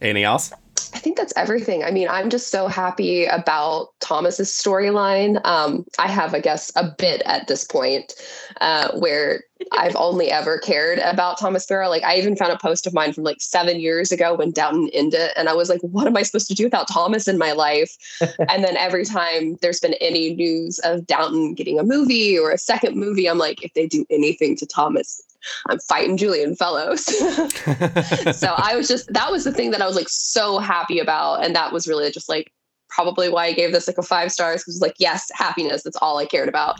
Anything 0.00 0.24
else? 0.24 0.52
I 0.94 0.98
think 0.98 1.16
that's 1.16 1.32
everything. 1.36 1.82
I 1.82 1.90
mean, 1.90 2.08
I'm 2.08 2.30
just 2.30 2.48
so 2.48 2.68
happy 2.68 3.26
about 3.26 3.88
Thomas's 4.00 4.50
storyline. 4.50 5.44
Um, 5.44 5.84
I 5.98 6.08
have, 6.08 6.34
I 6.34 6.40
guess, 6.40 6.72
a 6.76 6.88
bit 6.98 7.20
at 7.26 7.48
this 7.48 7.64
point 7.64 8.14
uh, 8.60 8.92
where 8.92 9.42
I've 9.72 9.96
only 9.96 10.30
ever 10.30 10.58
cared 10.58 10.98
about 11.00 11.38
Thomas 11.38 11.66
Farrell. 11.66 11.90
Like, 11.90 12.04
I 12.04 12.16
even 12.16 12.36
found 12.36 12.52
a 12.52 12.58
post 12.58 12.86
of 12.86 12.94
mine 12.94 13.12
from 13.12 13.24
like 13.24 13.40
seven 13.40 13.80
years 13.80 14.12
ago 14.12 14.34
when 14.34 14.52
Downton 14.52 14.88
ended, 14.92 15.30
and 15.36 15.48
I 15.48 15.54
was 15.54 15.68
like, 15.68 15.80
"What 15.82 16.06
am 16.06 16.16
I 16.16 16.22
supposed 16.22 16.48
to 16.48 16.54
do 16.54 16.64
without 16.64 16.88
Thomas 16.88 17.28
in 17.28 17.38
my 17.38 17.52
life?" 17.52 17.92
and 18.20 18.64
then 18.64 18.76
every 18.76 19.04
time 19.04 19.56
there's 19.62 19.80
been 19.80 19.94
any 19.94 20.34
news 20.34 20.78
of 20.80 21.06
Downton 21.06 21.54
getting 21.54 21.78
a 21.78 21.84
movie 21.84 22.38
or 22.38 22.50
a 22.50 22.58
second 22.58 22.96
movie, 22.96 23.28
I'm 23.28 23.38
like, 23.38 23.62
if 23.62 23.72
they 23.74 23.86
do 23.86 24.04
anything 24.10 24.56
to 24.56 24.66
Thomas, 24.66 25.20
I'm 25.68 25.78
fighting 25.80 26.16
Julian 26.16 26.56
Fellowes. 26.56 27.04
so 28.36 28.54
I 28.56 28.74
was 28.76 28.88
just 28.88 29.12
that 29.12 29.30
was 29.30 29.44
the 29.44 29.52
thing 29.52 29.70
that 29.72 29.82
I 29.82 29.86
was 29.86 29.96
like 29.96 30.08
so 30.08 30.58
happy 30.58 30.98
about, 30.98 31.44
and 31.44 31.54
that 31.54 31.72
was 31.72 31.86
really 31.86 32.10
just 32.10 32.28
like 32.28 32.52
probably 32.88 33.28
why 33.28 33.46
I 33.46 33.52
gave 33.52 33.72
this 33.72 33.86
like 33.86 33.98
a 33.98 34.02
five 34.02 34.30
stars 34.30 34.62
because 34.62 34.80
like 34.80 34.94
yes, 34.98 35.30
happiness. 35.34 35.82
That's 35.82 35.96
all 35.96 36.18
I 36.18 36.26
cared 36.26 36.48
about. 36.48 36.76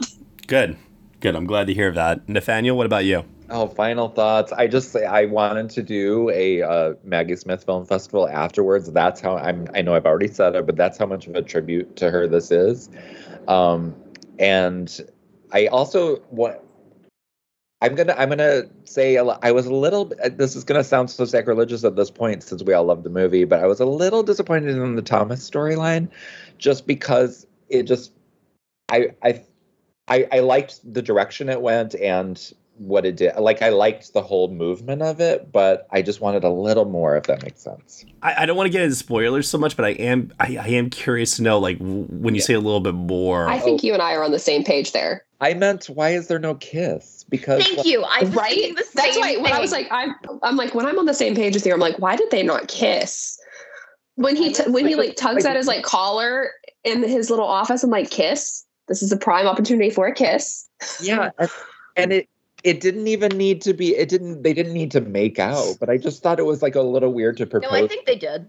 Good. 0.47 0.77
Good. 1.19 1.35
I'm 1.35 1.45
glad 1.45 1.67
to 1.67 1.73
hear 1.73 1.91
that. 1.91 2.27
Nathaniel, 2.29 2.77
what 2.77 2.85
about 2.85 3.05
you? 3.05 3.23
Oh, 3.49 3.67
final 3.67 4.09
thoughts. 4.09 4.51
I 4.51 4.67
just 4.67 4.95
I 4.95 5.25
wanted 5.25 5.69
to 5.71 5.83
do 5.83 6.29
a 6.31 6.63
uh, 6.63 6.93
Maggie 7.03 7.35
Smith 7.35 7.63
Film 7.63 7.85
Festival 7.85 8.27
afterwards. 8.27 8.91
That's 8.91 9.21
how 9.21 9.37
I'm. 9.37 9.67
I 9.75 9.81
know 9.81 9.93
I've 9.93 10.05
already 10.05 10.27
said 10.27 10.55
it, 10.55 10.65
but 10.65 10.75
that's 10.75 10.97
how 10.97 11.05
much 11.05 11.27
of 11.27 11.35
a 11.35 11.41
tribute 11.41 11.95
to 11.97 12.09
her 12.09 12.27
this 12.27 12.51
is. 12.51 12.89
Um, 13.47 13.95
and 14.39 14.99
I 15.51 15.67
also 15.67 16.21
want. 16.31 16.57
I'm 17.85 17.93
gonna 17.93 18.15
I'm 18.17 18.29
gonna 18.29 18.63
say 18.85 19.15
a 19.15 19.23
I 19.23 19.51
was 19.51 19.67
a 19.67 19.73
little. 19.73 20.11
Uh, 20.23 20.29
this 20.29 20.55
is 20.55 20.63
gonna 20.63 20.83
sound 20.83 21.11
so 21.11 21.23
sacrilegious 21.23 21.83
at 21.83 21.95
this 21.95 22.09
point 22.09 22.41
since 22.41 22.63
we 22.63 22.73
all 22.73 22.83
love 22.83 23.03
the 23.03 23.11
movie, 23.11 23.43
but 23.43 23.59
I 23.59 23.67
was 23.67 23.79
a 23.79 23.85
little 23.85 24.23
disappointed 24.23 24.75
in 24.75 24.95
the 24.95 25.03
Thomas 25.03 25.47
storyline, 25.47 26.09
just 26.57 26.87
because 26.87 27.45
it 27.69 27.83
just 27.83 28.11
I 28.89 29.09
I 29.23 29.43
I, 30.07 30.27
I 30.31 30.39
liked 30.39 30.79
the 30.91 31.03
direction 31.03 31.47
it 31.47 31.61
went 31.61 31.93
and 31.93 32.41
what 32.77 33.05
it 33.05 33.17
did. 33.17 33.35
Like 33.35 33.61
I 33.61 33.69
liked 33.69 34.13
the 34.13 34.21
whole 34.21 34.47
movement 34.47 35.03
of 35.03 35.19
it, 35.21 35.51
but 35.51 35.87
I 35.91 36.01
just 36.01 36.21
wanted 36.21 36.43
a 36.43 36.49
little 36.49 36.85
more, 36.85 37.15
if 37.15 37.25
that 37.25 37.43
makes 37.43 37.61
sense. 37.61 38.03
I, 38.23 38.43
I 38.43 38.45
don't 38.47 38.57
want 38.57 38.65
to 38.65 38.71
get 38.71 38.81
into 38.81 38.95
spoilers 38.95 39.47
so 39.47 39.59
much, 39.59 39.77
but 39.77 39.85
I 39.85 39.89
am 39.89 40.33
I, 40.39 40.57
I 40.57 40.67
am 40.69 40.89
curious 40.89 41.35
to 41.35 41.43
know 41.43 41.59
like 41.59 41.77
w- 41.77 42.05
when 42.05 42.33
you 42.33 42.41
say 42.41 42.55
a 42.55 42.59
little 42.59 42.79
bit 42.79 42.95
more. 42.95 43.47
I 43.47 43.59
think 43.59 43.83
you 43.83 43.93
and 43.93 44.01
I 44.01 44.15
are 44.15 44.23
on 44.23 44.31
the 44.31 44.39
same 44.39 44.63
page 44.63 44.91
there. 44.91 45.24
I 45.41 45.53
meant, 45.53 45.85
why 45.89 46.11
is 46.11 46.27
there 46.27 46.39
no 46.39 46.55
kiss? 46.55 47.25
Because 47.29 47.63
Thank 47.63 47.77
like, 47.77 47.85
you. 47.85 48.03
I 48.03 48.21
was 48.21 48.35
right? 48.35 48.49
thinking 48.53 48.75
the 48.75 48.85
That's 48.95 49.13
same 49.15 49.21
why 49.21 49.37
when 49.37 49.51
I 49.53 49.59
was 49.59 49.71
thing. 49.71 49.83
like, 49.89 49.91
I'm, 49.91 50.15
I'm 50.43 50.55
like, 50.55 50.73
when 50.73 50.85
I'm 50.85 50.97
on 50.97 51.05
the 51.05 51.13
same 51.13 51.35
page 51.35 51.53
with 51.55 51.65
you, 51.65 51.73
I'm 51.73 51.79
like, 51.79 51.99
why 51.99 52.15
did 52.15 52.31
they 52.31 52.41
not 52.43 52.67
kiss? 52.67 53.37
When 54.15 54.35
he 54.37 54.53
t- 54.53 54.69
when 54.71 54.87
he 54.87 54.95
like 54.95 55.17
tugs 55.17 55.43
at 55.45 55.57
his 55.57 55.67
like 55.67 55.83
collar 55.83 56.51
in 56.85 57.03
his 57.03 57.29
little 57.29 57.45
office, 57.47 57.83
I'm 57.83 57.89
like, 57.89 58.09
kiss. 58.09 58.63
This 58.87 59.03
is 59.03 59.11
a 59.11 59.17
prime 59.17 59.45
opportunity 59.45 59.89
for 59.89 60.07
a 60.07 60.13
kiss. 60.13 60.69
yeah, 61.01 61.31
and- 61.37 61.49
and 61.97 62.13
it 62.13 62.29
it 62.63 62.79
didn't 62.79 63.07
even 63.07 63.37
need 63.37 63.61
to 63.63 63.73
be. 63.73 63.93
It 63.95 64.07
didn't. 64.07 64.43
They 64.43 64.53
didn't 64.53 64.73
need 64.73 64.89
to 64.91 65.01
make 65.01 65.37
out. 65.37 65.75
But 65.81 65.89
I 65.89 65.97
just 65.97 66.23
thought 66.23 66.39
it 66.39 66.45
was 66.45 66.61
like 66.61 66.75
a 66.75 66.81
little 66.81 67.11
weird 67.11 67.35
to 67.37 67.45
propose. 67.45 67.69
No, 67.71 67.77
I 67.77 67.87
think 67.87 68.05
they 68.05 68.15
did. 68.15 68.47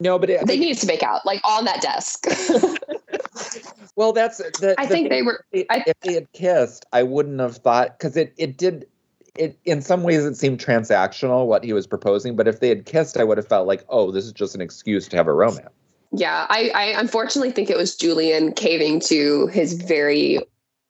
no, 0.00 0.16
but 0.18 0.30
it, 0.30 0.46
they 0.46 0.58
needed 0.58 0.78
to 0.78 0.86
make 0.86 1.02
out 1.02 1.26
like 1.26 1.40
on 1.44 1.64
that 1.64 1.82
desk. 1.82 2.24
well, 4.00 4.14
that's. 4.14 4.38
The, 4.38 4.74
I 4.78 4.86
the 4.86 4.94
think 4.94 5.10
they 5.10 5.20
were. 5.20 5.44
is, 5.52 5.66
I, 5.68 5.84
if 5.86 6.00
they 6.00 6.14
had 6.14 6.32
kissed, 6.32 6.86
I 6.90 7.02
wouldn't 7.02 7.38
have 7.38 7.58
thought 7.58 7.98
because 7.98 8.16
it 8.16 8.32
it 8.38 8.56
did. 8.56 8.86
It 9.34 9.58
in 9.66 9.82
some 9.82 10.04
ways 10.04 10.24
it 10.24 10.36
seemed 10.36 10.58
transactional 10.58 11.46
what 11.46 11.62
he 11.64 11.74
was 11.74 11.86
proposing, 11.86 12.34
but 12.34 12.48
if 12.48 12.60
they 12.60 12.70
had 12.70 12.86
kissed, 12.86 13.18
I 13.18 13.24
would 13.24 13.36
have 13.36 13.46
felt 13.46 13.66
like, 13.66 13.84
oh, 13.90 14.10
this 14.10 14.24
is 14.24 14.32
just 14.32 14.54
an 14.54 14.62
excuse 14.62 15.06
to 15.08 15.18
have 15.18 15.26
a 15.26 15.34
romance. 15.34 15.68
yeah, 16.12 16.46
I, 16.48 16.70
I 16.74 16.84
unfortunately 16.98 17.52
think 17.52 17.68
it 17.68 17.76
was 17.76 17.94
Julian 17.94 18.54
caving 18.54 19.00
to 19.00 19.48
his 19.48 19.74
very 19.74 20.38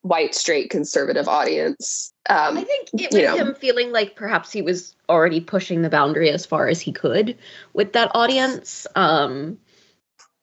white, 0.02 0.32
straight, 0.32 0.70
conservative 0.70 1.26
audience. 1.26 2.12
Um, 2.28 2.58
I 2.58 2.62
think 2.62 2.90
it 2.92 3.12
you 3.12 3.22
was 3.22 3.38
know. 3.38 3.44
him 3.44 3.54
feeling 3.56 3.90
like 3.90 4.14
perhaps 4.14 4.52
he 4.52 4.62
was 4.62 4.94
already 5.08 5.40
pushing 5.40 5.82
the 5.82 5.90
boundary 5.90 6.30
as 6.30 6.46
far 6.46 6.68
as 6.68 6.80
he 6.80 6.92
could 6.92 7.36
with 7.72 7.92
that 7.94 8.12
audience. 8.14 8.86
Um, 8.94 9.58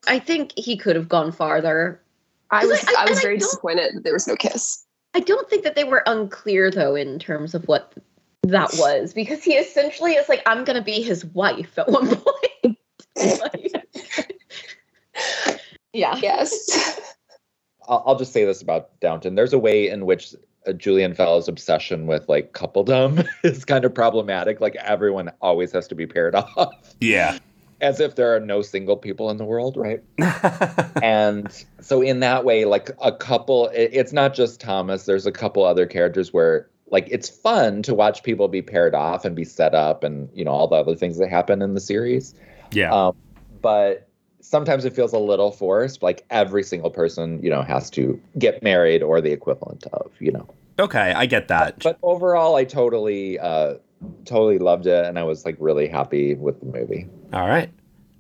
I 0.05 0.20
think 0.20 0.51
he 0.57 0.76
could 0.76 0.97
have 0.97 1.07
gone 1.07 1.32
farther. 1.32 2.01
I 2.51 2.61
'Cause 2.61 2.69
was 2.69 2.85
I- 2.87 3.01
I, 3.01 3.03
was 3.03 3.09
and 3.11 3.19
I 3.19 3.21
very 3.21 3.37
disappointed 3.37 3.95
that 3.95 4.03
there 4.03 4.13
was 4.13 4.27
no 4.27 4.35
kiss. 4.35 4.83
I 5.13 5.19
don't 5.19 5.49
think 5.49 5.63
that 5.63 5.75
they 5.75 5.83
were 5.83 6.03
unclear 6.05 6.69
though 6.71 6.95
in 6.95 7.19
terms 7.19 7.53
of 7.55 7.67
what 7.67 7.93
that 8.43 8.71
was 8.77 9.13
because 9.13 9.43
he 9.43 9.53
essentially 9.55 10.13
is 10.13 10.29
like, 10.29 10.41
I'm 10.45 10.63
gonna 10.63 10.83
be 10.83 11.01
his 11.01 11.25
wife 11.25 11.77
at 11.77 11.89
one 11.89 12.07
point. 12.15 12.77
Like- 13.17 13.87
yeah. 15.93 16.17
Yes. 16.21 16.99
I'll, 17.87 18.03
I'll 18.05 18.15
just 18.17 18.33
say 18.33 18.45
this 18.45 18.61
about 18.61 18.99
Downton. 18.99 19.35
There's 19.35 19.53
a 19.53 19.59
way 19.59 19.89
in 19.89 20.05
which 20.05 20.35
uh, 20.67 20.73
Julian 20.73 21.13
Fellowes' 21.15 21.47
obsession 21.47 22.05
with 22.07 22.27
like 22.29 22.53
coupledom 22.53 23.27
is 23.43 23.65
kind 23.65 23.85
of 23.85 23.93
problematic. 23.93 24.61
Like 24.61 24.75
everyone 24.75 25.31
always 25.41 25.71
has 25.71 25.87
to 25.87 25.95
be 25.95 26.05
paired 26.05 26.35
off, 26.35 26.95
Yeah. 27.01 27.37
As 27.82 27.99
if 27.99 28.15
there 28.15 28.36
are 28.36 28.39
no 28.39 28.61
single 28.61 28.97
people 28.97 29.30
in 29.30 29.38
the 29.38 29.45
world, 29.45 29.78
right? 29.78 30.03
and 31.03 31.65
so 31.80 32.01
in 32.01 32.21
that 32.21 32.43
way, 32.43 32.65
like 32.65 32.91
a 33.01 33.11
couple, 33.11 33.67
it, 33.67 33.91
it's 33.93 34.13
not 34.13 34.34
just 34.34 34.59
Thomas. 34.59 35.05
There's 35.05 35.25
a 35.25 35.32
couple 35.32 35.63
other 35.63 35.86
characters 35.86 36.34
where 36.34 36.67
like 36.89 37.07
it's 37.11 37.30
fun 37.30 37.84
to 37.84 37.93
watch 37.93 38.23
people 38.23 38.47
be 38.47 38.61
paired 38.61 38.95
off 38.95 39.25
and 39.25 39.36
be 39.36 39.43
set 39.43 39.75
up, 39.75 40.03
and 40.03 40.30
you 40.34 40.45
know 40.45 40.51
all 40.51 40.67
the 40.67 40.75
other 40.75 40.95
things 40.95 41.17
that 41.17 41.30
happen 41.30 41.61
in 41.61 41.73
the 41.73 41.82
series. 41.82 42.34
Yeah. 42.71 42.93
Um, 42.93 43.15
but 43.61 44.07
sometimes 44.41 44.86
it 44.86 44.95
feels 44.95 45.13
a 45.13 45.19
little 45.19 45.51
forced. 45.51 46.01
Like 46.01 46.25
every 46.30 46.63
single 46.63 46.89
person, 46.89 47.41
you 47.43 47.49
know, 47.49 47.61
has 47.61 47.89
to 47.91 48.19
get 48.38 48.63
married 48.63 49.03
or 49.03 49.21
the 49.21 49.32
equivalent 49.32 49.86
of, 49.93 50.11
you 50.19 50.32
know. 50.32 50.47
Okay, 50.80 51.13
I 51.13 51.25
get 51.25 51.47
that. 51.47 51.84
But 51.84 51.97
overall, 52.03 52.55
I 52.55 52.63
totally, 52.63 53.39
uh, 53.39 53.75
totally 54.25 54.59
loved 54.59 54.86
it, 54.86 55.05
and 55.05 55.17
I 55.17 55.23
was 55.23 55.43
like 55.43 55.57
really 55.59 55.88
happy 55.88 56.36
with 56.36 56.59
the 56.59 56.67
movie. 56.67 57.07
All 57.34 57.47
right. 57.47 57.71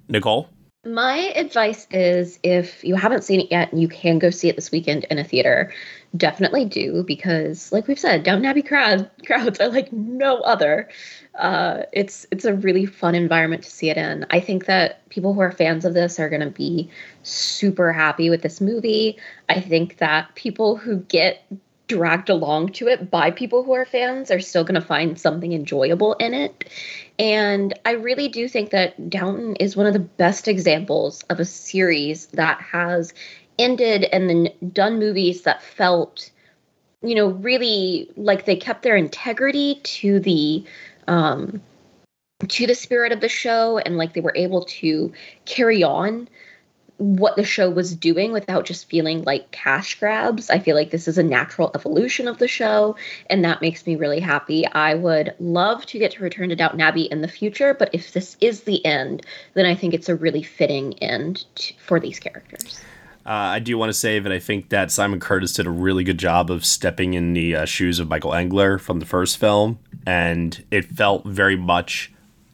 Nicole? 0.09 0.49
My 0.85 1.33
advice 1.35 1.85
is 1.91 2.39
if 2.43 2.83
you 2.83 2.95
haven't 2.95 3.25
seen 3.25 3.41
it 3.41 3.51
yet 3.51 3.71
and 3.71 3.81
you 3.81 3.89
can 3.89 4.19
go 4.19 4.29
see 4.29 4.47
it 4.47 4.55
this 4.55 4.71
weekend 4.71 5.03
in 5.05 5.17
a 5.17 5.23
theater, 5.23 5.73
definitely 6.15 6.63
do 6.63 7.03
because, 7.03 7.71
like 7.73 7.87
we've 7.87 7.99
said, 7.99 8.23
Downton 8.23 8.45
Abbey 8.45 8.61
crowd 8.61 9.09
crowds 9.25 9.59
are 9.59 9.67
like 9.67 9.91
no 9.91 10.37
other. 10.37 10.87
Uh, 11.35 11.83
it's 11.91 12.25
it's 12.31 12.45
a 12.45 12.53
really 12.53 12.85
fun 12.85 13.15
environment 13.15 13.63
to 13.63 13.69
see 13.69 13.89
it 13.89 13.97
in. 13.97 14.25
I 14.29 14.39
think 14.39 14.65
that 14.67 15.07
people 15.09 15.33
who 15.33 15.41
are 15.41 15.51
fans 15.51 15.83
of 15.83 15.93
this 15.93 16.19
are 16.19 16.29
going 16.29 16.41
to 16.41 16.49
be 16.49 16.89
super 17.23 17.91
happy 17.91 18.29
with 18.29 18.41
this 18.41 18.61
movie. 18.61 19.17
I 19.49 19.59
think 19.59 19.97
that 19.97 20.35
people 20.35 20.77
who 20.77 20.97
get 20.97 21.43
dragged 21.87 22.29
along 22.29 22.69
to 22.73 22.87
it 22.87 23.09
by 23.09 23.31
people 23.31 23.63
who 23.63 23.73
are 23.73 23.85
fans 23.85 24.29
are 24.29 24.39
still 24.39 24.63
going 24.63 24.79
to 24.79 24.85
find 24.85 25.19
something 25.19 25.53
enjoyable 25.53 26.13
in 26.15 26.33
it. 26.33 26.65
And 27.19 27.73
I 27.85 27.91
really 27.91 28.27
do 28.27 28.47
think 28.47 28.69
that 28.71 29.09
Downton 29.09 29.55
is 29.55 29.75
one 29.75 29.87
of 29.87 29.93
the 29.93 29.99
best 29.99 30.47
examples 30.47 31.23
of 31.23 31.39
a 31.39 31.45
series 31.45 32.27
that 32.27 32.61
has 32.61 33.13
ended 33.57 34.03
and 34.05 34.29
then 34.29 34.49
done 34.71 34.99
movies 34.99 35.41
that 35.43 35.63
felt, 35.63 36.29
you 37.01 37.15
know, 37.15 37.29
really 37.29 38.11
like 38.15 38.45
they 38.45 38.55
kept 38.55 38.83
their 38.83 38.95
integrity 38.95 39.79
to 39.83 40.19
the 40.19 40.63
um 41.07 41.61
to 42.47 42.67
the 42.67 42.75
spirit 42.75 43.11
of 43.11 43.19
the 43.19 43.29
show 43.29 43.79
and 43.79 43.97
like 43.97 44.13
they 44.13 44.21
were 44.21 44.35
able 44.35 44.63
to 44.63 45.11
carry 45.45 45.83
on 45.83 46.29
what 46.97 47.35
the 47.35 47.43
show 47.43 47.69
was 47.69 47.95
doing 47.95 48.31
without 48.31 48.65
just 48.65 48.89
feeling 48.89 49.23
like 49.23 49.51
cash 49.51 49.99
grabs. 49.99 50.49
I 50.49 50.59
feel 50.59 50.75
like 50.75 50.91
this 50.91 51.07
is 51.07 51.17
a 51.17 51.23
natural 51.23 51.71
evolution 51.75 52.27
of 52.27 52.39
the 52.39 52.47
show, 52.47 52.95
and 53.29 53.45
that 53.45 53.61
makes 53.61 53.85
me 53.85 53.95
really 53.95 54.19
happy. 54.19 54.65
I 54.67 54.95
would 54.95 55.35
love 55.39 55.85
to 55.87 55.99
get 55.99 56.11
to 56.11 56.23
return 56.23 56.49
to 56.49 56.55
Downton 56.55 56.81
Abbey 56.81 57.03
in 57.03 57.21
the 57.21 57.27
future, 57.27 57.73
but 57.73 57.89
if 57.93 58.13
this 58.13 58.35
is 58.41 58.61
the 58.61 58.83
end, 58.85 59.25
then 59.53 59.65
I 59.65 59.75
think 59.75 59.93
it's 59.93 60.09
a 60.09 60.15
really 60.15 60.43
fitting 60.43 60.95
end 60.99 61.45
for 61.85 61.99
these 61.99 62.19
characters. 62.19 62.81
Uh, 63.25 63.29
I 63.29 63.59
do 63.59 63.77
want 63.77 63.89
to 63.89 63.93
say 63.93 64.19
that 64.19 64.31
I 64.31 64.39
think 64.39 64.69
that 64.69 64.89
Simon 64.89 65.19
Curtis 65.19 65.51
did 65.51 65.67
a 65.67 65.69
really 65.69 66.05
good 66.05 66.17
job 66.17 66.49
of 66.49 66.65
stepping 66.65 67.13
in 67.13 67.33
the 67.33 67.57
uh, 67.57 67.65
shoes 67.65 67.99
of 67.99 68.07
Michael 68.07 68.33
Engler 68.33 68.77
from 68.77 68.99
the 68.99 69.05
first 69.05 69.37
film, 69.37 69.79
and 70.05 70.63
it 70.71 70.85
felt 70.85 71.25
very 71.25 71.57
much 71.57 72.13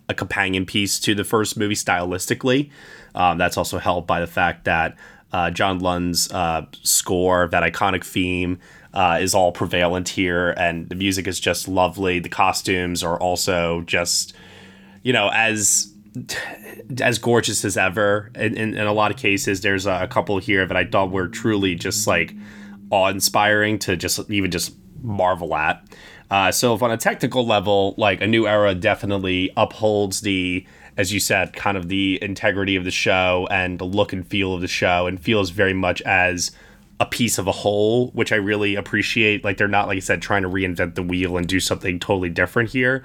a 0.10 0.16
companion 0.16 0.66
piece 0.66 1.00
to 1.00 1.14
the 1.14 1.24
first 1.24 1.58
movie 1.58 1.76
stylistically. 1.76 2.72
Um, 3.16 3.38
that's 3.38 3.57
also 3.57 3.78
helped 3.78 4.07
by 4.07 4.20
the 4.20 4.28
fact 4.28 4.66
that 4.66 4.97
uh, 5.32 5.49
John 5.49 5.80
Lunn's 5.80 6.32
uh, 6.32 6.66
score, 6.84 7.47
that 7.47 7.64
iconic 7.64 8.03
theme, 8.05 8.59
uh, 8.93 9.18
is 9.20 9.34
all 9.34 9.51
prevalent 9.51 10.09
here, 10.09 10.51
and 10.51 10.88
the 10.89 10.95
music 10.95 11.28
is 11.28 11.39
just 11.39 11.68
lovely. 11.68 12.20
The 12.20 12.30
costumes 12.30 13.03
are 13.03 13.20
also 13.20 13.82
just, 13.82 14.34
you 15.01 15.11
know, 15.11 15.30
as 15.34 15.91
as 17.01 17.18
gorgeous 17.18 17.66
as 17.66 17.76
ever. 17.76 18.32
In, 18.36 18.55
in, 18.55 18.78
in 18.78 18.86
a 18.86 18.93
lot 18.93 19.09
of 19.09 19.18
cases, 19.18 19.61
there's 19.61 19.88
a, 19.88 20.07
couple 20.07 20.38
here 20.38 20.66
that 20.66 20.78
I 20.78 20.86
thought 20.86 21.09
were 21.11 21.28
truly 21.28 21.74
just 21.74 22.05
like 22.05 22.36
awe 22.91 23.07
inspiring 23.07 23.80
to 23.80 23.97
just 23.97 24.30
even 24.30 24.51
just 24.51 24.76
marvel 25.01 25.55
at. 25.55 25.84
Uh, 26.30 26.51
so, 26.51 26.74
if 26.74 26.82
on 26.82 26.91
a 26.91 26.97
technical 26.97 27.45
level, 27.45 27.95
like 27.97 28.22
a 28.22 28.28
new 28.28 28.47
era 28.47 28.74
definitely 28.76 29.51
upholds 29.57 30.22
the, 30.22 30.66
as 30.98 31.14
you 31.14 31.20
said, 31.20 31.54
kind 31.54 31.78
of 31.78 31.88
the 31.88 32.20
integrity 32.22 32.76
of 32.76 32.84
the 32.84 32.91
show 32.91 33.48
and 33.50 33.80
the 33.80 33.86
look 33.86 34.14
and 34.14 34.26
feel 34.28 34.54
of 34.54 34.62
the 34.62 34.68
show, 34.68 35.08
and 35.08 35.20
feels 35.20 35.50
very 35.50 35.74
much 35.74 36.02
as 36.04 36.52
a 37.00 37.06
piece 37.06 37.38
of 37.38 37.48
a 37.48 37.52
whole, 37.52 38.12
which 38.12 38.32
I 38.32 38.36
really 38.36 38.76
appreciate. 38.76 39.44
Like 39.44 39.58
they're 39.58 39.68
not, 39.68 39.88
like 39.88 39.98
I 39.98 40.00
said, 40.00 40.22
trying 40.22 40.44
to 40.44 40.50
reinvent 40.50 40.96
the 40.96 41.04
wheel 41.04 41.38
and 41.38 41.48
do 41.48 41.60
something 41.60 42.00
totally 42.00 42.30
different 42.30 42.70
here. 42.70 43.04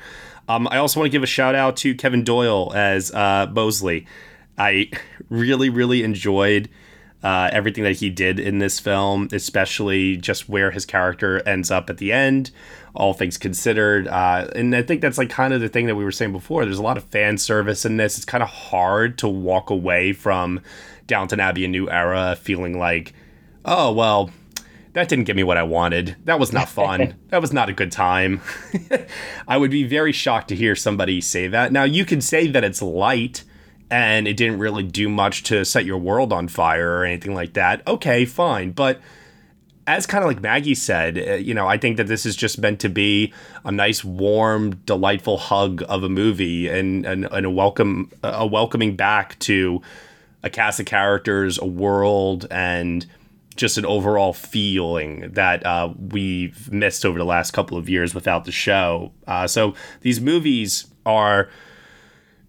Um, 0.49 0.69
I 0.71 0.79
also 0.79 1.01
want 1.01 1.11
to 1.11 1.13
give 1.13 1.23
a 1.23 1.27
shout 1.27 1.55
out 1.55 1.77
to 1.79 1.95
Kevin 1.95 2.25
Doyle 2.25 2.73
as 2.75 3.13
uh, 3.13 3.47
Molesley. 3.49 4.07
I 4.57 4.91
really, 5.29 5.69
really 5.69 6.03
enjoyed 6.03 6.69
uh, 7.23 7.51
everything 7.53 7.85
that 7.85 7.97
he 7.97 8.11
did 8.11 8.39
in 8.39 8.59
this 8.59 8.79
film, 8.79 9.29
especially 9.33 10.17
just 10.17 10.49
where 10.49 10.71
his 10.71 10.87
character 10.87 11.47
ends 11.47 11.71
up 11.71 11.91
at 11.91 11.99
the 11.99 12.13
end, 12.13 12.51
all 12.95 13.15
things 13.15 13.39
considered. 13.39 14.09
Uh, 14.09 14.49
and 14.55 14.75
I 14.75 14.83
think 14.83 15.01
that's 15.01 15.19
like 15.19 15.31
kind 15.31 15.53
of 15.53 15.61
the 15.61 15.69
thing 15.69 15.87
that 15.87 15.95
we 15.95 16.05
were 16.05 16.13
saying 16.13 16.33
before. 16.33 16.65
There's 16.65 16.79
a 16.79 16.83
lot 16.83 16.97
of 16.97 17.05
fan 17.05 17.39
service 17.39 17.85
in 17.85 17.97
this. 17.97 18.17
It's 18.17 18.25
kind 18.25 18.43
of 18.43 18.49
hard 18.49 19.19
to 19.19 19.29
walk 19.29 19.71
away 19.71 20.13
from 20.13 20.61
Downton 21.07 21.41
Abbey, 21.41 21.65
a 21.65 21.69
new 21.69 21.89
era, 21.91 22.37
feeling 22.41 22.79
like, 22.79 23.15
oh, 23.65 23.93
well, 23.93 24.31
that 24.93 25.09
didn't 25.09 25.25
give 25.25 25.37
me 25.37 25.45
what 25.45 25.57
I 25.57 25.63
wanted. 25.63 26.17
That 26.25 26.41
was 26.41 26.53
not 26.53 26.69
fun. 26.69 27.15
that 27.29 27.41
was 27.41 27.53
not 27.53 27.69
a 27.69 27.73
good 27.73 27.93
time. 27.93 28.41
I 29.49 29.57
would 29.57 29.71
be 29.71 29.85
very 29.85 30.13
shocked 30.13 30.49
to 30.49 30.57
hear 30.57 30.75
somebody 30.75 31.21
say 31.21 31.49
that. 31.49 31.73
Now, 31.73 31.85
you 31.85 32.05
could 32.05 32.25
say 32.25 32.47
that 32.49 32.65
it's 32.65 32.83
light 32.83 33.45
and 33.91 34.29
it 34.29 34.37
didn't 34.37 34.59
really 34.59 34.83
do 34.83 35.09
much 35.09 35.45
to 35.45 35.65
set 35.65 35.85
your 35.85 35.99
world 35.99 36.33
on 36.33 36.49
fire 36.49 36.99
or 36.99 37.05
anything 37.05 37.35
like 37.35 37.55
that. 37.55 37.87
Okay, 37.87 38.25
fine. 38.25 38.73
But 38.73 39.01
as 39.89 40.07
kind 40.07 40.23
of 40.23 40.29
like 40.29 40.43
Maggie 40.43 40.75
said, 40.75 41.17
uh, 41.17 41.35
you 41.35 41.55
know, 41.55 41.67
I 41.67 41.79
think 41.79 41.97
that 41.97 42.09
this 42.09 42.27
is 42.27 42.37
just 42.37 42.59
meant 42.59 42.79
to 42.81 42.91
be 42.91 43.33
a 43.65 43.73
nice, 43.73 44.05
warm, 44.05 44.75
delightful 44.85 45.39
hug 45.39 45.83
of 45.89 46.03
a 46.03 46.11
movie 46.11 46.69
and, 46.69 47.07
and, 47.07 47.25
and 47.25 47.47
a 47.47 47.51
welcome, 47.51 48.13
a 48.23 48.47
welcoming 48.47 48.97
back 48.97 49.39
to 49.41 49.81
a 50.43 50.51
cast 50.51 50.79
of 50.79 50.85
characters, 50.85 51.59
a 51.59 51.65
world, 51.65 52.47
and 52.51 53.07
just 53.57 53.79
an 53.79 53.87
overall 53.87 54.35
feeling 54.35 55.31
that 55.33 55.65
uh, 55.65 55.93
we've 55.99 56.71
missed 56.71 57.07
over 57.07 57.19
the 57.19 57.25
last 57.25 57.53
couple 57.53 57.79
of 57.79 57.89
years 57.89 58.15
without 58.15 58.45
the 58.45 58.53
show. 58.53 59.11
Uh, 59.27 59.47
so 59.47 59.75
these 60.03 60.21
movies 60.21 60.87
are 61.07 61.49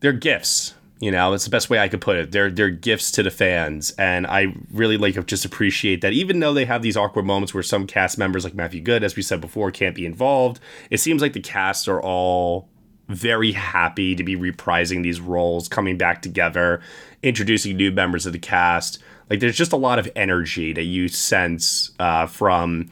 they're 0.01 0.11
gifts. 0.11 0.73
You 0.99 1.11
know, 1.11 1.31
it's 1.33 1.45
the 1.45 1.49
best 1.49 1.69
way 1.69 1.79
I 1.79 1.87
could 1.87 2.01
put 2.01 2.17
it. 2.17 2.31
They're 2.31 2.51
they're 2.51 2.69
gifts 2.69 3.11
to 3.11 3.23
the 3.23 3.31
fans, 3.31 3.91
and 3.91 4.27
I 4.27 4.53
really 4.71 4.97
like 4.97 5.25
just 5.27 5.45
appreciate 5.45 6.01
that. 6.01 6.11
Even 6.11 6.41
though 6.41 6.53
they 6.53 6.65
have 6.65 6.81
these 6.81 6.97
awkward 6.97 7.25
moments 7.25 7.53
where 7.53 7.63
some 7.63 7.87
cast 7.87 8.17
members, 8.17 8.43
like 8.43 8.53
Matthew 8.53 8.81
Goode, 8.81 9.03
as 9.03 9.15
we 9.15 9.21
said 9.21 9.39
before, 9.39 9.71
can't 9.71 9.95
be 9.95 10.05
involved, 10.05 10.59
it 10.89 10.99
seems 10.99 11.21
like 11.21 11.33
the 11.33 11.39
cast 11.39 11.87
are 11.87 12.01
all 12.01 12.67
very 13.07 13.53
happy 13.53 14.13
to 14.15 14.23
be 14.23 14.35
reprising 14.35 15.01
these 15.01 15.19
roles, 15.19 15.67
coming 15.67 15.97
back 15.97 16.21
together, 16.21 16.81
introducing 17.23 17.77
new 17.77 17.91
members 17.91 18.25
of 18.25 18.33
the 18.33 18.39
cast. 18.39 18.99
Like 19.29 19.39
there's 19.39 19.57
just 19.57 19.73
a 19.73 19.77
lot 19.77 19.99
of 19.99 20.09
energy 20.15 20.73
that 20.73 20.83
you 20.83 21.07
sense 21.07 21.91
uh, 21.99 22.25
from 22.25 22.89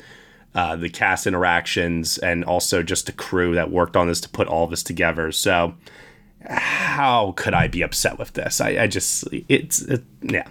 uh, 0.55 0.75
the 0.75 0.89
cast 0.89 1.27
interactions, 1.27 2.17
and 2.17 2.43
also 2.43 2.81
just 2.81 3.05
the 3.05 3.11
crew 3.11 3.53
that 3.53 3.69
worked 3.69 3.95
on 3.95 4.07
this 4.07 4.21
to 4.21 4.29
put 4.29 4.47
all 4.47 4.65
this 4.65 4.81
together. 4.81 5.31
So, 5.31 5.75
how 6.47 7.33
could 7.35 7.53
I 7.53 7.67
be 7.67 7.81
upset 7.81 8.17
with 8.17 8.33
this? 8.33 8.61
I, 8.61 8.69
I 8.69 8.87
just, 8.87 9.25
it's, 9.47 9.81
it, 9.81 10.03
yeah. 10.21 10.47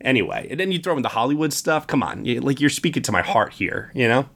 Anyway, 0.00 0.48
and 0.50 0.58
then 0.58 0.72
you 0.72 0.78
throw 0.78 0.96
in 0.96 1.02
the 1.02 1.10
Hollywood 1.10 1.52
stuff. 1.52 1.86
Come 1.86 2.02
on, 2.02 2.24
you, 2.24 2.40
like 2.40 2.60
you're 2.60 2.70
speaking 2.70 3.02
to 3.04 3.12
my 3.12 3.22
heart 3.22 3.52
here, 3.52 3.92
you 3.94 4.08
know. 4.08 4.28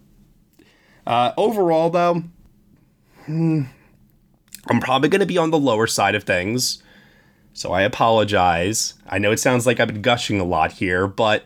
Uh, 1.06 1.32
overall, 1.36 1.90
though, 1.90 2.22
hmm, 3.24 3.62
I'm 4.68 4.80
probably 4.80 5.08
going 5.08 5.20
to 5.20 5.26
be 5.26 5.38
on 5.38 5.50
the 5.50 5.58
lower 5.58 5.86
side 5.86 6.14
of 6.14 6.24
things. 6.24 6.82
So 7.56 7.72
I 7.72 7.82
apologize. 7.82 8.94
I 9.08 9.18
know 9.18 9.32
it 9.32 9.40
sounds 9.40 9.66
like 9.66 9.80
I've 9.80 9.88
been 9.88 10.02
gushing 10.02 10.40
a 10.40 10.44
lot 10.44 10.72
here, 10.72 11.06
but 11.06 11.42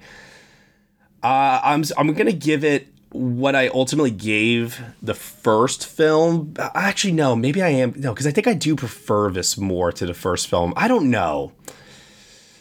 uh, 1.23 1.61
I'm 1.63 1.85
I'm 1.97 2.13
gonna 2.15 2.33
give 2.33 2.65
it 2.65 2.89
what 3.13 3.57
I 3.57 3.69
ultimately 3.69 4.11
gave 4.11 4.81
the 5.03 5.15
first 5.15 5.87
film. 5.87 6.55
Actually, 6.59 7.13
no, 7.13 7.35
maybe 7.35 7.63
I 7.63 7.69
am 7.69 7.95
no, 7.97 8.13
because 8.13 8.27
I 8.27 8.31
think 8.31 8.47
I 8.47 8.55
do 8.55 8.77
prefer 8.77 9.31
this 9.31 9.59
more 9.59 9.93
to 9.93 10.07
the 10.07 10.15
first 10.15 10.49
film. 10.49 10.73
I 10.77 10.89
don't 10.89 11.11
know. 11.11 11.53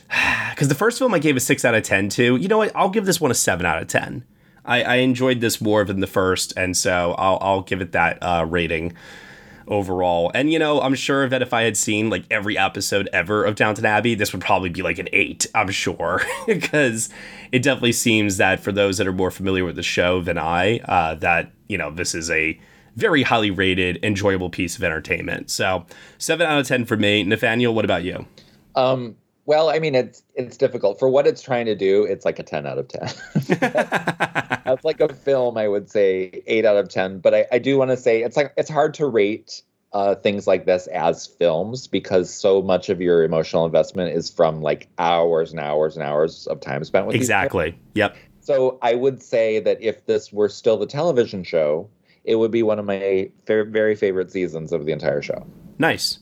Because 0.50 0.68
the 0.68 0.76
first 0.76 1.00
film 1.00 1.14
I 1.14 1.20
gave 1.20 1.38
a 1.38 1.40
six 1.40 1.64
out 1.64 1.74
of 1.74 1.84
ten 1.84 2.10
to. 2.10 2.36
You 2.36 2.50
know 2.50 2.58
what? 2.58 2.76
I'll 2.76 2.90
give 2.90 3.06
this 3.06 3.22
one 3.22 3.32
a 3.32 3.36
seven 3.36 3.66
out 3.66 3.82
of 3.82 3.88
ten. 3.88 4.26
I, 4.66 4.84
I 4.84 4.96
enjoyed 4.96 5.40
this 5.40 5.62
more 5.62 5.86
than 5.86 6.02
the 6.02 6.08
first, 6.08 6.52
and 6.58 6.76
so 6.76 7.16
I'll 7.18 7.38
I'll 7.40 7.62
give 7.62 7.80
it 7.80 7.94
that 7.94 8.18
uh, 8.22 8.46
rating 8.46 8.94
overall. 9.70 10.32
And 10.34 10.52
you 10.52 10.60
know, 10.60 10.82
I'm 10.82 10.96
sure 10.96 11.30
that 11.30 11.42
if 11.42 11.54
I 11.54 11.62
had 11.62 11.78
seen 11.78 12.10
like 12.10 12.26
every 12.30 12.58
episode 12.58 13.08
ever 13.14 13.46
of 13.46 13.56
Downton 13.56 13.86
Abbey, 13.86 14.16
this 14.16 14.34
would 14.34 14.42
probably 14.42 14.70
be 14.70 14.82
like 14.82 15.00
an 15.00 15.08
eight. 15.14 15.48
I'm 15.56 15.70
sure 15.72 16.22
because 16.48 17.10
it 17.52 17.62
definitely 17.62 17.94
seems 17.94 18.38
that 18.38 18.60
for 18.60 18.72
those 18.72 18.98
that 18.98 19.08
are 19.08 19.14
more 19.14 19.32
familiar 19.32 19.64
with 19.64 19.76
the 19.76 19.84
show 19.84 20.22
than 20.22 20.38
I, 20.38 20.80
uh, 20.80 21.16
that 21.16 21.52
you 21.68 21.78
know 21.78 21.92
this 21.92 22.14
is 22.14 22.30
a 22.30 22.60
very 22.96 23.24
highly 23.24 23.52
rated, 23.52 24.04
enjoyable 24.04 24.50
piece 24.50 24.76
of 24.76 24.84
entertainment. 24.84 25.50
So 25.50 25.86
seven 26.18 26.48
out 26.48 26.60
of 26.60 26.68
ten 26.68 26.86
for 26.86 26.98
me. 26.98 27.24
Nathaniel, 27.24 27.74
what 27.74 27.86
about 27.86 28.04
you? 28.04 28.26
Um, 28.76 29.16
well, 29.50 29.72
I 29.72 29.80
mean, 29.80 29.96
it's 29.96 30.22
it's 30.36 30.58
difficult 30.58 31.00
for 31.00 31.10
what 31.10 31.26
it's 31.26 31.42
trying 31.42 31.66
to 31.66 31.74
do. 31.74 32.04
It's 32.04 32.24
like 32.24 32.38
a 32.38 32.44
ten 32.44 32.68
out 32.68 32.78
of 32.78 32.88
ten. 32.88 33.10
That's 33.60 34.86
like 34.86 35.02
a 35.02 35.12
film, 35.12 35.58
I 35.58 35.68
would 35.68 35.90
say 35.90 36.44
eight 36.46 36.66
out 36.66 36.78
of 36.78 36.90
ten. 36.90 37.18
But 37.18 37.34
I, 37.34 37.46
I 37.54 37.58
do 37.58 37.76
want 37.76 37.90
to 37.90 37.98
say 37.98 38.22
it's 38.22 38.38
like 38.38 38.54
it's 38.58 38.70
hard 38.70 38.94
to 38.94 39.08
rate 39.08 39.64
uh, 39.92 40.14
things 40.14 40.46
like 40.46 40.68
this 40.68 40.86
as 40.86 41.26
films 41.26 41.88
because 41.88 42.32
so 42.32 42.62
much 42.62 42.90
of 42.90 43.02
your 43.02 43.24
emotional 43.24 43.66
investment 43.66 44.16
is 44.16 44.30
from 44.30 44.62
like 44.62 44.88
hours 45.00 45.50
and 45.50 45.60
hours 45.60 45.98
and 45.98 46.06
hours 46.06 46.46
of 46.46 46.60
time 46.60 46.84
spent 46.84 47.08
with 47.08 47.16
exactly. 47.16 47.76
Yep. 47.96 48.18
So 48.42 48.78
I 48.84 48.94
would 48.94 49.24
say 49.24 49.62
that 49.62 49.82
if 49.82 50.06
this 50.06 50.32
were 50.32 50.50
still 50.50 50.78
the 50.78 50.86
television 50.86 51.44
show, 51.44 51.90
it 52.24 52.36
would 52.36 52.52
be 52.52 52.62
one 52.62 52.78
of 52.78 52.86
my 52.86 53.32
very 53.48 53.96
favorite 53.96 54.32
seasons 54.32 54.74
of 54.74 54.86
the 54.86 54.92
entire 54.92 55.24
show. 55.24 55.48
Nice. 55.80 56.20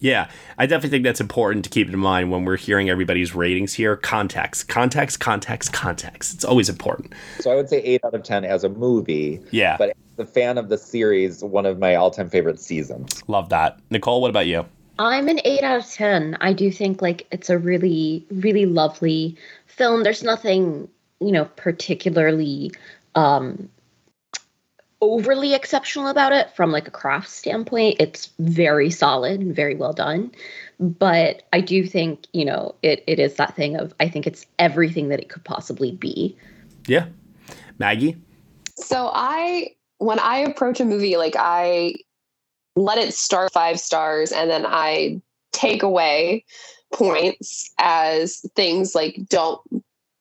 Yeah, 0.00 0.30
I 0.56 0.66
definitely 0.66 0.90
think 0.90 1.04
that's 1.04 1.20
important 1.20 1.62
to 1.64 1.70
keep 1.70 1.88
in 1.88 1.98
mind 1.98 2.30
when 2.30 2.44
we're 2.44 2.56
hearing 2.56 2.88
everybody's 2.88 3.34
ratings 3.34 3.74
here. 3.74 3.96
Context, 3.96 4.66
context, 4.66 5.20
context, 5.20 5.72
context. 5.74 6.34
It's 6.34 6.44
always 6.44 6.70
important. 6.70 7.12
So 7.38 7.52
I 7.52 7.54
would 7.54 7.68
say 7.68 7.78
eight 7.82 8.02
out 8.04 8.14
of 8.14 8.22
10 8.22 8.44
as 8.44 8.64
a 8.64 8.70
movie. 8.70 9.40
Yeah. 9.50 9.76
But 9.76 9.90
as 9.90 10.18
a 10.18 10.26
fan 10.26 10.56
of 10.56 10.70
the 10.70 10.78
series, 10.78 11.44
one 11.44 11.66
of 11.66 11.78
my 11.78 11.94
all 11.94 12.10
time 12.10 12.30
favorite 12.30 12.60
seasons. 12.60 13.22
Love 13.28 13.50
that. 13.50 13.78
Nicole, 13.90 14.22
what 14.22 14.30
about 14.30 14.46
you? 14.46 14.64
I'm 14.98 15.28
an 15.28 15.40
8 15.44 15.62
out 15.62 15.78
of 15.80 15.90
10. 15.90 16.36
I 16.40 16.52
do 16.52 16.70
think 16.70 17.00
like 17.00 17.26
it's 17.30 17.50
a 17.50 17.58
really 17.58 18.26
really 18.30 18.66
lovely 18.66 19.36
film. 19.66 20.02
There's 20.02 20.22
nothing, 20.22 20.88
you 21.20 21.32
know, 21.32 21.44
particularly 21.56 22.72
um 23.14 23.68
overly 25.00 25.54
exceptional 25.54 26.08
about 26.08 26.32
it 26.32 26.54
from 26.54 26.72
like 26.72 26.86
a 26.86 26.90
craft 26.90 27.28
standpoint. 27.28 27.96
It's 27.98 28.30
very 28.38 28.90
solid 28.90 29.40
and 29.40 29.54
very 29.54 29.74
well 29.74 29.92
done. 29.92 30.32
But 30.78 31.42
I 31.52 31.60
do 31.60 31.86
think, 31.86 32.26
you 32.32 32.44
know, 32.44 32.74
it, 32.82 33.04
it 33.06 33.18
is 33.18 33.34
that 33.34 33.56
thing 33.56 33.76
of 33.76 33.94
I 34.00 34.08
think 34.08 34.26
it's 34.26 34.46
everything 34.58 35.08
that 35.08 35.20
it 35.20 35.28
could 35.28 35.44
possibly 35.44 35.92
be. 35.92 36.36
Yeah. 36.86 37.06
Maggie? 37.78 38.16
So 38.76 39.10
I 39.12 39.74
when 39.98 40.18
I 40.18 40.38
approach 40.38 40.80
a 40.80 40.84
movie, 40.84 41.16
like 41.16 41.34
I 41.38 41.94
let 42.76 42.98
it 42.98 43.14
start 43.14 43.52
five 43.52 43.80
stars 43.80 44.32
and 44.32 44.50
then 44.50 44.64
I 44.66 45.20
take 45.52 45.82
away 45.82 46.44
points 46.92 47.70
as 47.78 48.40
things 48.54 48.94
like 48.94 49.20
don't 49.28 49.60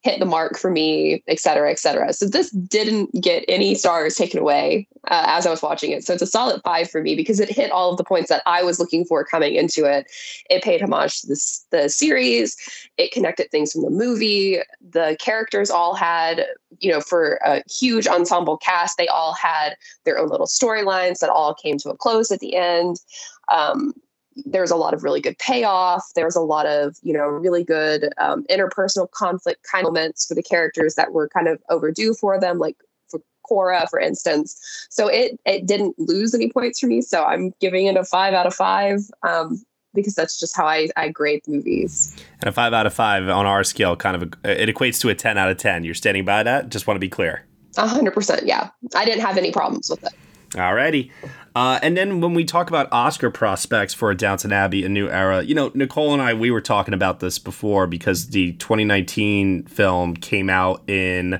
hit 0.01 0.19
the 0.19 0.25
mark 0.25 0.57
for 0.57 0.71
me, 0.71 1.21
et 1.27 1.39
cetera, 1.39 1.69
et 1.69 1.77
cetera. 1.77 2.13
So 2.13 2.25
this 2.25 2.51
didn't 2.51 3.21
get 3.21 3.43
any 3.49 3.75
stars 3.75 4.15
taken 4.15 4.39
away 4.39 4.87
uh, 5.09 5.25
as 5.27 5.45
I 5.45 5.49
was 5.49 5.61
watching 5.61 5.91
it. 5.91 6.05
So 6.05 6.13
it's 6.13 6.21
a 6.21 6.27
solid 6.27 6.61
five 6.63 6.89
for 6.89 7.01
me 7.01 7.15
because 7.15 7.41
it 7.41 7.49
hit 7.49 7.69
all 7.69 7.91
of 7.91 7.97
the 7.97 8.05
points 8.05 8.29
that 8.29 8.41
I 8.45 8.63
was 8.63 8.79
looking 8.79 9.03
for 9.03 9.25
coming 9.25 9.55
into 9.55 9.83
it. 9.83 10.09
It 10.49 10.63
paid 10.63 10.81
homage 10.81 11.19
to 11.21 11.27
this, 11.27 11.65
the 11.71 11.89
series. 11.89 12.55
It 12.95 13.11
connected 13.11 13.51
things 13.51 13.73
from 13.73 13.81
the 13.81 13.89
movie. 13.89 14.59
The 14.89 15.17
characters 15.19 15.69
all 15.69 15.95
had, 15.95 16.45
you 16.79 16.91
know, 16.93 17.01
for 17.01 17.39
a 17.43 17.61
huge 17.69 18.07
ensemble 18.07 18.55
cast, 18.55 18.97
they 18.97 19.07
all 19.09 19.33
had 19.33 19.75
their 20.05 20.17
own 20.17 20.29
little 20.29 20.47
storylines 20.47 21.19
that 21.19 21.29
all 21.29 21.53
came 21.53 21.77
to 21.79 21.89
a 21.89 21.97
close 21.97 22.31
at 22.31 22.39
the 22.39 22.55
end. 22.55 23.01
Um, 23.51 23.93
there's 24.45 24.71
a 24.71 24.75
lot 24.75 24.93
of 24.93 25.03
really 25.03 25.21
good 25.21 25.37
payoff. 25.37 26.03
There's 26.15 26.35
a 26.35 26.41
lot 26.41 26.65
of, 26.65 26.97
you 27.01 27.13
know, 27.13 27.27
really 27.27 27.63
good 27.63 28.13
um, 28.17 28.45
interpersonal 28.49 29.09
conflict 29.11 29.65
kind 29.69 29.85
of 29.85 29.93
moments 29.93 30.25
for 30.25 30.35
the 30.35 30.43
characters 30.43 30.95
that 30.95 31.11
were 31.13 31.29
kind 31.29 31.47
of 31.47 31.61
overdue 31.69 32.13
for 32.13 32.39
them, 32.39 32.59
like 32.59 32.77
for 33.07 33.21
Cora, 33.43 33.87
for 33.89 33.99
instance. 33.99 34.87
So 34.89 35.07
it 35.07 35.39
it 35.45 35.65
didn't 35.65 35.97
lose 35.97 36.33
any 36.33 36.51
points 36.51 36.79
for 36.79 36.87
me. 36.87 37.01
So 37.01 37.23
I'm 37.23 37.53
giving 37.59 37.85
it 37.85 37.97
a 37.97 38.03
five 38.03 38.33
out 38.33 38.47
of 38.47 38.53
five. 38.53 38.99
Um, 39.23 39.63
because 39.95 40.13
that's 40.13 40.39
just 40.39 40.55
how 40.55 40.67
I, 40.67 40.87
I 40.95 41.09
grade 41.09 41.41
movies. 41.47 42.15
And 42.41 42.47
a 42.47 42.51
five 42.51 42.73
out 42.73 42.85
of 42.85 42.93
five 42.93 43.27
on 43.27 43.47
our 43.47 43.63
scale 43.63 43.95
kind 43.95 44.21
of 44.21 44.33
it 44.43 44.69
equates 44.69 45.01
to 45.01 45.09
a 45.09 45.15
ten 45.15 45.37
out 45.37 45.49
of 45.49 45.57
ten. 45.57 45.83
You're 45.83 45.95
standing 45.95 46.25
by 46.25 46.43
that? 46.43 46.69
Just 46.69 46.85
want 46.85 46.95
to 46.95 46.99
be 46.99 47.09
clear. 47.09 47.43
A 47.75 47.87
hundred 47.87 48.13
percent, 48.13 48.45
yeah. 48.45 48.69
I 48.95 49.03
didn't 49.03 49.21
have 49.21 49.35
any 49.35 49.51
problems 49.51 49.89
with 49.89 50.03
it. 50.03 50.13
Alrighty. 50.51 51.11
Uh, 51.59 51.77
and 51.81 51.97
then 51.97 52.21
when 52.21 52.33
we 52.33 52.45
talk 52.45 52.69
about 52.69 52.87
Oscar 52.89 53.29
prospects 53.29 53.93
for 53.93 54.13
Downton 54.13 54.53
Abbey, 54.53 54.85
a 54.85 54.87
new 54.87 55.09
era, 55.09 55.41
you 55.41 55.53
know, 55.53 55.71
Nicole 55.73 56.13
and 56.13 56.21
I, 56.21 56.33
we 56.33 56.51
were 56.51 56.61
talking 56.61 56.93
about 56.93 57.19
this 57.19 57.37
before 57.37 57.85
because 57.85 58.27
the 58.27 58.53
2019 58.53 59.63
film 59.63 60.15
came 60.15 60.49
out 60.49 60.89
in, 60.89 61.33
uh, 61.33 61.39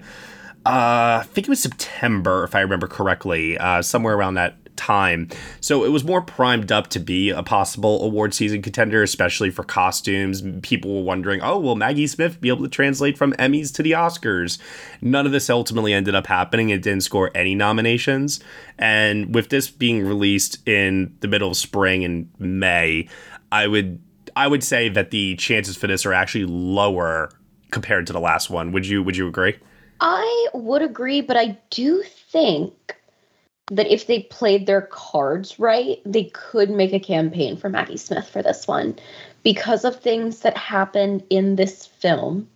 I 0.65 1.25
think 1.25 1.47
it 1.47 1.49
was 1.49 1.61
September, 1.61 2.43
if 2.43 2.53
I 2.53 2.59
remember 2.59 2.85
correctly, 2.85 3.57
uh, 3.59 3.81
somewhere 3.81 4.13
around 4.13 4.33
that 4.33 4.58
time. 4.79 5.27
So 5.59 5.83
it 5.83 5.89
was 5.89 6.03
more 6.03 6.21
primed 6.21 6.71
up 6.71 6.87
to 6.87 6.99
be 6.99 7.29
a 7.29 7.43
possible 7.43 8.03
award 8.03 8.33
season 8.33 8.61
contender, 8.61 9.03
especially 9.03 9.51
for 9.51 9.63
costumes. 9.63 10.41
People 10.61 10.95
were 10.95 11.03
wondering, 11.03 11.41
oh, 11.41 11.59
will 11.59 11.75
Maggie 11.75 12.07
Smith 12.07 12.39
be 12.39 12.47
able 12.47 12.63
to 12.63 12.69
translate 12.69 13.17
from 13.17 13.33
Emmys 13.33 13.73
to 13.75 13.83
the 13.83 13.91
Oscars? 13.91 14.57
None 15.01 15.25
of 15.25 15.33
this 15.33 15.49
ultimately 15.49 15.93
ended 15.93 16.15
up 16.15 16.27
happening. 16.27 16.69
It 16.69 16.81
didn't 16.81 17.03
score 17.03 17.29
any 17.35 17.55
nominations. 17.55 18.39
And 18.77 19.35
with 19.35 19.49
this 19.49 19.69
being 19.69 20.05
released 20.05 20.65
in 20.67 21.15
the 21.19 21.27
middle 21.27 21.51
of 21.51 21.57
spring 21.57 22.03
in 22.03 22.29
May, 22.39 23.09
I 23.51 23.67
would 23.67 24.01
I 24.35 24.47
would 24.47 24.63
say 24.63 24.87
that 24.89 25.11
the 25.11 25.35
chances 25.35 25.75
for 25.75 25.87
this 25.87 26.05
are 26.05 26.13
actually 26.13 26.45
lower 26.45 27.31
compared 27.71 28.07
to 28.07 28.13
the 28.13 28.19
last 28.21 28.49
one. 28.49 28.71
Would 28.71 28.87
you 28.87 29.03
would 29.03 29.17
you 29.17 29.27
agree? 29.27 29.57
I 29.99 30.47
would 30.53 30.81
agree, 30.81 31.19
but 31.19 31.35
I 31.35 31.57
do 31.69 32.01
think 32.31 32.95
that 33.71 33.91
if 33.91 34.07
they 34.07 34.23
played 34.23 34.65
their 34.65 34.81
cards 34.81 35.59
right, 35.59 36.01
they 36.05 36.25
could 36.25 36.69
make 36.69 36.93
a 36.93 36.99
campaign 36.99 37.55
for 37.55 37.69
Maggie 37.69 37.97
Smith 37.97 38.27
for 38.27 38.41
this 38.41 38.67
one 38.67 38.97
because 39.43 39.85
of 39.85 39.99
things 39.99 40.39
that 40.39 40.57
happened 40.57 41.23
in 41.29 41.55
this 41.55 41.85
film. 41.85 42.47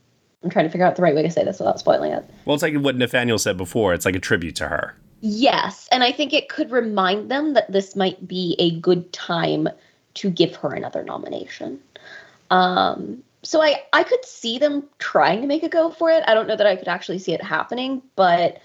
I'm 0.44 0.50
trying 0.50 0.66
to 0.66 0.72
figure 0.72 0.86
out 0.86 0.96
the 0.96 1.02
right 1.02 1.16
way 1.16 1.22
to 1.22 1.32
say 1.32 1.44
this 1.44 1.60
without 1.60 1.80
spoiling 1.80 2.12
it. 2.12 2.30
Well, 2.46 2.56
it's 2.56 2.64
like 2.64 2.76
what 2.76 2.96
Nathaniel 2.96 3.38
said 3.38 3.58
before. 3.58 3.94
It's 3.94 4.06
like 4.06 4.16
a 4.16 4.20
tribute 4.20 4.56
to 4.58 4.68
her. 4.68 4.96
Yes, 5.22 5.88
and 5.92 6.04
I 6.04 6.12
think 6.12 6.34
it 6.34 6.50
could 6.50 6.70
remind 6.70 7.32
them 7.32 7.54
that 7.54 7.72
this 7.72 7.96
might 7.96 8.28
be 8.28 8.58
a 8.60 8.78
good 8.80 9.14
time 9.14 9.70
to 10.16 10.30
give 10.30 10.56
her 10.58 10.74
another 10.74 11.02
nomination. 11.04 11.80
Um, 12.52 13.24
so 13.42 13.62
I 13.62 13.84
I 13.94 14.04
could 14.04 14.24
see 14.26 14.58
them 14.58 14.84
trying 15.00 15.42
to 15.42 15.48
make 15.48 15.64
a 15.64 15.70
go 15.70 15.92
for 15.92 16.10
it. 16.10 16.24
I 16.28 16.34
don't 16.34 16.48
know 16.48 16.58
that 16.58 16.68
I 16.68 16.76
could 16.76 16.90
actually 16.90 17.20
see 17.20 17.34
it 17.34 17.42
happening, 17.42 18.02
but 18.18 18.60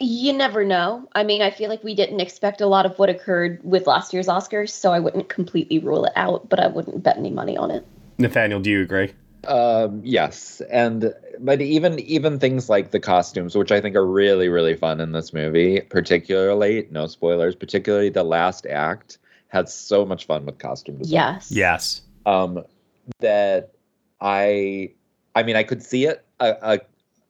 you 0.00 0.32
never 0.32 0.64
know. 0.64 1.08
I 1.14 1.22
mean, 1.24 1.42
I 1.42 1.50
feel 1.50 1.68
like 1.68 1.84
we 1.84 1.94
didn't 1.94 2.20
expect 2.20 2.60
a 2.60 2.66
lot 2.66 2.86
of 2.86 2.98
what 2.98 3.08
occurred 3.08 3.60
with 3.62 3.86
last 3.86 4.12
year's 4.12 4.26
Oscars, 4.26 4.70
so 4.70 4.92
I 4.92 5.00
wouldn't 5.00 5.28
completely 5.28 5.78
rule 5.78 6.04
it 6.04 6.12
out, 6.16 6.48
but 6.48 6.60
I 6.60 6.66
wouldn't 6.66 7.02
bet 7.02 7.16
any 7.16 7.30
money 7.30 7.56
on 7.56 7.70
it. 7.70 7.86
Nathaniel, 8.18 8.60
do 8.60 8.70
you 8.70 8.82
agree? 8.82 9.12
Um, 9.46 10.00
yes, 10.02 10.62
and 10.70 11.12
but 11.38 11.60
even 11.60 11.98
even 12.00 12.38
things 12.38 12.68
like 12.70 12.90
the 12.90 13.00
costumes, 13.00 13.54
which 13.54 13.70
I 13.70 13.80
think 13.80 13.94
are 13.94 14.06
really 14.06 14.48
really 14.48 14.74
fun 14.74 15.00
in 15.00 15.12
this 15.12 15.34
movie, 15.34 15.82
particularly 15.82 16.88
no 16.90 17.06
spoilers, 17.06 17.54
particularly 17.54 18.08
the 18.08 18.24
last 18.24 18.66
act 18.66 19.18
had 19.48 19.68
so 19.68 20.04
much 20.04 20.26
fun 20.26 20.46
with 20.46 20.58
costume 20.58 20.98
design. 20.98 21.12
Yes. 21.12 21.50
Yes. 21.50 22.02
Um, 22.26 22.64
that 23.20 23.74
I, 24.20 24.92
I 25.34 25.42
mean, 25.42 25.56
I 25.56 25.62
could 25.62 25.82
see 25.82 26.06
it 26.06 26.24
a, 26.40 26.56
a 26.62 26.80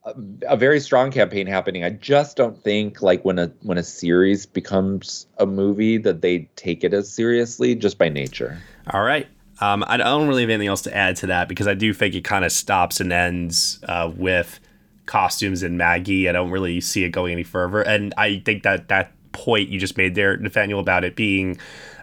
a, 0.04 0.56
very 0.56 0.80
strong 0.80 1.10
campaign 1.10 1.46
happening. 1.46 1.84
I 1.84 1.90
just 1.90 2.36
don't 2.36 2.62
think 2.62 3.02
like 3.02 3.24
when 3.24 3.38
a 3.38 3.50
when 3.62 3.78
a 3.78 3.82
series 3.82 4.46
becomes 4.46 5.26
a 5.38 5.46
movie 5.46 5.98
that 5.98 6.20
they 6.20 6.48
take 6.56 6.84
it 6.84 6.92
as 6.92 7.10
seriously 7.10 7.74
just 7.74 7.98
by 7.98 8.08
nature. 8.08 8.58
All 8.90 9.02
right. 9.02 9.26
Um, 9.60 9.84
I 9.86 9.96
don't 9.96 10.26
really 10.26 10.42
have 10.42 10.50
anything 10.50 10.68
else 10.68 10.82
to 10.82 10.94
add 10.94 11.16
to 11.16 11.28
that 11.28 11.48
because 11.48 11.68
I 11.68 11.74
do 11.74 11.94
think 11.94 12.14
it 12.14 12.24
kind 12.24 12.44
of 12.44 12.52
stops 12.52 13.00
and 13.00 13.12
ends 13.12 13.78
uh, 13.88 14.10
with 14.14 14.60
costumes 15.06 15.62
and 15.62 15.78
Maggie. 15.78 16.28
I 16.28 16.32
don't 16.32 16.50
really 16.50 16.80
see 16.80 17.04
it 17.04 17.10
going 17.10 17.32
any 17.32 17.44
further. 17.44 17.80
And 17.82 18.12
I 18.18 18.40
think 18.44 18.64
that 18.64 18.88
that 18.88 19.12
point 19.32 19.68
you 19.68 19.78
just 19.78 19.96
made 19.96 20.14
there, 20.16 20.36
Nathaniel, 20.36 20.80
about 20.80 21.04
it 21.04 21.14
being 21.14 21.58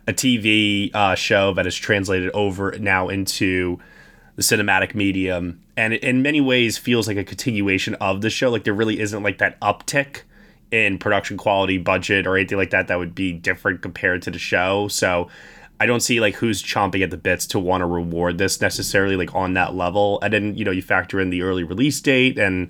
a 0.08 0.14
TV 0.14 0.93
uh, 0.95 1.16
show 1.16 1.54
that 1.54 1.68
is 1.68 1.76
translated 1.76 2.32
over 2.34 2.76
now 2.80 3.10
into 3.10 3.80
the 4.38 4.41
cinematic 4.41 4.95
medium 4.95 5.62
and 5.82 5.93
it, 5.93 6.03
in 6.03 6.21
many 6.21 6.39
ways 6.39 6.77
feels 6.77 7.07
like 7.07 7.17
a 7.17 7.23
continuation 7.23 7.95
of 7.95 8.21
the 8.21 8.29
show 8.29 8.51
like 8.51 8.63
there 8.63 8.73
really 8.73 8.99
isn't 8.99 9.23
like 9.23 9.39
that 9.39 9.59
uptick 9.61 10.21
in 10.69 10.99
production 10.99 11.38
quality 11.38 11.79
budget 11.79 12.27
or 12.27 12.38
anything 12.38 12.57
like 12.57 12.69
that 12.69 12.88
that 12.88 12.99
would 12.99 13.15
be 13.15 13.34
different 13.34 13.82
compared 13.82 14.21
to 14.21 14.29
the 14.29 14.39
show 14.39 14.88
so 14.88 15.27
I 15.79 15.88
don't 15.88 16.01
see 16.01 16.19
like 16.19 16.36
who's 16.36 16.61
chomping 16.61 17.01
at 17.01 17.09
the 17.09 17.17
bits 17.17 17.47
to 17.47 17.59
want 17.59 17.82
to 17.82 17.88
reward 17.88 18.38
this 18.38 18.61
necessarily 18.61 19.15
like 19.15 19.34
on 19.34 19.55
that 19.55 19.73
level. 19.73 20.19
And 20.21 20.32
then, 20.32 20.55
you 20.55 20.63
know, 20.63 20.69
you 20.69 20.84
factor 20.84 21.19
in 21.19 21.32
the 21.32 21.41
early 21.41 21.63
release 21.63 21.99
date 21.99 22.38
and 22.38 22.69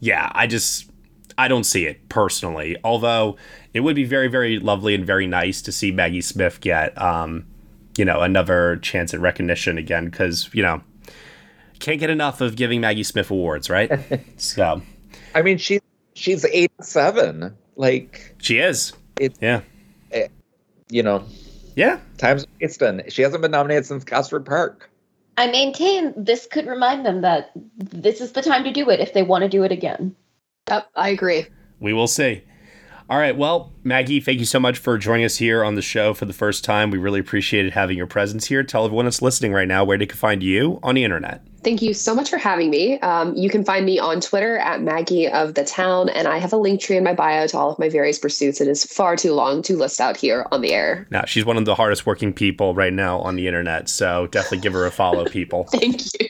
yeah, 0.00 0.32
I 0.34 0.48
just 0.48 0.90
I 1.38 1.46
don't 1.46 1.62
see 1.62 1.86
it 1.86 2.08
personally. 2.08 2.76
Although 2.82 3.36
it 3.74 3.80
would 3.80 3.94
be 3.94 4.02
very, 4.02 4.26
very 4.26 4.58
lovely 4.58 4.92
and 4.96 5.06
very 5.06 5.28
nice 5.28 5.62
to 5.62 5.70
see 5.70 5.92
Maggie 5.92 6.20
Smith 6.20 6.60
get 6.60 7.00
um, 7.00 7.46
you 7.96 8.04
know, 8.04 8.22
another 8.22 8.78
chance 8.78 9.14
at 9.14 9.20
recognition 9.20 9.78
again 9.78 10.06
because, 10.06 10.50
you 10.52 10.62
know, 10.64 10.82
can't 11.78 12.00
get 12.00 12.10
enough 12.10 12.40
of 12.40 12.56
giving 12.56 12.80
Maggie 12.80 13.02
Smith 13.02 13.30
awards, 13.30 13.70
right? 13.70 13.90
so 14.36 14.82
I 15.34 15.42
mean 15.42 15.58
she 15.58 15.80
she's 16.14 16.44
eight 16.46 16.72
seven. 16.80 17.56
Like 17.76 18.34
she 18.38 18.58
is. 18.58 18.92
It, 19.20 19.36
yeah. 19.40 19.62
It, 20.10 20.30
you 20.90 21.02
know, 21.02 21.24
yeah. 21.76 22.00
Times 22.18 22.46
it's 22.60 22.76
done. 22.76 23.02
She 23.08 23.22
hasn't 23.22 23.42
been 23.42 23.50
nominated 23.50 23.86
since 23.86 24.04
Gosford 24.04 24.44
Park. 24.44 24.90
I 25.36 25.46
maintain 25.46 26.12
this 26.16 26.46
could 26.46 26.66
remind 26.66 27.06
them 27.06 27.20
that 27.20 27.52
this 27.76 28.20
is 28.20 28.32
the 28.32 28.42
time 28.42 28.64
to 28.64 28.72
do 28.72 28.90
it 28.90 28.98
if 28.98 29.12
they 29.12 29.22
want 29.22 29.42
to 29.42 29.48
do 29.48 29.62
it 29.62 29.70
again. 29.70 30.16
Yep, 30.68 30.90
I 30.96 31.10
agree. 31.10 31.46
We 31.78 31.92
will 31.92 32.08
see. 32.08 32.42
All 33.10 33.18
right. 33.18 33.34
Well, 33.34 33.72
Maggie, 33.84 34.20
thank 34.20 34.38
you 34.38 34.44
so 34.44 34.60
much 34.60 34.76
for 34.76 34.98
joining 34.98 35.24
us 35.24 35.36
here 35.38 35.64
on 35.64 35.76
the 35.76 35.82
show 35.82 36.12
for 36.12 36.26
the 36.26 36.34
first 36.34 36.62
time. 36.62 36.90
We 36.90 36.98
really 36.98 37.20
appreciated 37.20 37.72
having 37.72 37.96
your 37.96 38.06
presence 38.06 38.46
here. 38.46 38.62
Tell 38.62 38.84
everyone 38.84 39.06
that's 39.06 39.22
listening 39.22 39.54
right 39.54 39.66
now 39.66 39.82
where 39.82 39.96
they 39.96 40.04
can 40.04 40.18
find 40.18 40.42
you 40.42 40.78
on 40.82 40.94
the 40.94 41.04
internet. 41.04 41.40
Thank 41.64 41.80
you 41.80 41.94
so 41.94 42.14
much 42.14 42.28
for 42.28 42.36
having 42.36 42.68
me. 42.68 43.00
Um, 43.00 43.34
you 43.34 43.48
can 43.48 43.64
find 43.64 43.86
me 43.86 43.98
on 43.98 44.20
Twitter 44.20 44.58
at 44.58 44.82
Maggie 44.82 45.26
of 45.26 45.54
the 45.54 45.64
Town, 45.64 46.10
and 46.10 46.28
I 46.28 46.36
have 46.36 46.52
a 46.52 46.56
link 46.56 46.82
tree 46.82 46.98
in 46.98 47.04
my 47.04 47.14
bio 47.14 47.46
to 47.46 47.58
all 47.58 47.72
of 47.72 47.78
my 47.78 47.88
various 47.88 48.18
pursuits. 48.18 48.60
It 48.60 48.68
is 48.68 48.84
far 48.84 49.16
too 49.16 49.32
long 49.32 49.62
to 49.62 49.76
list 49.76 50.00
out 50.00 50.16
here 50.16 50.46
on 50.52 50.60
the 50.60 50.72
air. 50.74 51.06
Now, 51.10 51.24
she's 51.24 51.46
one 51.46 51.56
of 51.56 51.64
the 51.64 51.74
hardest 51.74 52.04
working 52.04 52.32
people 52.32 52.74
right 52.74 52.92
now 52.92 53.20
on 53.20 53.36
the 53.36 53.46
internet, 53.46 53.88
so 53.88 54.26
definitely 54.28 54.58
give 54.58 54.74
her 54.74 54.84
a 54.84 54.90
follow, 54.90 55.24
people. 55.24 55.64
Thank 55.72 56.02
you. 56.20 56.28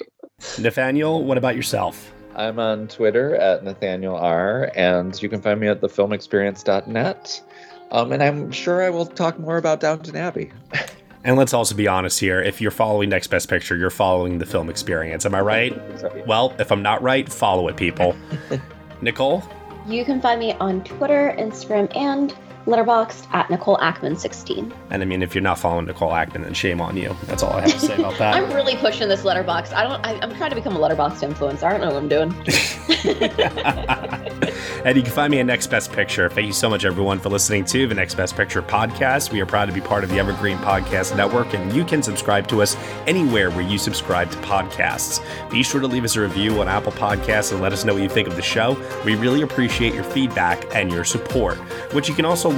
Nathaniel, 0.59 1.25
what 1.25 1.37
about 1.39 1.57
yourself? 1.57 2.13
I'm 2.39 2.61
on 2.61 2.87
Twitter 2.87 3.35
at 3.35 3.65
Nathaniel 3.65 4.17
R, 4.17 4.71
and 4.77 5.21
you 5.21 5.29
can 5.29 5.43
find 5.43 5.59
me 5.59 5.67
at 5.67 5.81
thefilmexperience.net. 5.81 7.43
Um, 7.91 8.13
and 8.13 8.23
I'm 8.23 8.53
sure 8.53 8.81
I 8.83 8.91
will 8.91 9.07
talk 9.07 9.41
more 9.41 9.57
about 9.57 9.81
Downton 9.81 10.17
Abbey. 10.17 10.53
And 11.25 11.37
let's 11.37 11.53
also 11.53 11.75
be 11.75 11.89
honest 11.89 12.21
here. 12.21 12.41
If 12.41 12.61
you're 12.61 12.71
following 12.71 13.11
Next 13.11 13.27
Best 13.27 13.51
Picture, 13.51 13.77
you're 13.77 13.91
following 13.91 14.39
the 14.39 14.47
film 14.47 14.71
experience. 14.71 15.27
Am 15.27 15.35
I 15.35 15.41
right? 15.41 16.27
Well, 16.27 16.55
if 16.61 16.71
I'm 16.71 16.81
not 16.81 17.03
right, 17.03 17.31
follow 17.31 17.67
it, 17.69 17.77
people. 17.77 18.17
Nicole? 19.03 19.43
You 19.87 20.05
can 20.05 20.21
find 20.21 20.39
me 20.39 20.53
on 20.55 20.85
Twitter, 20.85 21.35
Instagram, 21.37 21.95
and 21.97 22.35
Letterboxd 22.69 23.33
at 23.33 23.49
Nicole 23.49 23.79
Ackman 23.79 24.19
16. 24.19 24.75
And 24.91 25.03
I 25.03 25.07
mean, 25.07 25.23
if 25.23 25.35
you're 25.35 25.43
not 25.43 25.59
following 25.59 25.87
Nicole 25.87 26.11
Ackman, 26.11 26.45
then 26.45 26.53
shame 26.53 26.83
on 26.83 26.99
you. 26.99 27.17
That's 27.25 27.43
all 27.43 27.55
I 27.55 27.63
have 27.63 27.73
to 27.73 27.81
say 27.81 27.95
about 27.95 28.19
that. 28.19 28.35
I'm 28.35 28.53
really 28.53 28.77
pushing 28.77 29.09
this 29.09 29.23
Letterboxd. 29.23 29.73
I 29.73 29.85
don't. 29.85 30.05
I, 30.05 30.23
am 30.23 30.35
trying 30.37 30.51
to 30.51 30.57
become 30.57 30.77
a 30.77 30.79
Letterboxd 30.79 31.27
influencer. 31.27 31.63
I 31.63 31.71
don't 31.71 31.81
know 31.81 31.89
what 31.89 31.97
I'm 31.97 32.09
doing. 32.09 32.35
and 34.85 34.97
you 34.97 35.03
can 35.03 35.13
find 35.13 35.31
me 35.31 35.41
at 35.41 35.47
Next 35.47 35.69
Best 35.69 35.93
Picture. 35.93 36.29
Thank 36.29 36.47
you 36.47 36.53
so 36.53 36.69
much, 36.69 36.85
everyone, 36.85 37.19
for 37.19 37.31
listening 37.31 37.65
to 37.67 37.87
the 37.87 37.95
Next 37.95 38.17
Best 38.17 38.37
Picture 38.37 38.61
podcast. 38.61 39.33
We 39.33 39.41
are 39.41 39.47
proud 39.47 39.65
to 39.67 39.73
be 39.73 39.81
part 39.81 40.05
of 40.05 40.11
the 40.11 40.19
Evergreen 40.19 40.59
Podcast 40.59 41.17
Network, 41.17 41.55
and 41.55 41.73
you 41.73 41.87
can 41.87 42.03
subscribe 42.03 42.49
to 42.49 42.61
us 42.61 42.77
anywhere 43.07 43.51
where 43.51 43.63
you 43.63 43.79
subscribe 43.79 44.31
to 44.31 44.37
podcasts. 44.39 45.23
Be 45.51 45.63
sure 45.63 45.81
to 45.81 45.87
leave 45.87 46.05
us 46.05 46.17
a 46.17 46.21
review 46.21 46.61
on 46.61 46.69
Apple 46.69 46.93
Podcasts 46.93 47.51
and 47.53 47.63
let 47.63 47.73
us 47.73 47.87
know 47.87 47.95
what 47.95 48.03
you 48.03 48.11
think 48.11 48.29
of 48.29 48.37
the 48.37 48.43
show. 48.43 48.77
We 49.07 49.15
really 49.15 49.41
appreciate 49.41 49.95
your 49.95 50.05
feedback 50.05 50.63
and 50.75 50.93
your 50.93 51.05
support, 51.05 51.57
which 51.95 52.09
you 52.09 52.15
can 52.15 52.27
also 52.27 52.58